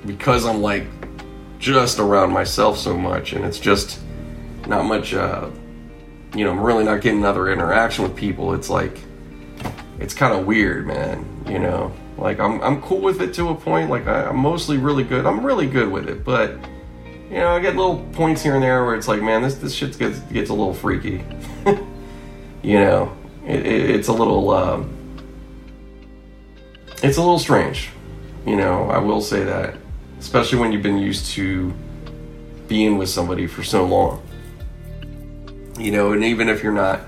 because 0.05 0.45
I'm 0.45 0.61
like 0.61 0.85
just 1.57 1.99
around 1.99 2.31
myself 2.31 2.77
so 2.77 2.97
much, 2.97 3.31
and 3.31 3.45
it's 3.45 3.59
just 3.59 4.01
not 4.67 4.83
much. 4.83 5.13
Uh, 5.13 5.49
you 6.35 6.43
know, 6.43 6.51
I'm 6.51 6.59
really 6.59 6.83
not 6.83 6.99
getting 7.01 7.19
another 7.19 7.49
interaction 7.49 8.03
with 8.03 8.15
people. 8.15 8.53
It's 8.53 8.69
like 8.69 8.99
it's 9.99 10.13
kind 10.13 10.33
of 10.33 10.45
weird, 10.45 10.85
man. 10.85 11.25
You 11.47 11.59
know, 11.59 11.93
like 12.17 12.41
I'm 12.41 12.61
I'm 12.61 12.81
cool 12.81 12.99
with 12.99 13.21
it 13.21 13.33
to 13.35 13.49
a 13.49 13.55
point. 13.55 13.89
Like 13.89 14.07
I, 14.07 14.27
am 14.27 14.37
mostly 14.37 14.77
really 14.77 15.05
good. 15.05 15.25
I'm 15.25 15.45
really 15.45 15.67
good 15.67 15.89
with 15.89 16.09
it, 16.09 16.25
but 16.25 16.59
you 17.33 17.39
know 17.39 17.55
I 17.55 17.59
get 17.59 17.75
little 17.75 17.97
points 18.13 18.43
here 18.43 18.53
and 18.53 18.63
there 18.63 18.85
where 18.85 18.93
it's 18.93 19.07
like, 19.07 19.19
man, 19.19 19.41
this 19.41 19.55
this 19.55 19.73
shit 19.73 19.97
gets 19.97 20.19
gets 20.19 20.51
a 20.51 20.53
little 20.53 20.73
freaky. 20.73 21.23
you 22.61 22.79
know, 22.79 23.11
it, 23.47 23.65
it, 23.65 23.89
it's 23.89 24.07
a 24.07 24.13
little 24.13 24.51
um, 24.51 24.93
it's 27.01 27.17
a 27.17 27.21
little 27.21 27.39
strange. 27.39 27.89
You 28.45 28.55
know, 28.55 28.87
I 28.91 28.99
will 28.99 29.19
say 29.19 29.43
that, 29.45 29.73
especially 30.19 30.59
when 30.59 30.71
you've 30.71 30.83
been 30.83 30.99
used 30.99 31.25
to 31.31 31.73
being 32.67 32.99
with 32.99 33.09
somebody 33.09 33.47
for 33.47 33.63
so 33.63 33.83
long. 33.83 34.21
You 35.79 35.91
know, 35.91 36.11
and 36.11 36.23
even 36.23 36.49
if 36.49 36.61
you're 36.61 36.71
not 36.71 37.01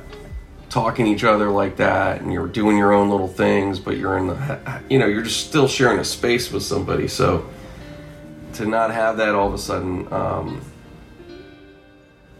talking 0.69 1.05
to 1.05 1.11
each 1.11 1.23
other 1.23 1.51
like 1.51 1.78
that 1.78 2.21
and 2.21 2.34
you're 2.34 2.47
doing 2.47 2.78
your 2.78 2.91
own 2.91 3.09
little 3.09 3.30
things 3.30 3.80
but 3.80 3.95
you're 3.95 4.17
in 4.17 4.28
the 4.28 4.82
you 4.89 4.99
know 4.99 5.05
you're 5.05 5.21
just 5.21 5.47
still 5.47 5.69
sharing 5.69 5.99
a 5.99 6.03
space 6.03 6.51
with 6.51 6.63
somebody 6.63 7.07
so 7.07 7.49
to 8.56 8.66
not 8.66 8.91
have 8.91 9.18
that 9.18 9.36
all 9.36 9.47
of 9.47 9.53
a 9.53 9.58
sudden 9.58 10.12
um, 10.12 10.62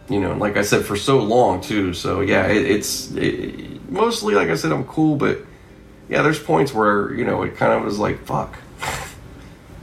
you 0.08 0.20
know 0.20 0.34
like 0.34 0.56
i 0.56 0.62
said 0.62 0.84
for 0.84 0.96
so 0.96 1.18
long 1.18 1.60
too. 1.60 1.92
So 1.94 2.20
yeah 2.20 2.46
it, 2.46 2.64
it's 2.70 3.10
it, 3.12 3.90
mostly 3.90 4.34
like 4.34 4.48
i 4.48 4.56
said 4.56 4.72
i'm 4.72 4.84
cool 4.84 5.16
but 5.16 5.38
yeah 6.08 6.22
there's 6.22 6.38
points 6.38 6.74
where 6.74 7.12
you 7.14 7.24
know 7.24 7.42
it 7.42 7.56
kind 7.56 7.72
of 7.72 7.84
was 7.84 7.98
like 7.98 8.24
fuck. 8.24 8.56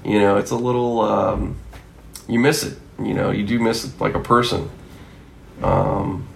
You 0.06 0.20
know 0.20 0.36
it's 0.36 0.52
a 0.52 0.58
little 0.58 1.00
um, 1.00 1.56
you 2.28 2.38
miss 2.38 2.64
it. 2.64 2.78
You 3.00 3.14
know 3.14 3.32
you 3.32 3.46
do 3.46 3.58
miss 3.58 3.86
it 3.86 4.02
like 4.02 4.16
a 4.16 4.20
person. 4.20 4.70
Um, 5.62 6.28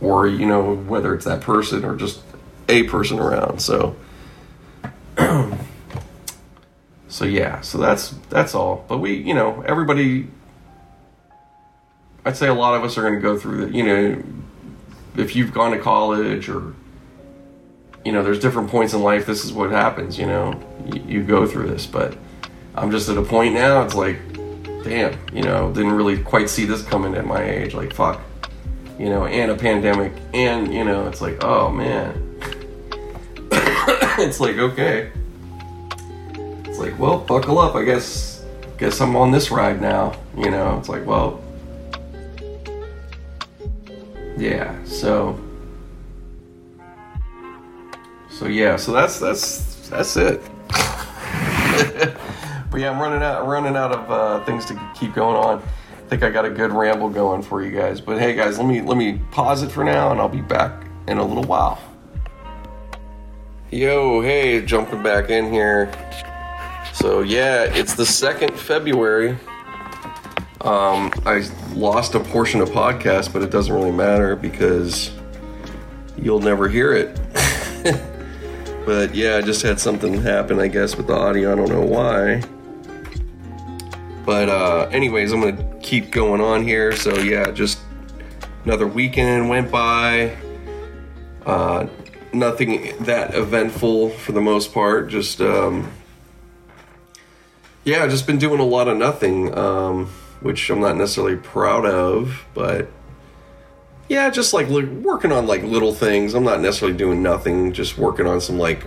or 0.00 0.26
you 0.26 0.46
know 0.46 0.74
whether 0.74 1.14
it's 1.14 1.24
that 1.24 1.40
person 1.40 1.84
or 1.84 1.94
just 1.94 2.20
a 2.68 2.84
person 2.84 3.18
around. 3.18 3.60
So, 3.60 3.96
so 7.10 7.24
yeah, 7.24 7.60
so 7.60 7.76
that's 7.76 8.10
that's 8.30 8.54
all. 8.54 8.84
But 8.88 8.98
we, 8.98 9.14
you 9.14 9.34
know, 9.34 9.62
everybody. 9.62 10.28
I'd 12.24 12.36
say 12.36 12.46
a 12.46 12.54
lot 12.54 12.74
of 12.74 12.84
us 12.84 12.96
are 12.96 13.02
going 13.02 13.14
to 13.14 13.20
go 13.20 13.36
through 13.36 13.66
that. 13.66 13.74
You 13.74 13.82
know, 13.82 14.22
if 15.16 15.34
you've 15.34 15.52
gone 15.52 15.72
to 15.72 15.78
college 15.78 16.48
or 16.48 16.74
you 18.04 18.12
know, 18.12 18.22
there's 18.22 18.38
different 18.38 18.70
points 18.70 18.94
in 18.94 19.02
life. 19.02 19.26
This 19.26 19.44
is 19.44 19.52
what 19.52 19.70
happens. 19.70 20.18
You 20.18 20.26
know, 20.26 20.60
you, 20.86 21.02
you 21.02 21.22
go 21.24 21.46
through 21.46 21.68
this, 21.68 21.84
but 21.84 22.16
I'm 22.76 22.92
just 22.92 23.08
at 23.08 23.18
a 23.18 23.22
point 23.22 23.54
now. 23.54 23.82
It's 23.82 23.96
like, 23.96 24.18
damn, 24.84 25.18
you 25.34 25.42
know, 25.42 25.72
didn't 25.72 25.92
really 25.92 26.22
quite 26.22 26.48
see 26.48 26.64
this 26.64 26.82
coming 26.82 27.16
at 27.16 27.26
my 27.26 27.42
age. 27.42 27.74
Like, 27.74 27.92
fuck, 27.92 28.22
you 28.98 29.08
know, 29.08 29.26
and 29.26 29.50
a 29.50 29.56
pandemic, 29.56 30.12
and 30.32 30.72
you 30.72 30.84
know, 30.84 31.08
it's 31.08 31.20
like, 31.20 31.42
oh 31.42 31.70
man. 31.70 32.28
it's 34.20 34.38
like 34.38 34.56
okay. 34.58 35.10
Like, 36.80 36.98
well, 36.98 37.18
buckle 37.18 37.58
up. 37.58 37.74
I 37.74 37.84
guess, 37.84 38.42
guess 38.78 39.02
I'm 39.02 39.14
on 39.14 39.30
this 39.30 39.50
ride 39.50 39.82
now. 39.82 40.18
You 40.34 40.50
know, 40.50 40.78
it's 40.78 40.88
like, 40.88 41.04
well, 41.04 41.42
yeah. 44.38 44.82
So, 44.84 45.38
so 48.30 48.46
yeah. 48.46 48.76
So 48.76 48.92
that's 48.92 49.20
that's 49.20 49.90
that's 49.90 50.16
it. 50.16 50.40
but 52.70 52.80
yeah, 52.80 52.90
I'm 52.90 52.98
running 52.98 53.22
out 53.22 53.46
running 53.46 53.76
out 53.76 53.92
of 53.92 54.10
uh, 54.10 54.44
things 54.46 54.64
to 54.66 54.92
keep 54.98 55.14
going 55.14 55.36
on. 55.36 55.62
I 55.62 56.08
think 56.08 56.22
I 56.22 56.30
got 56.30 56.46
a 56.46 56.50
good 56.50 56.72
ramble 56.72 57.10
going 57.10 57.42
for 57.42 57.62
you 57.62 57.72
guys. 57.72 58.00
But 58.00 58.18
hey, 58.18 58.34
guys, 58.34 58.56
let 58.56 58.66
me 58.66 58.80
let 58.80 58.96
me 58.96 59.20
pause 59.32 59.62
it 59.62 59.70
for 59.70 59.84
now, 59.84 60.12
and 60.12 60.18
I'll 60.18 60.30
be 60.30 60.40
back 60.40 60.86
in 61.08 61.18
a 61.18 61.24
little 61.24 61.44
while. 61.44 61.78
Yo, 63.70 64.22
hey, 64.22 64.64
jumping 64.64 65.02
back 65.02 65.28
in 65.28 65.52
here. 65.52 65.92
So 67.00 67.22
yeah, 67.22 67.62
it's 67.62 67.94
the 67.94 68.04
second 68.04 68.52
February. 68.58 69.30
Um, 70.60 71.10
I 71.24 71.48
lost 71.72 72.14
a 72.14 72.20
portion 72.20 72.60
of 72.60 72.68
podcast, 72.68 73.32
but 73.32 73.40
it 73.40 73.50
doesn't 73.50 73.72
really 73.72 73.90
matter 73.90 74.36
because 74.36 75.10
you'll 76.18 76.40
never 76.40 76.68
hear 76.68 76.92
it. 76.92 77.18
but 78.84 79.14
yeah, 79.14 79.38
I 79.38 79.40
just 79.40 79.62
had 79.62 79.80
something 79.80 80.20
happen, 80.20 80.60
I 80.60 80.68
guess, 80.68 80.94
with 80.94 81.06
the 81.06 81.14
audio. 81.14 81.52
I 81.52 81.54
don't 81.54 81.70
know 81.70 81.80
why. 81.80 82.42
But 84.26 84.50
uh, 84.50 84.90
anyways, 84.92 85.32
I'm 85.32 85.40
gonna 85.40 85.80
keep 85.80 86.10
going 86.10 86.42
on 86.42 86.62
here. 86.62 86.94
So 86.94 87.16
yeah, 87.16 87.50
just 87.50 87.78
another 88.66 88.86
weekend 88.86 89.48
went 89.48 89.70
by. 89.70 90.36
Uh, 91.46 91.86
nothing 92.34 92.94
that 93.04 93.34
eventful 93.34 94.10
for 94.10 94.32
the 94.32 94.42
most 94.42 94.74
part. 94.74 95.08
Just 95.08 95.40
um, 95.40 95.90
yeah, 97.84 98.04
I've 98.04 98.10
just 98.10 98.26
been 98.26 98.38
doing 98.38 98.60
a 98.60 98.64
lot 98.64 98.88
of 98.88 98.96
nothing. 98.96 99.56
Um, 99.56 100.10
which 100.40 100.70
I'm 100.70 100.80
not 100.80 100.96
necessarily 100.96 101.36
proud 101.36 101.84
of, 101.84 102.46
but 102.54 102.88
yeah, 104.08 104.30
just 104.30 104.52
like 104.52 104.68
working 104.68 105.32
on 105.32 105.46
like 105.46 105.62
little 105.62 105.94
things. 105.94 106.34
I'm 106.34 106.44
not 106.44 106.60
necessarily 106.60 106.96
doing 106.96 107.22
nothing, 107.22 107.72
just 107.72 107.98
working 107.98 108.26
on 108.26 108.40
some 108.40 108.58
like 108.58 108.84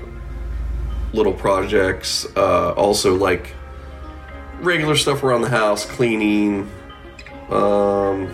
little 1.14 1.34
projects. 1.34 2.26
Uh, 2.36 2.72
also, 2.74 3.16
like 3.16 3.54
regular 4.60 4.96
stuff 4.96 5.24
around 5.24 5.42
the 5.42 5.50
house, 5.50 5.86
cleaning. 5.86 6.70
Um, 7.50 8.30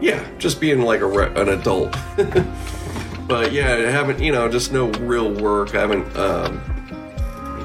yeah, 0.00 0.26
just 0.38 0.60
being 0.60 0.82
like 0.82 1.00
a 1.00 1.06
re- 1.06 1.32
an 1.34 1.48
adult. 1.48 1.96
but 3.28 3.52
yeah, 3.52 3.72
I 3.72 3.90
haven't, 3.90 4.20
you 4.20 4.32
know, 4.32 4.48
just 4.48 4.72
no 4.72 4.90
real 4.92 5.32
work. 5.32 5.74
I 5.76 5.80
haven't 5.80 6.16
um, 6.16 6.71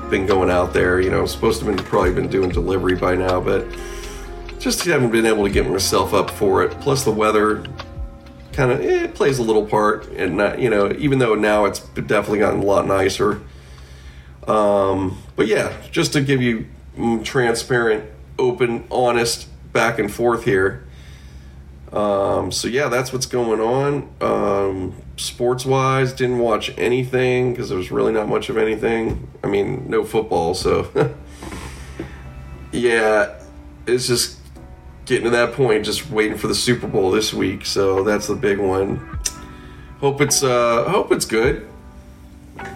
been 0.09 0.25
going 0.25 0.49
out 0.49 0.73
there. 0.73 0.99
You 0.99 1.09
know, 1.09 1.25
supposed 1.25 1.59
to 1.59 1.65
have 1.65 1.75
been 1.75 1.85
probably 1.85 2.13
been 2.13 2.29
doing 2.29 2.49
delivery 2.49 2.95
by 2.95 3.15
now, 3.15 3.39
but 3.39 3.65
just 4.59 4.83
haven't 4.85 5.11
been 5.11 5.25
able 5.25 5.43
to 5.43 5.49
get 5.51 5.67
myself 5.69 6.13
up 6.13 6.29
for 6.29 6.63
it. 6.63 6.71
Plus, 6.81 7.03
the 7.03 7.11
weather 7.11 7.63
kind 8.53 8.71
of 8.71 8.81
eh, 8.81 9.03
it 9.03 9.13
plays 9.13 9.37
a 9.37 9.43
little 9.43 9.65
part, 9.65 10.07
and 10.07 10.37
not, 10.37 10.59
you 10.59 10.69
know, 10.69 10.91
even 10.93 11.19
though 11.19 11.35
now 11.35 11.65
it's 11.65 11.79
definitely 11.79 12.39
gotten 12.39 12.61
a 12.61 12.65
lot 12.65 12.87
nicer. 12.87 13.41
Um, 14.47 15.21
but 15.35 15.47
yeah, 15.47 15.73
just 15.91 16.13
to 16.13 16.21
give 16.21 16.41
you 16.41 16.67
mm, 16.97 17.23
transparent, 17.23 18.09
open, 18.39 18.87
honest 18.89 19.47
back 19.71 19.99
and 19.99 20.11
forth 20.11 20.43
here. 20.43 20.86
Um, 21.93 22.51
so 22.51 22.67
yeah, 22.67 22.89
that's 22.89 23.13
what's 23.13 23.25
going 23.25 23.59
on. 23.59 24.09
Um, 24.21 25.01
sports 25.15 25.65
wise, 25.65 26.13
didn't 26.13 26.39
watch 26.39 26.71
anything 26.77 27.51
because 27.51 27.69
there 27.69 27.77
was 27.77 27.91
really 27.91 28.11
not 28.11 28.27
much 28.27 28.49
of 28.49 28.57
anything. 28.57 29.29
I 29.43 29.47
mean, 29.47 29.89
no 29.89 30.03
football, 30.03 30.53
so 30.53 31.15
yeah, 32.71 33.39
it's 33.85 34.07
just 34.07 34.37
getting 35.05 35.23
to 35.23 35.29
that 35.31 35.53
point, 35.53 35.85
just 35.85 36.09
waiting 36.09 36.37
for 36.37 36.47
the 36.47 36.55
Super 36.55 36.87
Bowl 36.87 37.09
this 37.11 37.33
week. 37.33 37.65
So 37.65 38.03
that's 38.03 38.27
the 38.27 38.35
big 38.35 38.59
one. 38.59 39.19
Hope 39.99 40.21
it's 40.21 40.43
uh, 40.43 40.83
hope 40.89 41.11
it's 41.11 41.25
good. 41.25 41.67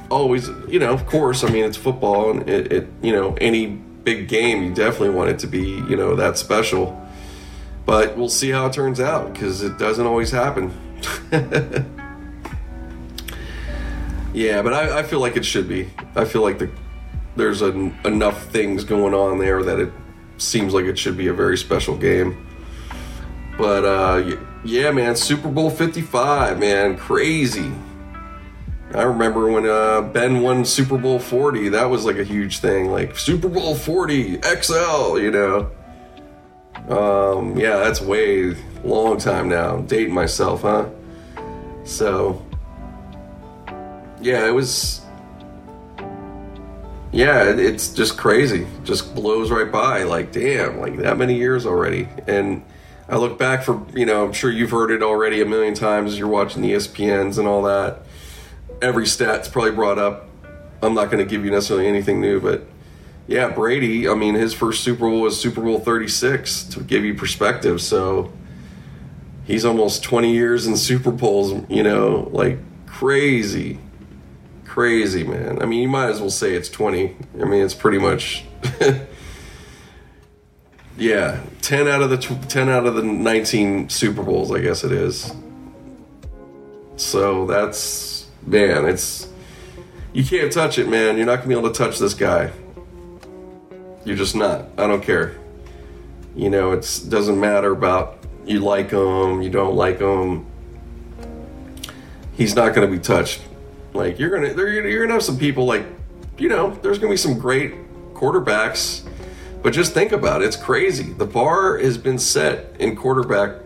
Always, 0.09 0.49
you 0.67 0.79
know, 0.79 0.91
of 0.93 1.05
course. 1.05 1.43
I 1.43 1.49
mean, 1.49 1.65
it's 1.65 1.77
football, 1.77 2.31
and 2.31 2.49
it, 2.49 2.71
it, 2.71 2.87
you 3.01 3.11
know, 3.11 3.35
any 3.39 3.67
big 3.67 4.27
game, 4.27 4.63
you 4.63 4.73
definitely 4.73 5.11
want 5.11 5.29
it 5.29 5.39
to 5.39 5.47
be, 5.47 5.61
you 5.61 5.95
know, 5.95 6.15
that 6.15 6.37
special. 6.37 6.97
But 7.85 8.17
we'll 8.17 8.29
see 8.29 8.51
how 8.51 8.67
it 8.67 8.73
turns 8.73 8.99
out 8.99 9.33
because 9.33 9.63
it 9.63 9.77
doesn't 9.77 10.05
always 10.05 10.31
happen. 10.31 10.71
yeah, 14.33 14.61
but 14.61 14.73
I, 14.73 14.99
I, 14.99 15.03
feel 15.03 15.19
like 15.19 15.35
it 15.35 15.43
should 15.43 15.67
be. 15.67 15.89
I 16.15 16.25
feel 16.25 16.43
like 16.43 16.59
the 16.59 16.69
there's 17.35 17.61
an, 17.61 17.97
enough 18.05 18.45
things 18.47 18.83
going 18.83 19.13
on 19.13 19.39
there 19.39 19.63
that 19.63 19.79
it 19.79 19.91
seems 20.37 20.73
like 20.73 20.85
it 20.85 20.99
should 20.99 21.17
be 21.17 21.27
a 21.27 21.33
very 21.33 21.57
special 21.57 21.97
game. 21.97 22.47
But 23.57 23.85
uh, 23.85 24.37
yeah, 24.63 24.91
man, 24.91 25.15
Super 25.15 25.49
Bowl 25.49 25.69
55, 25.69 26.59
man, 26.59 26.97
crazy. 26.97 27.71
I 28.93 29.03
remember 29.03 29.49
when 29.49 29.67
uh, 29.67 30.01
Ben 30.01 30.41
won 30.41 30.65
Super 30.65 30.97
Bowl 30.97 31.19
40, 31.19 31.69
that 31.69 31.89
was 31.89 32.03
like 32.03 32.17
a 32.17 32.23
huge 32.23 32.59
thing. 32.59 32.91
Like 32.91 33.17
Super 33.17 33.47
Bowl 33.47 33.73
40 33.75 34.41
XL, 34.41 35.17
you 35.17 35.31
know. 35.31 35.71
Um, 36.89 37.57
yeah, 37.57 37.77
that's 37.77 38.01
way 38.01 38.55
long 38.83 39.17
time 39.17 39.49
now. 39.49 39.75
I'm 39.75 39.85
dating 39.85 40.13
myself, 40.13 40.61
huh? 40.61 40.89
So, 41.83 42.45
yeah, 44.21 44.47
it 44.47 44.51
was 44.51 45.01
yeah, 47.11 47.43
it's 47.43 47.93
just 47.93 48.17
crazy. 48.17 48.65
Just 48.83 49.13
blows 49.13 49.51
right 49.51 49.69
by. 49.69 50.03
Like, 50.03 50.31
damn, 50.31 50.79
like 50.79 50.97
that 50.97 51.17
many 51.17 51.35
years 51.35 51.65
already. 51.65 52.07
And 52.25 52.63
I 53.09 53.17
look 53.17 53.37
back 53.37 53.63
for, 53.63 53.85
you 53.93 54.05
know, 54.05 54.25
I'm 54.25 54.31
sure 54.31 54.49
you've 54.49 54.71
heard 54.71 54.91
it 54.91 55.03
already 55.03 55.41
a 55.41 55.45
million 55.45 55.73
times 55.73 56.17
you're 56.17 56.29
watching 56.29 56.61
the 56.61 56.71
ESPNs 56.71 57.37
and 57.37 57.47
all 57.47 57.63
that. 57.63 58.03
Every 58.81 59.05
stat's 59.05 59.49
probably 59.49 59.71
brought 59.71 59.99
up. 59.99 60.29
I'm 60.81 60.93
not 60.93 61.11
going 61.11 61.23
to 61.23 61.29
give 61.29 61.43
you 61.43 61.51
necessarily 61.51 61.87
anything 61.87 62.21
new, 62.21 62.39
but 62.39 62.65
yeah, 63.31 63.49
Brady, 63.49 64.07
I 64.07 64.13
mean, 64.13 64.35
his 64.35 64.53
first 64.53 64.83
Super 64.83 65.09
Bowl 65.09 65.21
was 65.21 65.39
Super 65.39 65.61
Bowl 65.61 65.79
36 65.79 66.65
to 66.65 66.81
give 66.81 67.05
you 67.05 67.15
perspective. 67.15 67.81
So 67.81 68.31
he's 69.45 69.65
almost 69.65 70.03
20 70.03 70.31
years 70.33 70.67
in 70.67 70.75
Super 70.77 71.11
Bowls, 71.11 71.65
you 71.69 71.83
know, 71.83 72.29
like 72.31 72.59
crazy 72.85 73.79
crazy, 74.71 75.25
man. 75.25 75.61
I 75.61 75.65
mean, 75.65 75.81
you 75.81 75.89
might 75.89 76.07
as 76.07 76.21
well 76.21 76.29
say 76.29 76.53
it's 76.53 76.69
20. 76.69 77.13
I 77.41 77.43
mean, 77.43 77.61
it's 77.61 77.73
pretty 77.73 77.97
much 77.97 78.45
yeah, 80.97 81.41
10 81.61 81.89
out 81.89 82.01
of 82.01 82.09
the 82.09 82.17
10 82.17 82.69
out 82.69 82.85
of 82.85 82.95
the 82.95 83.03
19 83.03 83.89
Super 83.89 84.23
Bowls, 84.23 84.49
I 84.49 84.61
guess 84.61 84.85
it 84.85 84.93
is. 84.93 85.33
So 86.95 87.45
that's 87.47 88.27
man, 88.45 88.85
it's 88.85 89.27
you 90.13 90.23
can't 90.23 90.53
touch 90.53 90.77
it, 90.79 90.87
man. 90.87 91.17
You're 91.17 91.25
not 91.25 91.37
going 91.37 91.49
to 91.49 91.55
be 91.55 91.59
able 91.59 91.69
to 91.69 91.77
touch 91.77 91.99
this 91.99 92.13
guy. 92.13 92.51
You're 94.05 94.17
just 94.17 94.35
not. 94.35 94.65
I 94.77 94.87
don't 94.87 95.03
care. 95.03 95.35
You 96.35 96.49
know, 96.49 96.71
it 96.71 97.03
doesn't 97.09 97.39
matter 97.39 97.71
about 97.71 98.17
you 98.45 98.59
like 98.59 98.91
him, 98.91 99.41
you 99.41 99.49
don't 99.49 99.75
like 99.75 99.99
him. 99.99 100.45
He's 102.33 102.55
not 102.55 102.73
going 102.73 102.89
to 102.89 102.95
be 102.95 103.01
touched 103.01 103.41
like 103.93 104.19
you're 104.19 104.29
gonna 104.29 104.53
you're 104.55 105.01
gonna 105.01 105.13
have 105.13 105.23
some 105.23 105.37
people 105.37 105.65
like 105.65 105.85
you 106.37 106.49
know 106.49 106.71
there's 106.81 106.97
gonna 106.97 107.11
be 107.11 107.17
some 107.17 107.37
great 107.37 107.73
quarterbacks, 108.13 109.07
but 109.61 109.73
just 109.73 109.93
think 109.93 110.11
about 110.11 110.41
it. 110.41 110.45
It's 110.45 110.55
crazy. 110.55 111.11
The 111.13 111.25
bar 111.25 111.77
has 111.77 111.97
been 111.97 112.17
set 112.19 112.75
in 112.79 112.95
quarterback 112.95 113.61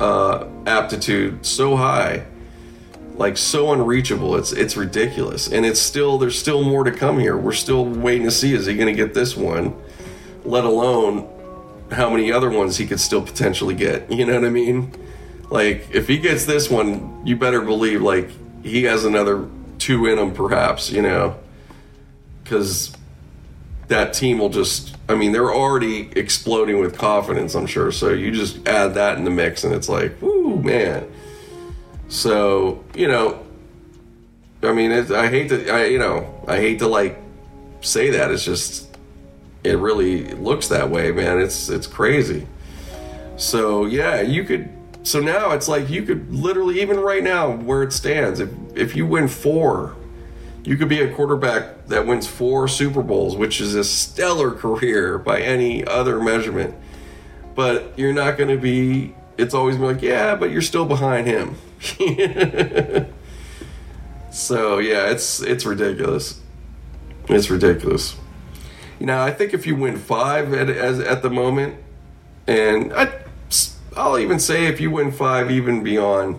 uh, 0.00 0.46
aptitude 0.66 1.46
so 1.46 1.76
high, 1.76 2.24
like 3.16 3.36
so 3.36 3.72
unreachable. 3.72 4.36
It's 4.36 4.52
it's 4.52 4.76
ridiculous, 4.76 5.48
and 5.48 5.64
it's 5.66 5.80
still 5.80 6.18
there's 6.18 6.38
still 6.38 6.62
more 6.62 6.84
to 6.84 6.92
come 6.92 7.18
here. 7.18 7.36
We're 7.36 7.52
still 7.52 7.84
waiting 7.84 8.24
to 8.24 8.30
see 8.30 8.54
is 8.54 8.66
he 8.66 8.74
going 8.74 8.94
to 8.94 9.00
get 9.00 9.14
this 9.14 9.36
one, 9.36 9.74
let 10.44 10.64
alone 10.64 11.28
how 11.90 12.08
many 12.08 12.32
other 12.32 12.50
ones 12.50 12.78
he 12.78 12.86
could 12.86 13.00
still 13.00 13.22
potentially 13.22 13.74
get. 13.74 14.10
You 14.12 14.24
know 14.24 14.34
what 14.34 14.44
I 14.44 14.50
mean? 14.50 14.92
like 15.52 15.86
if 15.92 16.08
he 16.08 16.18
gets 16.18 16.46
this 16.46 16.70
one, 16.70 17.26
you 17.26 17.36
better 17.36 17.60
believe 17.60 18.00
like 18.00 18.30
he 18.62 18.84
has 18.84 19.04
another 19.04 19.46
two 19.78 20.06
in 20.06 20.18
him, 20.18 20.32
perhaps. 20.32 20.90
You 20.90 21.02
know, 21.02 21.36
because 22.42 22.92
that 23.88 24.14
team 24.14 24.38
will 24.38 24.48
just. 24.48 24.96
I 25.08 25.14
mean, 25.14 25.32
they're 25.32 25.52
already 25.52 26.10
exploding 26.16 26.80
with 26.80 26.96
confidence. 26.96 27.54
I'm 27.54 27.66
sure. 27.66 27.92
So 27.92 28.08
you 28.08 28.30
just 28.30 28.66
add 28.66 28.94
that 28.94 29.18
in 29.18 29.24
the 29.24 29.30
mix, 29.30 29.62
and 29.62 29.74
it's 29.74 29.88
like, 29.88 30.20
whoo, 30.22 30.56
man. 30.62 31.06
So 32.12 32.84
you 32.94 33.08
know, 33.08 33.42
I 34.62 34.72
mean, 34.72 34.92
it, 34.92 35.10
I 35.10 35.28
hate 35.28 35.48
to, 35.48 35.70
I 35.70 35.86
you 35.86 35.98
know, 35.98 36.44
I 36.46 36.58
hate 36.58 36.80
to 36.80 36.86
like 36.86 37.18
say 37.80 38.10
that. 38.10 38.30
It's 38.30 38.44
just, 38.44 38.98
it 39.64 39.78
really 39.78 40.34
looks 40.34 40.68
that 40.68 40.90
way, 40.90 41.10
man. 41.10 41.40
It's 41.40 41.70
it's 41.70 41.86
crazy. 41.86 42.46
So 43.38 43.86
yeah, 43.86 44.20
you 44.20 44.44
could. 44.44 44.68
So 45.04 45.20
now 45.20 45.52
it's 45.52 45.68
like 45.68 45.88
you 45.88 46.02
could 46.02 46.32
literally 46.32 46.82
even 46.82 47.00
right 47.00 47.24
now 47.24 47.50
where 47.50 47.82
it 47.82 47.94
stands, 47.94 48.40
if 48.40 48.50
if 48.76 48.94
you 48.94 49.06
win 49.06 49.26
four, 49.26 49.96
you 50.64 50.76
could 50.76 50.90
be 50.90 51.00
a 51.00 51.14
quarterback 51.14 51.86
that 51.86 52.06
wins 52.06 52.26
four 52.26 52.68
Super 52.68 53.02
Bowls, 53.02 53.36
which 53.36 53.58
is 53.58 53.74
a 53.74 53.82
stellar 53.82 54.50
career 54.50 55.16
by 55.16 55.40
any 55.40 55.82
other 55.86 56.20
measurement. 56.20 56.74
But 57.54 57.98
you're 57.98 58.12
not 58.12 58.36
going 58.36 58.50
to 58.50 58.60
be. 58.60 59.14
It's 59.38 59.54
always 59.54 59.76
been 59.76 59.86
like, 59.86 60.02
yeah, 60.02 60.36
but 60.36 60.50
you're 60.50 60.60
still 60.60 60.84
behind 60.84 61.26
him. 61.26 61.56
so 64.30 64.78
yeah, 64.78 65.10
it's 65.10 65.42
it's 65.42 65.66
ridiculous. 65.66 66.40
It's 67.28 67.50
ridiculous. 67.50 68.16
You 69.00 69.06
know, 69.06 69.20
I 69.20 69.32
think 69.32 69.52
if 69.52 69.66
you 69.66 69.74
win 69.74 69.96
five 69.96 70.52
at 70.54 70.70
as 70.70 71.00
at 71.00 71.22
the 71.22 71.30
moment, 71.30 71.74
and 72.46 72.92
I, 72.92 73.12
I'll 73.96 74.18
even 74.18 74.38
say 74.38 74.66
if 74.66 74.80
you 74.80 74.92
win 74.92 75.10
five, 75.10 75.50
even 75.50 75.82
beyond. 75.82 76.38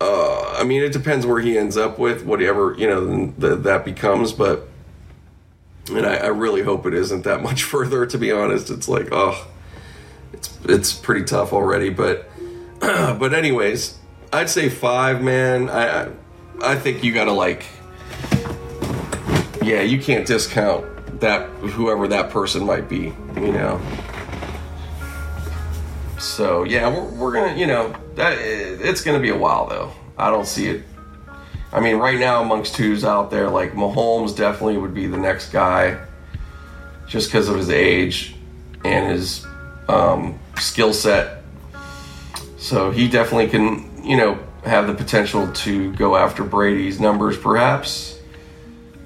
Uh, 0.00 0.54
I 0.58 0.64
mean, 0.64 0.82
it 0.82 0.92
depends 0.92 1.26
where 1.26 1.40
he 1.40 1.56
ends 1.58 1.76
up 1.76 1.98
with 1.98 2.24
whatever 2.24 2.74
you 2.78 2.86
know 2.86 3.32
th- 3.38 3.60
that 3.64 3.84
becomes, 3.84 4.32
but 4.32 4.68
and 5.90 6.06
I, 6.06 6.16
I 6.16 6.26
really 6.28 6.62
hope 6.62 6.86
it 6.86 6.94
isn't 6.94 7.24
that 7.24 7.42
much 7.42 7.62
further. 7.72 8.06
To 8.06 8.16
be 8.16 8.32
honest, 8.32 8.70
it's 8.70 8.88
like 8.88 9.08
oh, 9.12 9.46
it's 10.32 10.50
it's 10.64 10.92
pretty 10.94 11.26
tough 11.26 11.52
already. 11.52 11.90
But 11.90 12.28
but 12.80 13.34
anyways, 13.34 13.98
I'd 14.36 14.50
say 14.50 14.68
five, 14.68 15.22
man. 15.22 15.70
I 15.70 16.04
I, 16.04 16.08
I 16.62 16.74
think 16.76 17.02
you 17.02 17.12
got 17.12 17.24
to 17.24 17.32
like 17.32 17.64
yeah, 19.62 19.80
you 19.80 19.98
can't 19.98 20.26
discount 20.26 21.20
that 21.20 21.48
whoever 21.48 22.06
that 22.08 22.30
person 22.30 22.64
might 22.64 22.88
be, 22.88 23.12
you 23.34 23.52
know. 23.52 23.80
So 26.18 26.64
yeah, 26.64 26.88
we're, 26.88 27.10
we're 27.14 27.32
gonna, 27.32 27.56
you 27.56 27.66
know, 27.66 27.94
that 28.14 28.38
it's 28.38 29.00
gonna 29.00 29.20
be 29.20 29.30
a 29.30 29.36
while 29.36 29.66
though. 29.66 29.92
I 30.16 30.30
don't 30.30 30.46
see 30.46 30.68
it. 30.68 30.84
I 31.72 31.80
mean, 31.80 31.96
right 31.96 32.18
now 32.18 32.42
amongst 32.42 32.74
twos 32.74 33.04
out 33.04 33.30
there, 33.30 33.50
like 33.50 33.72
Mahomes 33.72 34.36
definitely 34.36 34.76
would 34.76 34.94
be 34.94 35.06
the 35.06 35.18
next 35.18 35.50
guy, 35.50 35.98
just 37.08 37.28
because 37.28 37.48
of 37.48 37.56
his 37.56 37.70
age 37.70 38.36
and 38.84 39.10
his 39.10 39.46
um, 39.88 40.38
skill 40.58 40.92
set. 40.92 41.42
So 42.56 42.90
he 42.90 43.08
definitely 43.08 43.48
can, 43.48 43.95
you 44.06 44.16
know, 44.16 44.38
have 44.64 44.86
the 44.86 44.94
potential 44.94 45.50
to 45.52 45.92
go 45.94 46.16
after 46.16 46.44
Brady's 46.44 47.00
numbers, 47.00 47.36
perhaps. 47.36 48.18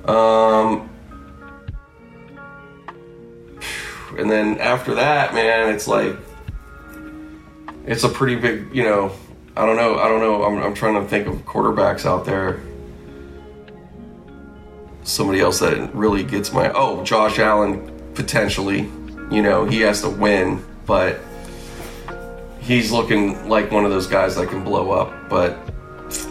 Um, 0.04 0.90
and 4.18 4.30
then 4.30 4.58
after 4.58 4.94
that, 4.96 5.32
man, 5.34 5.74
it's 5.74 5.88
like 5.88 6.16
it's 7.86 8.04
a 8.04 8.08
pretty 8.08 8.36
big, 8.36 8.74
you 8.74 8.82
know. 8.82 9.12
I 9.56 9.66
don't 9.66 9.76
know. 9.76 9.98
I 9.98 10.08
don't 10.08 10.20
know. 10.20 10.44
I'm, 10.44 10.62
I'm 10.62 10.74
trying 10.74 10.94
to 11.02 11.08
think 11.08 11.26
of 11.26 11.34
quarterbacks 11.44 12.06
out 12.06 12.24
there. 12.24 12.60
Somebody 15.02 15.40
else 15.40 15.58
that 15.58 15.94
really 15.94 16.22
gets 16.22 16.52
my 16.52 16.70
oh, 16.72 17.02
Josh 17.04 17.38
Allen 17.38 17.90
potentially. 18.14 18.88
You 19.30 19.42
know, 19.42 19.64
he 19.64 19.80
has 19.80 20.02
to 20.02 20.08
win, 20.08 20.64
but 20.86 21.20
he's 22.60 22.92
looking 22.92 23.48
like 23.48 23.70
one 23.70 23.84
of 23.84 23.90
those 23.90 24.06
guys 24.06 24.36
that 24.36 24.48
can 24.48 24.62
blow 24.64 24.90
up. 24.90 25.28
But 25.28 25.58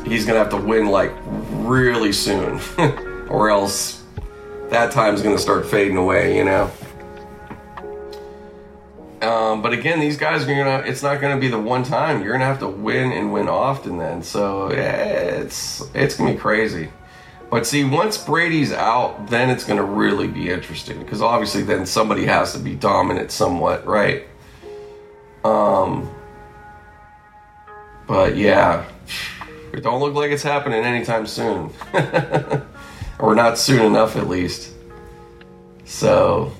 he's 0.05 0.25
gonna 0.25 0.39
have 0.39 0.49
to 0.49 0.57
win 0.57 0.87
like 0.87 1.11
really 1.25 2.11
soon. 2.11 2.59
or 3.29 3.49
else 3.49 4.03
that 4.69 4.91
time's 4.91 5.21
to 5.21 5.37
start 5.37 5.65
fading 5.65 5.97
away, 5.97 6.37
you 6.37 6.43
know. 6.43 6.71
Um, 9.21 9.61
but 9.61 9.73
again, 9.73 9.99
these 9.99 10.17
guys 10.17 10.43
are 10.43 10.47
gonna. 10.47 10.83
It's 10.85 11.03
not 11.03 11.19
gonna 11.19 11.39
be 11.39 11.49
the 11.49 11.59
one 11.59 11.83
time. 11.83 12.23
You're 12.23 12.31
gonna 12.31 12.45
have 12.45 12.59
to 12.59 12.67
win 12.67 13.11
and 13.11 13.33
win 13.33 13.49
often. 13.49 13.97
Then, 13.97 14.23
so 14.23 14.71
yeah, 14.71 14.95
it's 14.95 15.83
it's 15.93 16.15
gonna 16.15 16.33
be 16.33 16.37
crazy. 16.37 16.89
But 17.49 17.65
see, 17.65 17.83
once 17.83 18.17
Brady's 18.17 18.71
out, 18.71 19.27
then 19.27 19.49
it's 19.49 19.63
gonna 19.63 19.83
really 19.83 20.27
be 20.27 20.49
interesting 20.49 20.99
because 20.99 21.21
obviously 21.21 21.63
then 21.63 21.85
somebody 21.85 22.25
has 22.25 22.53
to 22.53 22.59
be 22.59 22.75
dominant 22.75 23.31
somewhat, 23.31 23.85
right? 23.85 24.25
Um. 25.43 26.09
But 28.09 28.35
yeah, 28.35 28.89
it 29.71 29.83
don't 29.83 29.99
look 29.99 30.15
like 30.15 30.31
it's 30.31 30.41
happening 30.41 30.83
anytime 30.83 31.27
soon. 31.27 31.69
or 33.19 33.35
not 33.35 33.59
soon 33.59 33.85
enough 33.85 34.15
at 34.15 34.27
least. 34.27 34.73
So, 35.85 36.51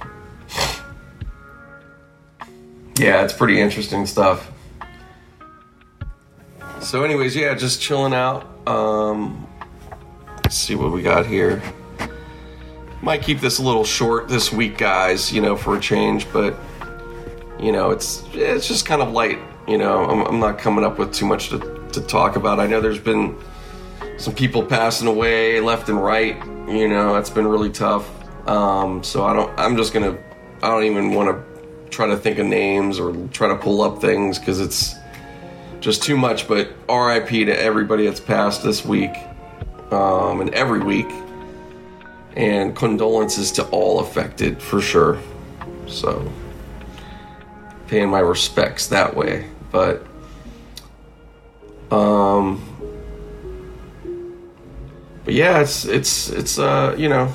yeah, 3.00 3.24
it's 3.24 3.34
pretty 3.34 3.60
interesting 3.60 4.06
stuff. 4.06 4.52
So, 6.82 7.04
anyways, 7.04 7.36
yeah, 7.36 7.56
just 7.56 7.82
chilling 7.82 8.14
out. 8.14 8.46
Um, 8.68 9.48
let's 10.44 10.56
see 10.56 10.76
what 10.76 10.92
we 10.92 11.02
got 11.02 11.26
here. 11.26 11.64
Might 13.02 13.24
keep 13.24 13.40
this 13.40 13.58
a 13.58 13.64
little 13.64 13.86
short 13.86 14.28
this 14.28 14.54
week, 14.54 14.78
guys. 14.78 15.34
You 15.34 15.42
know, 15.42 15.56
for 15.56 15.76
a 15.76 15.80
change, 15.80 16.32
but 16.32 16.56
you 17.60 17.72
know, 17.72 17.90
it's 17.90 18.24
it's 18.34 18.68
just 18.68 18.86
kind 18.86 19.02
of 19.02 19.12
light. 19.14 19.40
You 19.70 19.78
know, 19.78 20.04
I'm, 20.04 20.26
I'm 20.26 20.40
not 20.40 20.58
coming 20.58 20.84
up 20.84 20.98
with 20.98 21.14
too 21.14 21.28
much 21.28 21.50
to, 21.50 21.60
to 21.92 22.02
talk 22.02 22.36
about. 22.36 22.60
I 22.60 22.66
know 22.66 22.82
there's 22.82 22.98
been 22.98 23.38
some 24.18 24.34
people 24.34 24.66
passing 24.66 25.08
away 25.08 25.60
left 25.60 25.90
and 25.90 26.04
right. 26.04 26.44
You 26.68 26.88
know, 26.88 27.18
it's 27.18 27.30
been 27.30 27.46
really 27.46 27.70
tough. 27.70 28.10
Um, 28.48 29.04
so 29.04 29.26
I 29.26 29.34
don't. 29.34 29.60
I'm 29.60 29.78
just 29.78 29.94
gonna. 29.94 30.18
I 30.64 30.70
don't 30.70 30.86
even 30.86 31.14
want 31.14 31.30
to 31.30 31.90
try 31.92 32.08
to 32.08 32.18
think 32.18 32.40
of 32.40 32.48
names 32.48 33.00
or 33.00 33.14
try 33.28 33.48
to 33.48 33.56
pull 33.56 33.84
up 33.84 34.02
things 34.02 34.40
because 34.40 34.60
it's 34.60 34.96
just 35.82 36.02
too 36.02 36.18
much. 36.18 36.48
But 36.48 36.70
R.I.P. 36.90 37.46
to 37.46 37.56
everybody 37.56 38.06
that's 38.06 38.20
passed 38.20 38.64
this 38.64 38.84
week 38.84 39.16
um, 39.92 40.42
and 40.42 40.52
every 40.56 40.80
week, 40.80 41.12
and 42.36 42.76
condolences 42.76 43.52
to 43.52 43.68
all 43.68 44.00
affected 44.00 44.64
for 44.64 44.82
sure. 44.82 45.20
So 45.86 46.28
paying 47.86 48.10
my 48.10 48.20
respects 48.20 48.88
that 48.88 49.16
way, 49.16 49.48
but 49.72 50.06
um 51.92 52.62
but 55.26 55.34
yeah, 55.34 55.60
it's 55.60 55.86
it's 55.86 56.30
it's 56.30 56.58
uh 56.58 56.96
you 56.98 57.08
know 57.08 57.34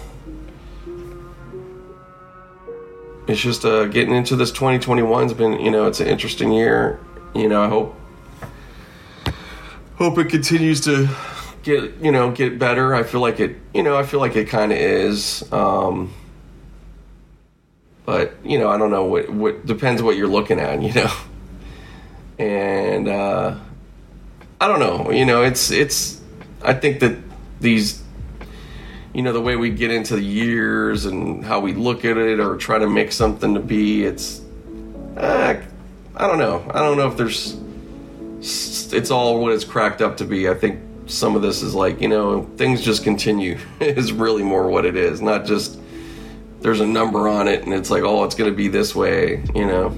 it's 3.28 3.41
just 3.41 3.64
uh 3.64 3.85
getting 3.87 4.14
into 4.14 4.37
this 4.37 4.51
2021's 4.51 5.32
been 5.32 5.61
you 5.61 5.70
know 5.70 5.87
it's 5.87 6.01
an 6.01 6.09
interesting 6.09 6.53
year. 6.53 6.99
You 7.35 7.49
know, 7.49 7.62
I 7.62 7.68
hope 7.68 7.95
hope 9.97 10.18
it 10.18 10.28
continues 10.28 10.80
to 10.82 11.09
get 11.62 11.95
you 12.01 12.11
know 12.11 12.30
get 12.30 12.59
better. 12.59 12.95
I 12.95 13.03
feel 13.03 13.20
like 13.20 13.41
it 13.41 13.57
you 13.72 13.82
know 13.82 13.97
I 13.97 14.03
feel 14.03 14.20
like 14.20 14.37
it 14.37 14.49
kind 14.49 14.72
of 14.72 14.78
is. 14.78 15.51
Um, 15.53 16.12
but 18.07 18.35
you 18.45 18.59
know 18.59 18.68
I 18.68 18.76
don't 18.76 18.91
know 18.91 19.05
what 19.05 19.30
what 19.30 19.66
depends 19.66 20.03
what 20.03 20.16
you're 20.16 20.28
looking 20.28 20.59
at. 20.59 20.82
You 20.82 20.93
know, 20.93 21.12
and 22.39 23.09
uh, 23.09 23.57
I 24.61 24.68
don't 24.68 24.80
know. 24.80 25.11
You 25.11 25.24
know, 25.24 25.43
it's 25.43 25.70
it's 25.70 26.20
I 26.62 26.74
think 26.74 27.01
that 27.01 27.16
these 27.61 28.03
you 29.12 29.22
know 29.22 29.32
the 29.32 29.41
way 29.41 29.57
we 29.57 29.70
get 29.70 29.91
into 29.91 30.16
the 30.16 30.22
years 30.22 31.07
and 31.07 31.45
how 31.45 31.61
we 31.61 31.72
look 31.72 32.05
at 32.05 32.16
it 32.16 32.41
or 32.41 32.57
try 32.57 32.78
to 32.78 32.89
make 32.89 33.12
something 33.12 33.55
to 33.55 33.61
be 33.61 34.05
it's 34.05 34.41
uh, 35.16 35.55
i 36.16 36.26
don't 36.26 36.39
know. 36.39 36.68
I 36.74 36.80
don't 36.80 36.97
know 36.97 37.07
if 37.07 37.16
there's 37.16 37.57
it's 38.93 39.11
all 39.11 39.41
what 39.41 39.53
it's 39.53 39.64
cracked 39.64 40.03
up 40.03 40.16
to 40.18 40.24
be. 40.24 40.49
I 40.49 40.55
think 40.55 40.80
some 41.07 41.37
of 41.37 41.43
this 41.43 41.62
is 41.62 41.74
like 41.74 42.01
you 42.01 42.09
know 42.09 42.45
things 42.57 42.80
just 42.82 43.05
continue. 43.05 43.59
Is 43.80 44.12
really 44.12 44.43
more 44.43 44.68
what 44.68 44.85
it 44.85 44.97
is 44.97 45.20
not 45.20 45.45
just 45.45 45.78
there's 46.61 46.80
a 46.80 46.87
number 46.87 47.28
on 47.28 47.47
it 47.47 47.62
and 47.64 47.74
it's 47.74 47.91
like 47.91 48.03
oh 48.03 48.24
it's 48.24 48.35
going 48.35 48.51
to 48.51 48.57
be 48.57 48.68
this 48.68 48.95
way 48.95 49.45
you 49.55 49.66
know 49.66 49.91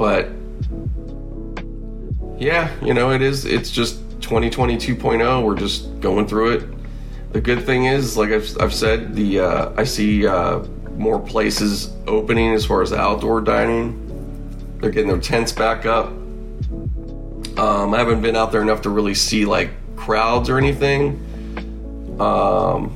but 0.00 0.30
yeah 2.40 2.72
you 2.82 2.94
know 2.94 3.10
it 3.10 3.20
is 3.20 3.44
it's 3.44 3.70
just 3.70 4.00
2020 4.30 4.76
2.0. 4.76 5.44
We're 5.44 5.56
just 5.56 6.00
going 6.00 6.26
through 6.26 6.52
it. 6.52 7.32
The 7.32 7.40
good 7.40 7.64
thing 7.64 7.86
is, 7.86 8.16
like 8.16 8.30
I've, 8.30 8.56
I've 8.60 8.72
said, 8.74 9.14
the 9.14 9.40
uh, 9.40 9.72
I 9.76 9.82
see 9.82 10.24
uh, 10.26 10.60
more 10.96 11.18
places 11.18 11.92
opening 12.06 12.54
as 12.54 12.64
far 12.64 12.82
as 12.82 12.92
outdoor 12.92 13.40
dining. 13.40 14.78
they're 14.80 14.90
getting 14.90 15.08
their 15.08 15.20
tents 15.20 15.50
back 15.50 15.86
up. 15.86 16.06
Um, 17.58 17.92
I 17.92 17.98
haven't 17.98 18.22
been 18.22 18.36
out 18.36 18.52
there 18.52 18.62
enough 18.62 18.82
to 18.82 18.90
really 18.90 19.14
see 19.14 19.44
like 19.44 19.70
crowds 19.96 20.48
or 20.48 20.58
anything, 20.58 21.18
um, 22.20 22.90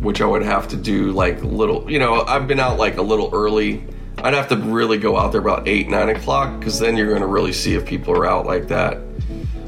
which 0.00 0.22
I 0.22 0.26
would 0.26 0.42
have 0.42 0.68
to 0.68 0.76
do 0.76 1.12
like 1.12 1.42
little. 1.42 1.90
You 1.90 1.98
know, 1.98 2.22
I've 2.22 2.46
been 2.46 2.60
out 2.60 2.78
like 2.78 2.96
a 2.96 3.02
little 3.02 3.30
early. 3.32 3.84
I'd 4.22 4.34
have 4.34 4.48
to 4.48 4.56
really 4.56 4.98
go 4.98 5.16
out 5.16 5.32
there 5.32 5.40
about 5.40 5.68
eight, 5.68 5.88
nine 5.88 6.08
o'clock 6.08 6.58
because 6.58 6.78
then 6.78 6.96
you're 6.96 7.08
going 7.08 7.20
to 7.20 7.26
really 7.26 7.52
see 7.52 7.74
if 7.74 7.86
people 7.86 8.14
are 8.16 8.26
out 8.26 8.46
like 8.46 8.68
that. 8.68 8.98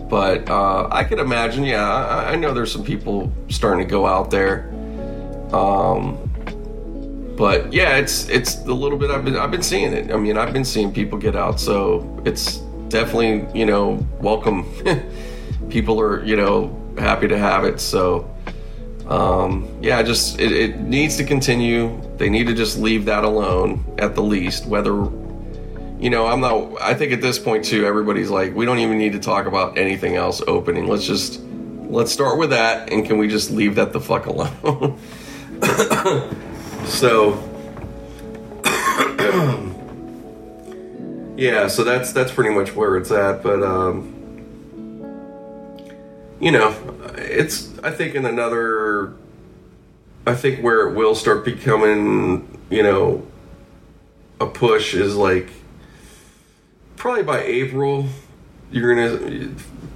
But 0.09 0.51
uh, 0.51 0.89
I 0.91 1.05
could 1.05 1.21
imagine, 1.21 1.63
yeah, 1.63 1.87
I, 1.87 2.33
I, 2.33 2.35
know 2.35 2.53
there's 2.53 2.73
some 2.73 2.83
people 2.83 3.33
starting 3.49 3.87
to 3.87 3.89
go 3.89 4.07
out 4.07 4.29
there. 4.33 4.69
Um, 5.53 6.19
but 7.37 7.73
yeah, 7.73 7.97
it's 7.97 8.29
it's 8.29 8.57
a 8.67 8.75
little 8.75 8.99
bit. 8.99 9.11
I've 9.11 9.25
been 9.25 9.37
I've 9.37 9.53
been 9.53 9.63
seeing 9.63 9.93
it. 9.93 10.13
I 10.13 10.17
mean, 10.17 10.37
I've 10.37 10.53
been 10.53 10.65
seeing 10.65 10.93
people 10.93 11.17
get 11.17 11.37
out, 11.37 11.61
so 11.61 12.21
it's 12.25 12.57
definitely 12.89 13.47
you 13.59 13.67
know 13.67 14.05
welcome. 14.21 14.69
people 15.71 16.01
are 16.01 16.25
you 16.25 16.37
know 16.37 16.77
happy 16.99 17.29
to 17.29 17.39
have 17.39 17.65
it. 17.65 17.81
So 17.81 18.29
um, 19.11 19.69
yeah, 19.83 20.03
just 20.03 20.39
it, 20.39 20.53
it 20.53 20.81
needs 20.81 21.17
to 21.17 21.25
continue. 21.25 22.01
They 22.17 22.31
need 22.31 22.47
to 22.47 22.55
just 22.55 22.79
leave 22.79 23.07
that 23.07 23.25
alone 23.25 23.85
at 23.99 24.15
the 24.15 24.23
least. 24.23 24.67
Whether 24.67 24.93
you 26.01 26.09
know, 26.09 26.29
I'm 26.29 26.41
not. 26.41 26.81
I 26.81 26.95
think 26.95 27.13
at 27.13 27.21
this 27.21 27.39
point 27.39 27.65
too, 27.65 27.85
everybody's 27.85 28.31
like, 28.31 28.55
we 28.55 28.65
don't 28.65 28.79
even 28.79 28.99
need 28.99 29.13
to 29.13 29.19
talk 29.19 29.47
about 29.47 29.77
anything 29.77 30.17
else 30.17 30.41
opening. 30.47 30.87
Let's 30.87 31.07
just 31.07 31.41
let's 31.43 32.13
start 32.13 32.39
with 32.39 32.51
that, 32.51 32.93
and 32.93 33.05
can 33.05 33.19
we 33.19 33.27
just 33.27 33.51
leave 33.51 33.75
that 33.75 33.93
the 33.93 34.01
fuck 34.01 34.27
alone? 34.27 34.97
so, 36.87 37.33
yeah, 41.37 41.67
so 41.67 41.83
that's 41.83 42.13
that's 42.13 42.31
pretty 42.31 42.55
much 42.55 42.77
where 42.77 42.97
it's 42.97 43.11
at. 43.11 43.43
But 43.43 43.65
um, 43.65 44.15
you 46.41 46.53
know, 46.53 46.71
it's 47.31 47.79
I 47.83 47.91
think 47.91 48.15
in 48.15 48.27
another, 48.27 49.15
I 50.27 50.35
think 50.35 50.61
where 50.63 50.89
it 50.89 50.95
will 50.95 51.15
start 51.15 51.45
becoming, 51.45 52.59
you 52.71 52.83
know, 52.83 53.27
a 54.41 54.47
push 54.47 54.95
is 54.95 55.17
like 55.17 55.51
probably 56.97 57.23
by 57.23 57.43
April, 57.43 58.07
you're 58.71 58.95
gonna, 58.95 59.51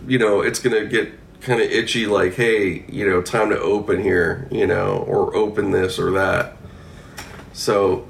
you 0.07 0.18
know, 0.18 0.41
it's 0.41 0.59
gonna 0.59 0.85
get 0.85 1.12
kind 1.45 1.61
of 1.61 1.70
itchy. 1.70 2.07
Like, 2.07 2.35
hey, 2.35 2.85
you 2.89 3.09
know, 3.09 3.22
time 3.22 3.51
to 3.51 3.59
open 3.59 4.03
here, 4.03 4.49
you 4.51 4.66
know, 4.66 5.05
or 5.07 5.35
open 5.35 5.70
this 5.70 5.99
or 5.99 6.11
that. 6.12 6.57
So 7.53 8.09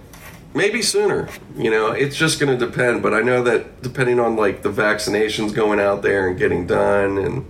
maybe 0.55 0.81
sooner. 0.81 1.29
You 1.57 1.71
know, 1.71 1.91
it's 1.91 2.17
just 2.17 2.41
going 2.41 2.57
to 2.57 2.67
depend. 2.67 3.03
But 3.03 3.13
I 3.13 3.21
know 3.21 3.43
that 3.43 3.83
depending 3.83 4.21
on 4.21 4.37
like 4.37 4.63
the 4.63 4.71
vaccinations 4.71 5.55
going 5.55 5.81
out 5.81 6.03
there 6.03 6.29
and 6.29 6.39
getting 6.39 6.67
done 6.67 7.19
and 7.19 7.47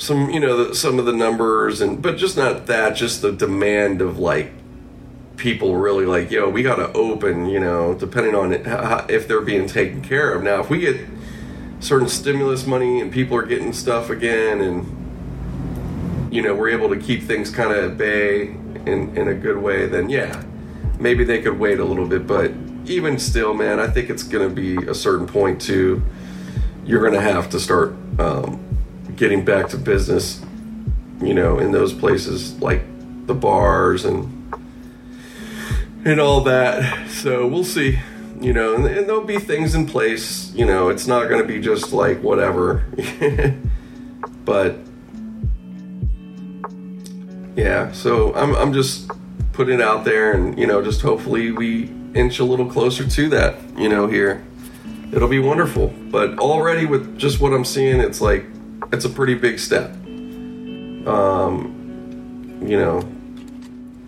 some, 0.00 0.30
you 0.30 0.40
know, 0.40 0.64
the, 0.64 0.74
some 0.74 0.98
of 0.98 1.04
the 1.04 1.12
numbers 1.12 1.82
and 1.82 2.00
but 2.00 2.16
just 2.16 2.36
not 2.36 2.66
that, 2.66 2.96
just 2.96 3.20
the 3.20 3.32
demand 3.32 4.00
of 4.00 4.18
like 4.18 4.50
people 5.36 5.76
really 5.76 6.06
like, 6.06 6.30
yo, 6.30 6.48
we 6.48 6.62
got 6.62 6.76
to 6.76 6.90
open, 6.92 7.46
you 7.46 7.60
know, 7.60 7.94
depending 7.94 8.34
on 8.34 8.52
it, 8.52 8.66
how, 8.66 9.04
if 9.10 9.28
they're 9.28 9.42
being 9.42 9.66
taken 9.66 10.00
care 10.00 10.32
of. 10.32 10.42
Now, 10.42 10.60
if 10.60 10.70
we 10.70 10.80
get 10.80 11.06
certain 11.80 12.08
stimulus 12.08 12.66
money 12.66 13.00
and 13.00 13.12
people 13.12 13.36
are 13.36 13.44
getting 13.44 13.74
stuff 13.74 14.08
again 14.08 14.62
and, 14.62 16.32
you 16.32 16.40
know, 16.40 16.54
we're 16.54 16.70
able 16.70 16.88
to 16.88 16.96
keep 16.96 17.22
things 17.24 17.50
kind 17.50 17.70
of 17.70 17.92
at 17.92 17.98
bay 17.98 18.48
in, 18.86 19.14
in 19.16 19.28
a 19.28 19.34
good 19.34 19.58
way, 19.58 19.86
then 19.86 20.08
yeah, 20.08 20.42
maybe 20.98 21.24
they 21.24 21.42
could 21.42 21.58
wait 21.58 21.78
a 21.78 21.84
little 21.84 22.06
bit. 22.06 22.26
But 22.26 22.52
even 22.86 23.18
still, 23.18 23.52
man, 23.52 23.78
I 23.78 23.88
think 23.88 24.08
it's 24.08 24.22
going 24.22 24.48
to 24.48 24.54
be 24.54 24.76
a 24.88 24.94
certain 24.94 25.26
point 25.26 25.60
too. 25.60 26.02
You're 26.86 27.02
going 27.02 27.12
to 27.12 27.20
have 27.20 27.50
to 27.50 27.60
start 27.60 27.94
um, 28.18 28.69
getting 29.20 29.44
back 29.44 29.68
to 29.68 29.76
business, 29.76 30.40
you 31.20 31.34
know, 31.34 31.58
in 31.58 31.72
those 31.72 31.92
places 31.92 32.58
like 32.62 32.82
the 33.26 33.34
bars 33.34 34.06
and 34.06 34.36
and 36.06 36.18
all 36.18 36.40
that. 36.40 37.10
So 37.10 37.46
we'll 37.46 37.62
see. 37.62 38.00
You 38.40 38.54
know, 38.54 38.74
and, 38.74 38.86
and 38.86 39.06
there'll 39.06 39.20
be 39.20 39.38
things 39.38 39.74
in 39.74 39.86
place. 39.86 40.50
You 40.54 40.64
know, 40.64 40.88
it's 40.88 41.06
not 41.06 41.28
going 41.28 41.42
to 41.42 41.46
be 41.46 41.60
just 41.60 41.92
like 41.92 42.22
whatever. 42.22 42.82
but 44.46 44.78
yeah, 47.54 47.92
so 47.92 48.34
I'm 48.34 48.56
I'm 48.56 48.72
just 48.72 49.10
putting 49.52 49.74
it 49.74 49.82
out 49.82 50.06
there, 50.06 50.32
and 50.32 50.58
you 50.58 50.66
know, 50.66 50.82
just 50.82 51.02
hopefully 51.02 51.52
we 51.52 51.92
inch 52.14 52.38
a 52.38 52.44
little 52.44 52.70
closer 52.70 53.06
to 53.06 53.28
that. 53.28 53.56
You 53.76 53.90
know, 53.90 54.06
here 54.06 54.42
it'll 55.12 55.28
be 55.28 55.40
wonderful. 55.40 55.88
But 56.10 56.38
already 56.38 56.86
with 56.86 57.18
just 57.18 57.42
what 57.42 57.52
I'm 57.52 57.66
seeing, 57.66 58.00
it's 58.00 58.22
like 58.22 58.46
it's 58.92 59.04
a 59.04 59.10
pretty 59.10 59.34
big 59.34 59.58
step. 59.58 59.90
Um, 61.06 62.60
you 62.62 62.76
know, 62.76 63.02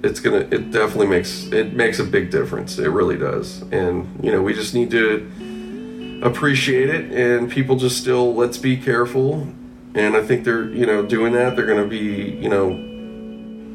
it's 0.02 0.20
gonna 0.20 0.48
it 0.50 0.70
definitely 0.70 1.06
makes 1.06 1.44
it 1.52 1.74
makes 1.74 1.98
a 1.98 2.04
big 2.04 2.30
difference. 2.30 2.78
It 2.78 2.88
really 2.88 3.16
does. 3.16 3.62
And 3.72 4.22
you 4.22 4.32
know 4.32 4.42
we 4.42 4.52
just 4.52 4.74
need 4.74 4.90
to 4.90 6.20
appreciate 6.22 6.88
it 6.88 7.10
and 7.12 7.50
people 7.50 7.76
just 7.76 7.98
still 7.98 8.34
let's 8.34 8.58
be 8.58 8.76
careful. 8.76 9.48
And 9.94 10.16
i 10.16 10.22
think 10.22 10.44
they're 10.44 10.68
you 10.70 10.86
know 10.86 11.04
doing 11.04 11.34
that 11.34 11.54
they're 11.54 11.66
gonna 11.66 11.86
be 11.86 12.38
you 12.40 12.48
know 12.48 12.70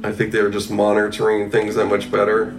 i 0.07 0.11
think 0.11 0.31
they're 0.31 0.49
just 0.49 0.71
monitoring 0.71 1.51
things 1.51 1.75
that 1.75 1.85
much 1.85 2.09
better 2.11 2.57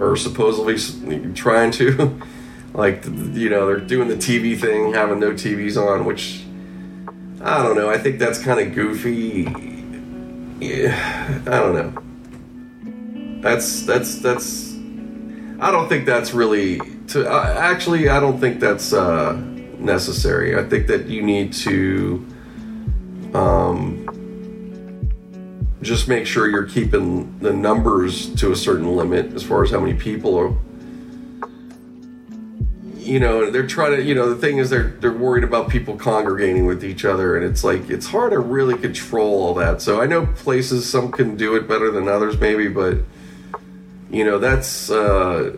or 0.00 0.16
supposedly 0.16 1.32
trying 1.34 1.70
to. 1.72 2.20
Like 2.74 3.06
you 3.06 3.48
know 3.48 3.66
they're 3.66 3.80
doing 3.80 4.08
the 4.08 4.16
tv 4.16 4.60
thing 4.60 4.92
having 4.92 5.18
no 5.18 5.30
tvs 5.30 5.78
on 5.78 6.04
which 6.04 6.44
i 7.46 7.62
don't 7.62 7.76
know 7.76 7.88
i 7.88 7.96
think 7.96 8.18
that's 8.18 8.38
kind 8.38 8.60
of 8.60 8.74
goofy 8.74 9.46
yeah 10.60 11.40
i 11.46 11.58
don't 11.58 11.74
know 11.74 12.02
that's 13.46 13.82
that's 13.82 14.18
that's. 14.18 14.74
I 15.58 15.70
don't 15.70 15.88
think 15.88 16.04
that's 16.04 16.34
really 16.34 16.80
to. 17.08 17.30
Uh, 17.30 17.54
actually, 17.56 18.08
I 18.08 18.18
don't 18.18 18.38
think 18.38 18.60
that's 18.60 18.92
uh, 18.92 19.34
necessary. 19.78 20.58
I 20.58 20.64
think 20.64 20.88
that 20.88 21.06
you 21.06 21.22
need 21.22 21.52
to 21.52 22.26
um, 23.34 24.02
just 25.80 26.08
make 26.08 26.26
sure 26.26 26.50
you're 26.50 26.66
keeping 26.66 27.38
the 27.38 27.52
numbers 27.52 28.34
to 28.36 28.52
a 28.52 28.56
certain 28.56 28.96
limit 28.96 29.32
as 29.34 29.42
far 29.42 29.62
as 29.62 29.70
how 29.70 29.80
many 29.80 29.94
people 29.94 30.36
are. 30.36 30.52
You 33.06 33.20
know, 33.20 33.50
they're 33.50 33.66
trying 33.66 33.96
to. 33.96 34.02
You 34.02 34.14
know, 34.14 34.28
the 34.28 34.36
thing 34.36 34.58
is, 34.58 34.70
they're 34.70 34.90
they're 35.00 35.12
worried 35.12 35.44
about 35.44 35.68
people 35.68 35.96
congregating 35.96 36.66
with 36.66 36.84
each 36.84 37.04
other, 37.04 37.36
and 37.36 37.44
it's 37.44 37.62
like 37.62 37.88
it's 37.88 38.06
hard 38.06 38.32
to 38.32 38.38
really 38.40 38.76
control 38.76 39.44
all 39.44 39.54
that. 39.54 39.80
So 39.80 40.00
I 40.00 40.06
know 40.06 40.26
places 40.26 40.88
some 40.88 41.12
can 41.12 41.36
do 41.36 41.54
it 41.54 41.68
better 41.68 41.90
than 41.90 42.08
others, 42.08 42.38
maybe, 42.40 42.68
but 42.68 42.98
you 44.10 44.24
know 44.24 44.38
that's 44.38 44.90
uh, 44.90 45.56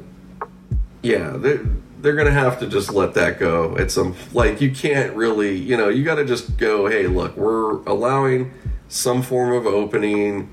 yeah 1.02 1.30
they're, 1.36 1.64
they're 2.00 2.14
gonna 2.14 2.30
have 2.30 2.58
to 2.60 2.66
just 2.66 2.92
let 2.92 3.14
that 3.14 3.38
go 3.38 3.76
at 3.76 3.90
some 3.90 4.14
like 4.32 4.60
you 4.60 4.70
can't 4.70 5.14
really 5.14 5.56
you 5.56 5.76
know 5.76 5.88
you 5.88 6.04
got 6.04 6.16
to 6.16 6.24
just 6.24 6.56
go 6.56 6.86
hey 6.86 7.06
look 7.06 7.36
we're 7.36 7.82
allowing 7.84 8.52
some 8.88 9.22
form 9.22 9.52
of 9.52 9.66
opening 9.66 10.50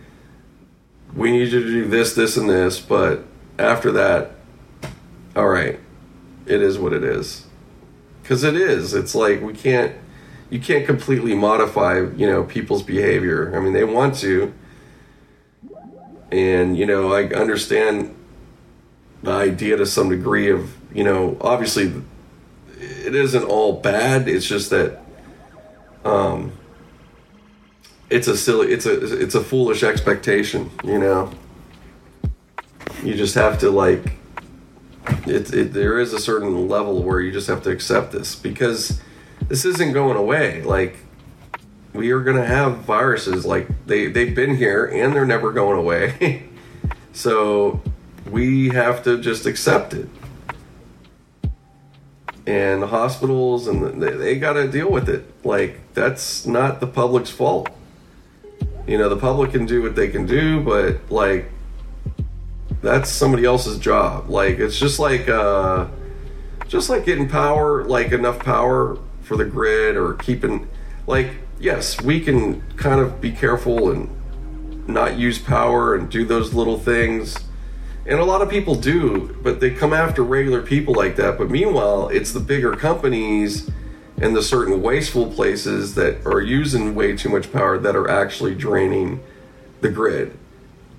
we 1.15 1.31
need 1.31 1.51
you 1.51 1.63
to 1.63 1.67
do 1.67 1.87
this 1.87 2.13
this 2.15 2.37
and 2.37 2.49
this 2.49 2.79
but 2.79 3.23
after 3.57 3.91
that 3.91 4.31
all 5.35 5.47
right 5.47 5.79
it 6.45 6.61
is 6.61 6.77
what 6.77 6.93
it 6.93 7.03
is 7.03 7.45
because 8.21 8.43
it 8.43 8.55
is 8.55 8.93
it's 8.93 9.15
like 9.15 9.41
we 9.41 9.53
can't 9.53 9.95
you 10.49 10.59
can't 10.59 10.85
completely 10.85 11.35
modify 11.35 11.99
you 12.15 12.27
know 12.27 12.43
people's 12.43 12.83
behavior 12.83 13.55
i 13.55 13.59
mean 13.59 13.73
they 13.73 13.83
want 13.83 14.15
to 14.15 14.53
and, 16.31 16.77
you 16.77 16.85
know, 16.85 17.13
I 17.13 17.25
understand 17.27 18.15
the 19.23 19.31
idea 19.31 19.77
to 19.77 19.85
some 19.85 20.09
degree 20.09 20.49
of, 20.49 20.75
you 20.93 21.03
know, 21.03 21.37
obviously 21.39 21.93
it 22.77 23.15
isn't 23.15 23.43
all 23.43 23.79
bad. 23.79 24.27
It's 24.27 24.45
just 24.45 24.69
that 24.71 25.01
um, 26.03 26.51
it's 28.09 28.27
a 28.27 28.35
silly, 28.35 28.73
it's 28.73 28.85
a, 28.85 29.21
it's 29.21 29.35
a 29.35 29.41
foolish 29.41 29.83
expectation, 29.83 30.71
you 30.83 30.99
know. 30.99 31.31
You 33.03 33.15
just 33.15 33.35
have 33.35 33.59
to 33.59 33.69
like, 33.69 34.17
it, 35.27 35.53
it, 35.53 35.73
there 35.73 35.99
is 35.99 36.13
a 36.13 36.19
certain 36.19 36.67
level 36.67 37.03
where 37.03 37.19
you 37.19 37.31
just 37.31 37.47
have 37.47 37.63
to 37.63 37.69
accept 37.69 38.11
this 38.11 38.35
because 38.35 39.01
this 39.47 39.65
isn't 39.65 39.93
going 39.93 40.17
away. 40.17 40.61
Like, 40.63 40.97
we 41.95 42.11
are 42.11 42.21
going 42.21 42.37
to 42.37 42.45
have 42.45 42.79
viruses 42.79 43.45
like 43.45 43.67
they 43.85 44.07
they've 44.07 44.35
been 44.35 44.55
here 44.55 44.85
and 44.85 45.13
they're 45.13 45.25
never 45.25 45.51
going 45.51 45.79
away. 45.79 46.43
so 47.13 47.81
we 48.29 48.69
have 48.69 49.03
to 49.03 49.19
just 49.19 49.45
accept 49.45 49.93
it. 49.93 50.09
And 52.45 52.81
the 52.81 52.87
hospitals 52.87 53.67
and 53.67 54.01
they, 54.01 54.11
they 54.11 54.39
got 54.39 54.53
to 54.53 54.67
deal 54.67 54.91
with 54.91 55.09
it. 55.09 55.25
Like 55.45 55.79
that's 55.93 56.45
not 56.45 56.79
the 56.79 56.87
public's 56.87 57.29
fault. 57.29 57.69
You 58.85 58.97
know, 58.97 59.09
the 59.09 59.17
public 59.17 59.51
can 59.51 59.65
do 59.65 59.81
what 59.81 59.95
they 59.95 60.09
can 60.09 60.25
do, 60.25 60.61
but 60.61 61.09
like 61.09 61.49
that's 62.85 63.09
somebody 63.09 63.45
else's 63.45 63.79
job. 63.79 64.29
Like 64.29 64.59
it's 64.59 64.77
just 64.77 64.99
like 64.99 65.27
uh 65.27 65.87
just 66.67 66.89
like 66.89 67.05
getting 67.05 67.29
power, 67.29 67.83
like 67.83 68.11
enough 68.11 68.39
power 68.39 68.97
for 69.21 69.37
the 69.37 69.45
grid 69.45 69.95
or 69.95 70.13
keeping, 70.15 70.67
like, 71.07 71.29
yes, 71.59 72.01
we 72.01 72.19
can 72.19 72.61
kind 72.75 72.99
of 72.99 73.21
be 73.21 73.31
careful 73.31 73.91
and 73.91 74.09
not 74.87 75.17
use 75.17 75.39
power 75.39 75.95
and 75.95 76.09
do 76.09 76.25
those 76.25 76.53
little 76.53 76.77
things. 76.77 77.37
And 78.05 78.19
a 78.19 78.25
lot 78.25 78.41
of 78.41 78.49
people 78.49 78.75
do, 78.75 79.35
but 79.41 79.59
they 79.59 79.71
come 79.71 79.93
after 79.93 80.23
regular 80.23 80.61
people 80.61 80.93
like 80.93 81.15
that. 81.15 81.37
But 81.37 81.49
meanwhile, 81.49 82.09
it's 82.09 82.33
the 82.33 82.39
bigger 82.39 82.75
companies 82.75 83.69
and 84.17 84.35
the 84.35 84.43
certain 84.43 84.81
wasteful 84.81 85.31
places 85.31 85.95
that 85.95 86.25
are 86.25 86.41
using 86.41 86.93
way 86.93 87.15
too 87.15 87.29
much 87.29 87.51
power 87.51 87.77
that 87.79 87.95
are 87.95 88.09
actually 88.09 88.53
draining 88.55 89.21
the 89.81 89.89
grid 89.89 90.37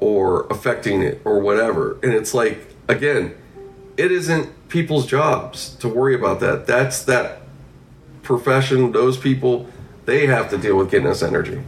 or 0.01 0.47
affecting 0.49 1.03
it 1.03 1.21
or 1.25 1.41
whatever. 1.41 1.99
And 2.03 2.13
it's 2.13 2.35
like, 2.35 2.75
again, 2.89 3.35
it 3.97 4.13
isn't 4.13 4.69
people's 4.69 5.07
jobs 5.07 5.75
to 5.77 5.89
worry 5.89 6.15
about 6.15 6.41
that. 6.41 6.67
That's 6.67 7.05
that 7.05 7.43
profession, 8.23 8.93
those 8.93 9.17
people, 9.17 9.69
they 10.05 10.27
have 10.27 10.51
to 10.51 10.59
deal 10.59 10.77
with 10.77 10.91
getting 10.91 11.07
us 11.07 11.23
energy. 11.23 11.63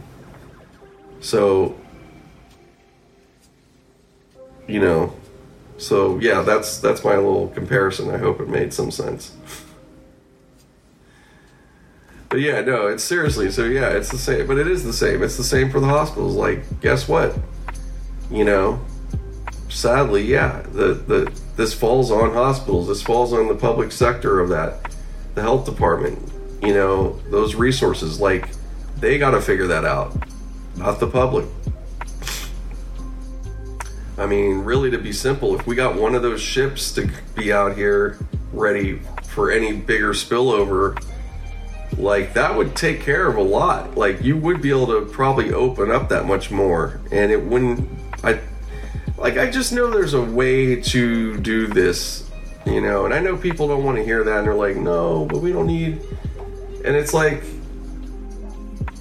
So, 1.21 1.75
you 4.67 4.79
know, 4.79 5.13
so 5.77 6.19
yeah, 6.19 6.41
that's 6.41 6.79
that's 6.79 7.03
my 7.03 7.15
little 7.15 7.47
comparison. 7.49 8.13
I 8.13 8.17
hope 8.17 8.41
it 8.41 8.49
made 8.49 8.73
some 8.73 8.91
sense. 8.91 9.35
But 12.27 12.41
yeah, 12.41 12.61
no, 12.61 12.87
it's 12.87 13.03
seriously. 13.03 13.49
So 13.49 13.63
yeah, 13.63 13.89
it's 13.89 14.11
the 14.11 14.17
same. 14.17 14.45
But 14.45 14.57
it 14.57 14.67
is 14.67 14.83
the 14.83 14.93
same. 14.93 15.23
It's 15.23 15.37
the 15.37 15.43
same 15.43 15.71
for 15.71 15.79
the 15.79 15.87
hospitals. 15.87 16.35
Like, 16.35 16.81
guess 16.81 17.07
what? 17.07 17.35
You 18.31 18.45
know, 18.45 18.79
sadly, 19.69 20.23
yeah, 20.23 20.61
the 20.71 20.93
the 20.93 21.41
this 21.55 21.73
falls 21.73 22.11
on 22.11 22.33
hospitals. 22.33 22.87
This 22.87 23.01
falls 23.01 23.33
on 23.33 23.47
the 23.47 23.55
public 23.55 23.91
sector 23.91 24.39
of 24.39 24.49
that, 24.49 24.95
the 25.35 25.41
health 25.41 25.65
department. 25.65 26.19
You 26.61 26.73
know, 26.73 27.19
those 27.29 27.55
resources. 27.55 28.19
Like, 28.19 28.49
they 28.97 29.17
got 29.17 29.31
to 29.31 29.41
figure 29.41 29.67
that 29.67 29.85
out, 29.85 30.15
not 30.75 30.99
the 30.99 31.07
public. 31.07 31.45
I 34.17 34.25
mean, 34.25 34.59
really, 34.59 34.91
to 34.91 34.97
be 34.97 35.13
simple, 35.13 35.57
if 35.57 35.65
we 35.65 35.75
got 35.75 35.95
one 35.95 36.13
of 36.13 36.21
those 36.21 36.41
ships 36.41 36.91
to 36.93 37.09
be 37.35 37.53
out 37.53 37.77
here 37.77 38.17
ready 38.51 38.99
for 39.23 39.49
any 39.49 39.71
bigger 39.71 40.11
spillover, 40.11 41.01
like 41.97 42.33
that 42.33 42.55
would 42.55 42.75
take 42.75 43.01
care 43.01 43.27
of 43.27 43.37
a 43.37 43.41
lot. 43.41 43.95
Like 43.95 44.21
you 44.21 44.35
would 44.37 44.61
be 44.61 44.69
able 44.69 44.87
to 44.87 45.05
probably 45.05 45.53
open 45.53 45.89
up 45.91 46.09
that 46.09 46.25
much 46.25 46.51
more, 46.51 46.99
and 47.11 47.31
it 47.31 47.41
wouldn't. 47.41 47.87
I 48.23 48.39
like 49.17 49.37
I 49.37 49.49
just 49.49 49.73
know 49.73 49.89
there's 49.89 50.13
a 50.13 50.21
way 50.21 50.81
to 50.81 51.37
do 51.37 51.67
this, 51.67 52.29
you 52.65 52.81
know. 52.81 53.05
And 53.05 53.13
I 53.13 53.19
know 53.19 53.35
people 53.37 53.67
don't 53.67 53.83
want 53.83 53.97
to 53.97 54.03
hear 54.03 54.23
that, 54.23 54.39
and 54.39 54.47
they're 54.47 54.55
like, 54.55 54.75
no, 54.75 55.25
but 55.25 55.39
we 55.39 55.51
don't 55.51 55.67
need. 55.67 56.01
And 56.85 56.95
it's 56.95 57.13
like, 57.13 57.43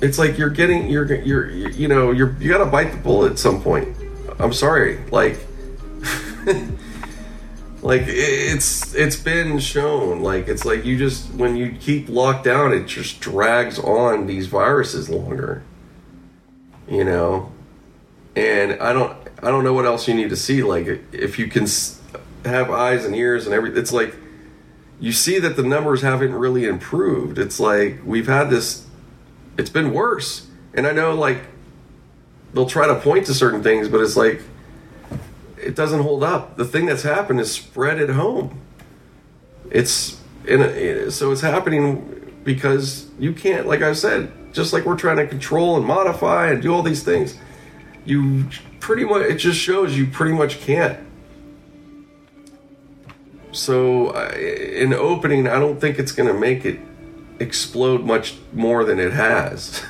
it's 0.01 0.19
like 0.19 0.39
you're 0.39 0.51
getting 0.51 0.89
you're 0.89 1.13
you're 1.23 1.51
you 1.51 1.89
know 1.89 2.11
you're 2.11 2.37
you 2.41 2.51
got 2.51 2.59
to 2.59 2.67
bite 2.67 2.93
the 2.93 2.99
bullet 2.99 3.33
at 3.33 3.39
some 3.39 3.63
point. 3.63 3.97
I'm 4.39 4.53
sorry, 4.53 4.99
like. 5.11 5.39
like 7.83 8.03
it's 8.07 8.95
it's 8.95 9.17
been 9.17 9.59
shown 9.59 10.21
like 10.21 10.49
it's 10.49 10.65
like 10.65 10.85
you 10.85 10.99
just 10.99 11.33
when 11.35 11.57
you 11.57 11.71
keep 11.81 12.09
locked 12.09 12.43
down 12.43 12.73
it 12.73 12.87
just 12.87 13.21
drags 13.21 13.79
on 13.79 14.27
these 14.27 14.47
viruses 14.47 15.09
longer 15.09 15.63
you 16.89 17.05
know 17.05 17.53
and 18.39 18.81
i 18.81 18.93
don't 18.93 19.17
i 19.43 19.51
don't 19.51 19.65
know 19.65 19.73
what 19.73 19.85
else 19.85 20.07
you 20.07 20.15
need 20.15 20.31
to 20.31 20.37
see 20.37 20.63
like 20.63 20.87
if 21.13 21.39
you 21.39 21.47
can 21.49 21.67
have 22.45 22.71
eyes 22.71 23.05
and 23.05 23.15
ears 23.15 23.47
and 23.47 23.55
everything 23.55 23.79
it's 23.79 23.93
like 23.93 24.15
you 25.01 25.13
see 25.13 25.39
that 25.39 25.57
the 25.57 25.63
numbers 25.63 26.03
haven't 26.03 26.35
really 26.35 26.65
improved 26.65 27.39
it's 27.39 27.59
like 27.59 27.99
we've 28.05 28.29
had 28.29 28.51
this 28.51 28.87
it's 29.57 29.71
been 29.71 29.93
worse 29.93 30.47
and 30.75 30.87
i 30.87 30.93
know 30.93 31.15
like 31.15 31.41
they'll 32.55 32.67
try 32.67 32.87
to 32.87 32.95
point 33.01 33.27
to 33.27 33.35
certain 33.35 33.63
things 33.63 33.89
but 33.89 34.01
it's 34.01 34.17
like 34.17 34.41
it 35.61 35.75
doesn't 35.75 36.03
hold 36.03 36.23
up. 36.23 36.57
The 36.57 36.65
thing 36.65 36.87
that's 36.87 37.03
happened 37.03 37.41
is 37.41 37.51
spread 37.51 38.01
at 38.01 38.11
home. 38.11 38.61
It's 39.71 40.21
in 40.47 40.63
a, 40.63 41.07
uh, 41.07 41.11
so 41.11 41.31
it's 41.33 41.41
happening 41.41 42.41
because 42.45 43.09
you 43.19 43.33
can't, 43.33 43.67
like 43.67 43.83
I 43.83 43.93
said, 43.93 44.33
just 44.55 44.73
like 44.73 44.85
we're 44.85 44.97
trying 44.97 45.17
to 45.17 45.27
control 45.27 45.77
and 45.77 45.85
modify 45.85 46.51
and 46.51 46.63
do 46.63 46.73
all 46.73 46.83
these 46.83 47.03
things. 47.03 47.37
You 48.09 48.47
pretty 48.81 49.05
much 49.05 49.23
it 49.23 49.37
just 49.37 49.59
shows 49.59 49.97
you 49.97 50.07
pretty 50.07 50.33
much 50.33 50.61
can't. 50.61 50.99
So 53.53 54.17
in 54.33 54.95
opening, 54.95 55.47
I 55.47 55.59
don't 55.59 55.81
think 55.81 55.99
it's 55.99 56.13
going 56.13 56.33
to 56.33 56.39
make 56.39 56.65
it 56.65 56.81
explode 57.39 58.05
much 58.05 58.37
more 58.53 58.85
than 58.85 58.99
it 58.99 59.13
has. 59.13 59.85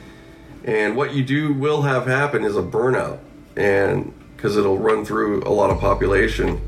and 0.64 0.96
what 0.96 1.14
you 1.14 1.24
do 1.24 1.52
will 1.52 1.82
have 1.82 2.06
happen 2.06 2.44
is 2.44 2.56
a 2.56 2.62
burnout 2.62 3.18
and 3.56 4.14
because 4.36 4.56
it'll 4.56 4.78
run 4.78 5.04
through 5.04 5.42
a 5.42 5.50
lot 5.50 5.70
of 5.70 5.80
population 5.80 6.60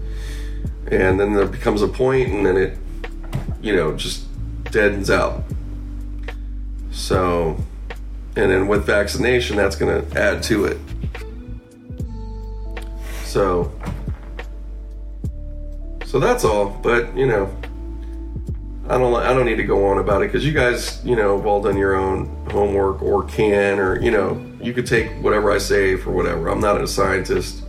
and 0.91 1.21
then 1.21 1.35
there 1.35 1.47
becomes 1.47 1.83
a 1.83 1.89
point 1.89 2.29
and 2.31 2.45
then 2.45 2.57
it 2.57 2.77
you 3.63 3.75
know 3.75 3.95
just 3.95 4.25
deadens 4.73 5.11
out 5.11 5.45
so 6.91 7.57
and 8.37 8.51
then 8.51 8.69
with 8.69 8.85
vaccination 8.87 9.57
that's 9.57 9.77
going 9.77 10.05
to 10.05 10.21
add 10.21 10.43
to 10.43 10.65
it 10.65 10.79
so 13.25 13.73
so 16.05 16.19
that's 16.19 16.45
all 16.45 16.71
but 16.83 17.17
you 17.17 17.27
know 17.27 17.55
I 18.91 18.99
don't 18.99 19.15
I 19.15 19.33
don't 19.33 19.47
need 19.47 19.57
to 19.57 19.65
go 19.65 19.87
on 19.87 19.99
about 19.99 20.23
it 20.23 20.27
because 20.27 20.45
you 20.45 20.53
guys 20.53 21.01
you 21.05 21.15
know 21.15 21.37
have 21.37 21.47
all 21.47 21.63
done 21.63 21.77
your 21.77 21.95
own 21.95 22.27
homework 22.51 23.01
or 23.03 23.23
can 23.23 23.79
or 23.79 24.01
you 24.03 24.11
know 24.11 24.45
you 24.61 24.73
could 24.73 24.87
take 24.87 25.13
whatever 25.23 25.53
I 25.53 25.59
say 25.59 25.97
for 25.97 26.11
whatever. 26.11 26.49
I'm 26.49 26.59
not 26.59 26.81
a 26.81 26.89
scientist. 26.89 27.63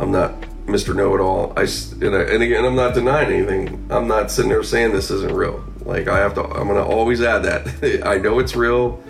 I'm 0.00 0.10
not 0.10 0.40
Mr. 0.66 0.94
Know 0.94 1.14
It 1.14 1.20
All. 1.20 1.52
I 1.56 1.62
and, 2.04 2.16
I, 2.16 2.22
and 2.22 2.42
again 2.42 2.64
I'm 2.64 2.74
not 2.74 2.94
denying 2.94 3.32
anything. 3.32 3.86
I'm 3.90 4.08
not 4.08 4.32
sitting 4.32 4.48
there 4.48 4.64
saying 4.64 4.90
this 4.90 5.12
isn't 5.12 5.32
real. 5.32 5.64
Like 5.82 6.08
I 6.08 6.18
have 6.18 6.34
to. 6.34 6.42
I'm 6.42 6.66
gonna 6.66 6.84
always 6.84 7.22
add 7.22 7.44
that. 7.44 8.02
I 8.04 8.18
know 8.18 8.40
it's 8.40 8.56
real. 8.56 9.00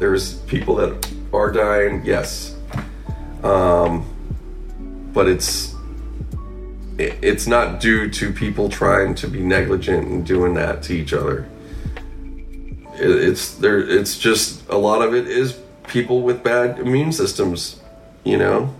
There's 0.00 0.34
people 0.40 0.76
that 0.76 1.12
are 1.32 1.52
dying. 1.52 2.02
Yes. 2.04 2.56
Um, 3.44 4.06
but 5.12 5.28
it's 5.28 5.74
it's 6.98 7.46
not 7.46 7.80
due 7.80 8.10
to 8.10 8.32
people 8.32 8.68
trying 8.68 9.14
to 9.16 9.28
be 9.28 9.40
negligent 9.40 10.06
and 10.08 10.26
doing 10.26 10.54
that 10.54 10.82
to 10.84 10.94
each 10.94 11.12
other. 11.12 11.48
It's 12.94 13.54
there. 13.56 13.78
It's 13.78 14.18
just 14.18 14.66
a 14.68 14.76
lot 14.76 15.02
of 15.02 15.14
it 15.14 15.28
is 15.28 15.58
people 15.86 16.22
with 16.22 16.42
bad 16.42 16.78
immune 16.78 17.12
systems, 17.12 17.80
you 18.24 18.38
know, 18.38 18.74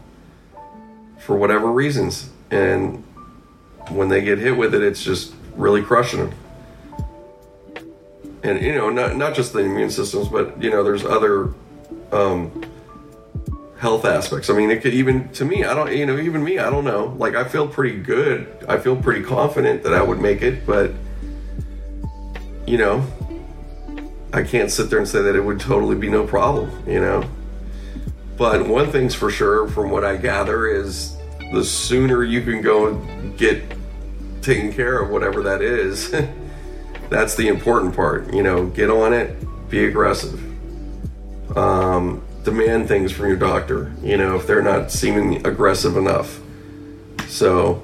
for 1.18 1.37
whatever 1.37 1.71
reasons, 1.71 2.31
and 2.51 3.05
when 3.91 4.09
they 4.09 4.23
get 4.23 4.39
hit 4.39 4.57
with 4.57 4.75
it, 4.75 4.83
it's 4.83 5.03
just 5.03 5.35
really 5.55 5.83
crushing 5.83 6.21
them. 6.21 6.35
And 8.43 8.61
you 8.62 8.74
know, 8.74 8.91
not 8.91 9.16
not 9.16 9.34
just 9.34 9.53
the 9.53 9.61
immune 9.61 9.91
systems, 9.91 10.28
but 10.28 10.62
you 10.62 10.70
know, 10.70 10.82
there's 10.82 11.05
other 11.05 11.53
um, 12.12 12.64
health 13.78 14.05
aspects. 14.05 14.51
I 14.51 14.55
mean, 14.55 14.70
it 14.70 14.82
could 14.82 14.95
even 14.95 15.28
to 15.30 15.45
me, 15.45 15.64
I 15.64 15.74
don't, 15.74 15.93
you 15.95 16.07
know, 16.07 16.18
even 16.18 16.43
me, 16.43 16.59
I 16.59 16.70
don't 16.70 16.84
know. 16.84 17.14
Like, 17.18 17.34
I 17.34 17.45
feel 17.45 17.66
pretty 17.66 17.99
good. 17.99 18.64
I 18.68 18.78
feel 18.78 18.97
pretty 18.97 19.24
confident 19.24 19.82
that 19.82 19.95
I 19.95 20.03
would 20.03 20.20
make 20.20 20.43
it, 20.43 20.66
but 20.66 20.93
you 22.66 22.78
know, 22.78 23.05
I 24.32 24.43
can't 24.43 24.70
sit 24.70 24.91
there 24.91 24.99
and 24.99 25.09
say 25.09 25.22
that 25.22 25.34
it 25.34 25.41
would 25.41 25.61
totally 25.61 25.97
be 25.97 26.09
no 26.09 26.26
problem, 26.26 26.70
you 26.86 27.01
know. 27.01 27.28
But 28.36 28.66
one 28.66 28.91
thing's 28.91 29.14
for 29.14 29.30
sure, 29.30 29.68
from 29.68 29.91
what 29.91 30.05
I 30.05 30.16
gather, 30.16 30.66
is 30.66 31.16
the 31.53 31.64
sooner 31.64 32.22
you 32.24 32.43
can 32.43 32.62
go 32.62 32.95
get 33.36 33.62
taken 34.41 34.72
care 34.72 35.03
of 35.03 35.11
whatever 35.11 35.43
that 35.43 35.62
is. 35.62 36.14
that's 37.11 37.35
the 37.35 37.49
important 37.49 37.95
part, 37.95 38.33
you 38.33 38.43
know. 38.43 38.67
Get 38.67 38.89
on 38.89 39.13
it, 39.13 39.37
be 39.69 39.85
aggressive. 39.85 40.41
Um, 41.57 42.23
demand 42.45 42.89
things 42.89 43.13
from 43.13 43.27
your 43.27 43.37
doctor, 43.37 43.93
you 44.03 44.17
know, 44.17 44.37
if 44.37 44.47
they're 44.47 44.63
not 44.63 44.91
seeming 44.91 45.47
aggressive 45.47 45.97
enough. 45.97 46.41
So, 47.27 47.83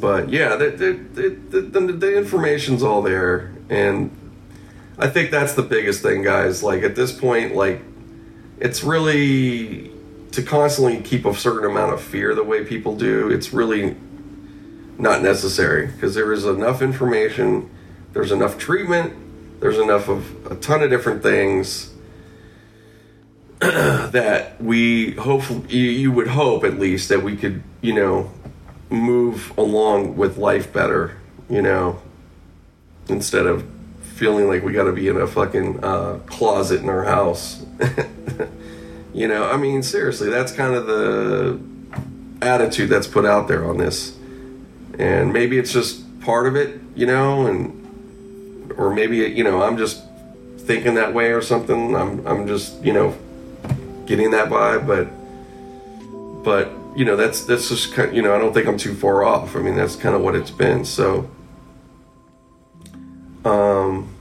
but 0.00 0.28
yeah, 0.28 0.56
the, 0.56 0.70
the, 0.70 1.30
the, 1.50 1.60
the, 1.60 1.92
the 1.92 2.16
information's 2.16 2.82
all 2.82 3.02
there. 3.02 3.52
And 3.68 4.10
I 4.98 5.08
think 5.08 5.30
that's 5.30 5.54
the 5.54 5.62
biggest 5.62 6.02
thing, 6.02 6.22
guys. 6.22 6.62
Like 6.62 6.82
at 6.82 6.96
this 6.96 7.12
point, 7.12 7.54
like 7.54 7.82
it's 8.58 8.82
really 8.82 9.92
to 10.32 10.42
constantly 10.42 11.00
keep 11.00 11.24
a 11.24 11.34
certain 11.34 11.70
amount 11.70 11.92
of 11.92 12.00
fear 12.00 12.34
the 12.34 12.44
way 12.44 12.64
people 12.64 12.96
do, 12.96 13.30
it's 13.30 13.52
really 13.52 13.96
not 14.98 15.22
necessary 15.22 15.86
because 15.86 16.14
there 16.14 16.32
is 16.32 16.44
enough 16.44 16.82
information, 16.82 17.70
there's 18.12 18.32
enough 18.32 18.58
treatment, 18.58 19.14
there's 19.60 19.78
enough 19.78 20.08
of 20.08 20.46
a 20.50 20.56
ton 20.56 20.82
of 20.82 20.90
different 20.90 21.22
things 21.22 21.92
that 23.60 24.60
we 24.62 25.12
hopefully 25.12 25.76
you 25.76 26.12
would 26.12 26.28
hope 26.28 26.64
at 26.64 26.78
least 26.78 27.08
that 27.08 27.22
we 27.22 27.36
could 27.36 27.62
you 27.80 27.92
know 27.92 28.30
move 28.90 29.52
along 29.58 30.16
with 30.16 30.38
life 30.38 30.72
better, 30.72 31.16
you 31.48 31.62
know, 31.62 32.00
instead 33.08 33.46
of 33.46 33.68
feeling 34.00 34.48
like 34.48 34.64
we 34.64 34.72
got 34.72 34.84
to 34.84 34.92
be 34.92 35.08
in 35.08 35.16
a 35.16 35.26
fucking 35.26 35.82
uh, 35.84 36.18
closet 36.26 36.80
in 36.80 36.88
our 36.88 37.04
house. 37.04 37.64
you 39.14 39.28
know, 39.28 39.48
I 39.48 39.56
mean, 39.56 39.82
seriously, 39.82 40.28
that's 40.28 40.52
kind 40.52 40.74
of 40.74 40.86
the 40.86 41.60
attitude 42.42 42.88
that's 42.90 43.06
put 43.06 43.24
out 43.24 43.48
there 43.48 43.68
on 43.68 43.78
this. 43.78 44.17
And 44.98 45.32
maybe 45.32 45.58
it's 45.58 45.72
just 45.72 46.04
part 46.20 46.46
of 46.46 46.56
it, 46.56 46.80
you 46.94 47.06
know, 47.06 47.46
and 47.46 48.72
or 48.76 48.92
maybe 48.92 49.18
you 49.18 49.44
know, 49.44 49.62
I'm 49.62 49.78
just 49.78 50.04
thinking 50.58 50.94
that 50.94 51.14
way 51.14 51.32
or 51.32 51.40
something. 51.40 51.96
I'm 51.96 52.26
I'm 52.26 52.46
just, 52.46 52.82
you 52.82 52.92
know, 52.92 53.16
getting 54.06 54.32
that 54.32 54.48
vibe, 54.48 54.86
but 54.86 55.08
but 56.42 56.70
you 56.96 57.04
know, 57.04 57.16
that's 57.16 57.44
that's 57.44 57.68
just 57.68 57.94
kind 57.94 58.14
you 58.14 58.22
know, 58.22 58.34
I 58.34 58.38
don't 58.38 58.52
think 58.52 58.66
I'm 58.66 58.78
too 58.78 58.94
far 58.94 59.24
off. 59.24 59.56
I 59.56 59.60
mean, 59.60 59.76
that's 59.76 59.96
kind 59.96 60.14
of 60.14 60.22
what 60.22 60.34
it's 60.34 60.50
been. 60.50 60.84
So 60.84 61.30
um 63.44 64.14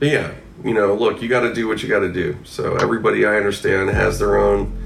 yeah, 0.00 0.34
you 0.64 0.74
know, 0.74 0.94
look, 0.94 1.22
you 1.22 1.28
got 1.28 1.40
to 1.40 1.54
do 1.54 1.68
what 1.68 1.82
you 1.82 1.88
got 1.88 2.00
to 2.00 2.12
do. 2.12 2.36
So 2.44 2.76
everybody 2.76 3.24
I 3.24 3.36
understand 3.36 3.90
has 3.90 4.18
their 4.18 4.36
own 4.36 4.81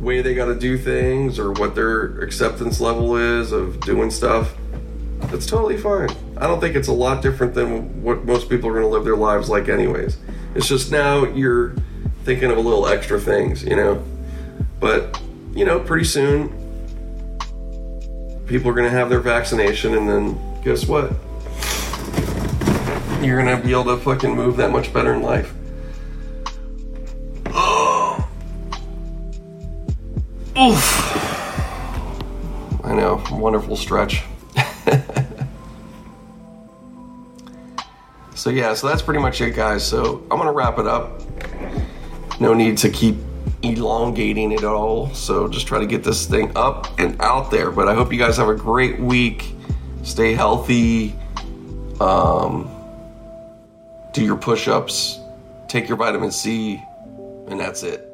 way 0.00 0.22
they 0.22 0.34
got 0.34 0.46
to 0.46 0.54
do 0.54 0.78
things 0.78 1.38
or 1.38 1.52
what 1.52 1.74
their 1.74 2.20
acceptance 2.20 2.80
level 2.80 3.16
is 3.16 3.52
of 3.52 3.80
doing 3.80 4.10
stuff. 4.10 4.54
That's 5.22 5.46
totally 5.46 5.76
fine. 5.76 6.08
I 6.36 6.46
don't 6.46 6.60
think 6.60 6.76
it's 6.76 6.88
a 6.88 6.92
lot 6.92 7.22
different 7.22 7.54
than 7.54 8.02
what 8.02 8.24
most 8.24 8.48
people 8.48 8.68
are 8.70 8.72
going 8.72 8.84
to 8.84 8.88
live 8.88 9.04
their 9.04 9.16
lives 9.16 9.48
like, 9.48 9.68
anyways. 9.68 10.16
It's 10.54 10.68
just 10.68 10.92
now 10.92 11.24
you're 11.24 11.74
thinking 12.24 12.50
of 12.50 12.56
a 12.56 12.60
little 12.60 12.86
extra 12.86 13.20
things, 13.20 13.64
you 13.64 13.76
know. 13.76 14.02
But, 14.80 15.20
you 15.52 15.64
know, 15.64 15.80
pretty 15.80 16.04
soon 16.04 16.48
people 18.46 18.70
are 18.70 18.74
going 18.74 18.88
to 18.88 18.96
have 18.96 19.10
their 19.10 19.20
vaccination, 19.20 19.94
and 19.94 20.08
then 20.08 20.62
guess 20.62 20.86
what? 20.86 21.12
You're 23.20 23.42
going 23.42 23.56
to 23.56 23.62
be 23.62 23.72
able 23.72 23.84
to 23.84 23.96
fucking 23.98 24.34
move 24.34 24.56
that 24.58 24.70
much 24.70 24.92
better 24.92 25.12
in 25.12 25.22
life. 25.22 25.52
Oof. 30.60 31.06
I 32.84 32.92
know, 32.92 33.22
wonderful 33.30 33.76
stretch. 33.76 34.24
so 38.34 38.50
yeah, 38.50 38.74
so 38.74 38.88
that's 38.88 39.02
pretty 39.02 39.20
much 39.20 39.40
it, 39.40 39.54
guys. 39.54 39.86
So 39.86 40.26
I'm 40.30 40.38
gonna 40.38 40.52
wrap 40.52 40.80
it 40.80 40.88
up. 40.88 41.22
No 42.40 42.54
need 42.54 42.76
to 42.78 42.90
keep 42.90 43.14
elongating 43.62 44.50
it 44.50 44.64
all. 44.64 45.14
So 45.14 45.46
just 45.46 45.68
try 45.68 45.78
to 45.78 45.86
get 45.86 46.02
this 46.02 46.26
thing 46.26 46.50
up 46.56 46.88
and 46.98 47.20
out 47.20 47.52
there. 47.52 47.70
But 47.70 47.86
I 47.86 47.94
hope 47.94 48.12
you 48.12 48.18
guys 48.18 48.36
have 48.38 48.48
a 48.48 48.54
great 48.56 48.98
week. 48.98 49.54
Stay 50.02 50.34
healthy. 50.34 51.14
Um, 52.00 52.68
do 54.12 54.24
your 54.24 54.36
push-ups. 54.36 55.20
Take 55.68 55.86
your 55.86 55.98
vitamin 55.98 56.32
C, 56.32 56.82
and 57.46 57.60
that's 57.60 57.84
it. 57.84 58.07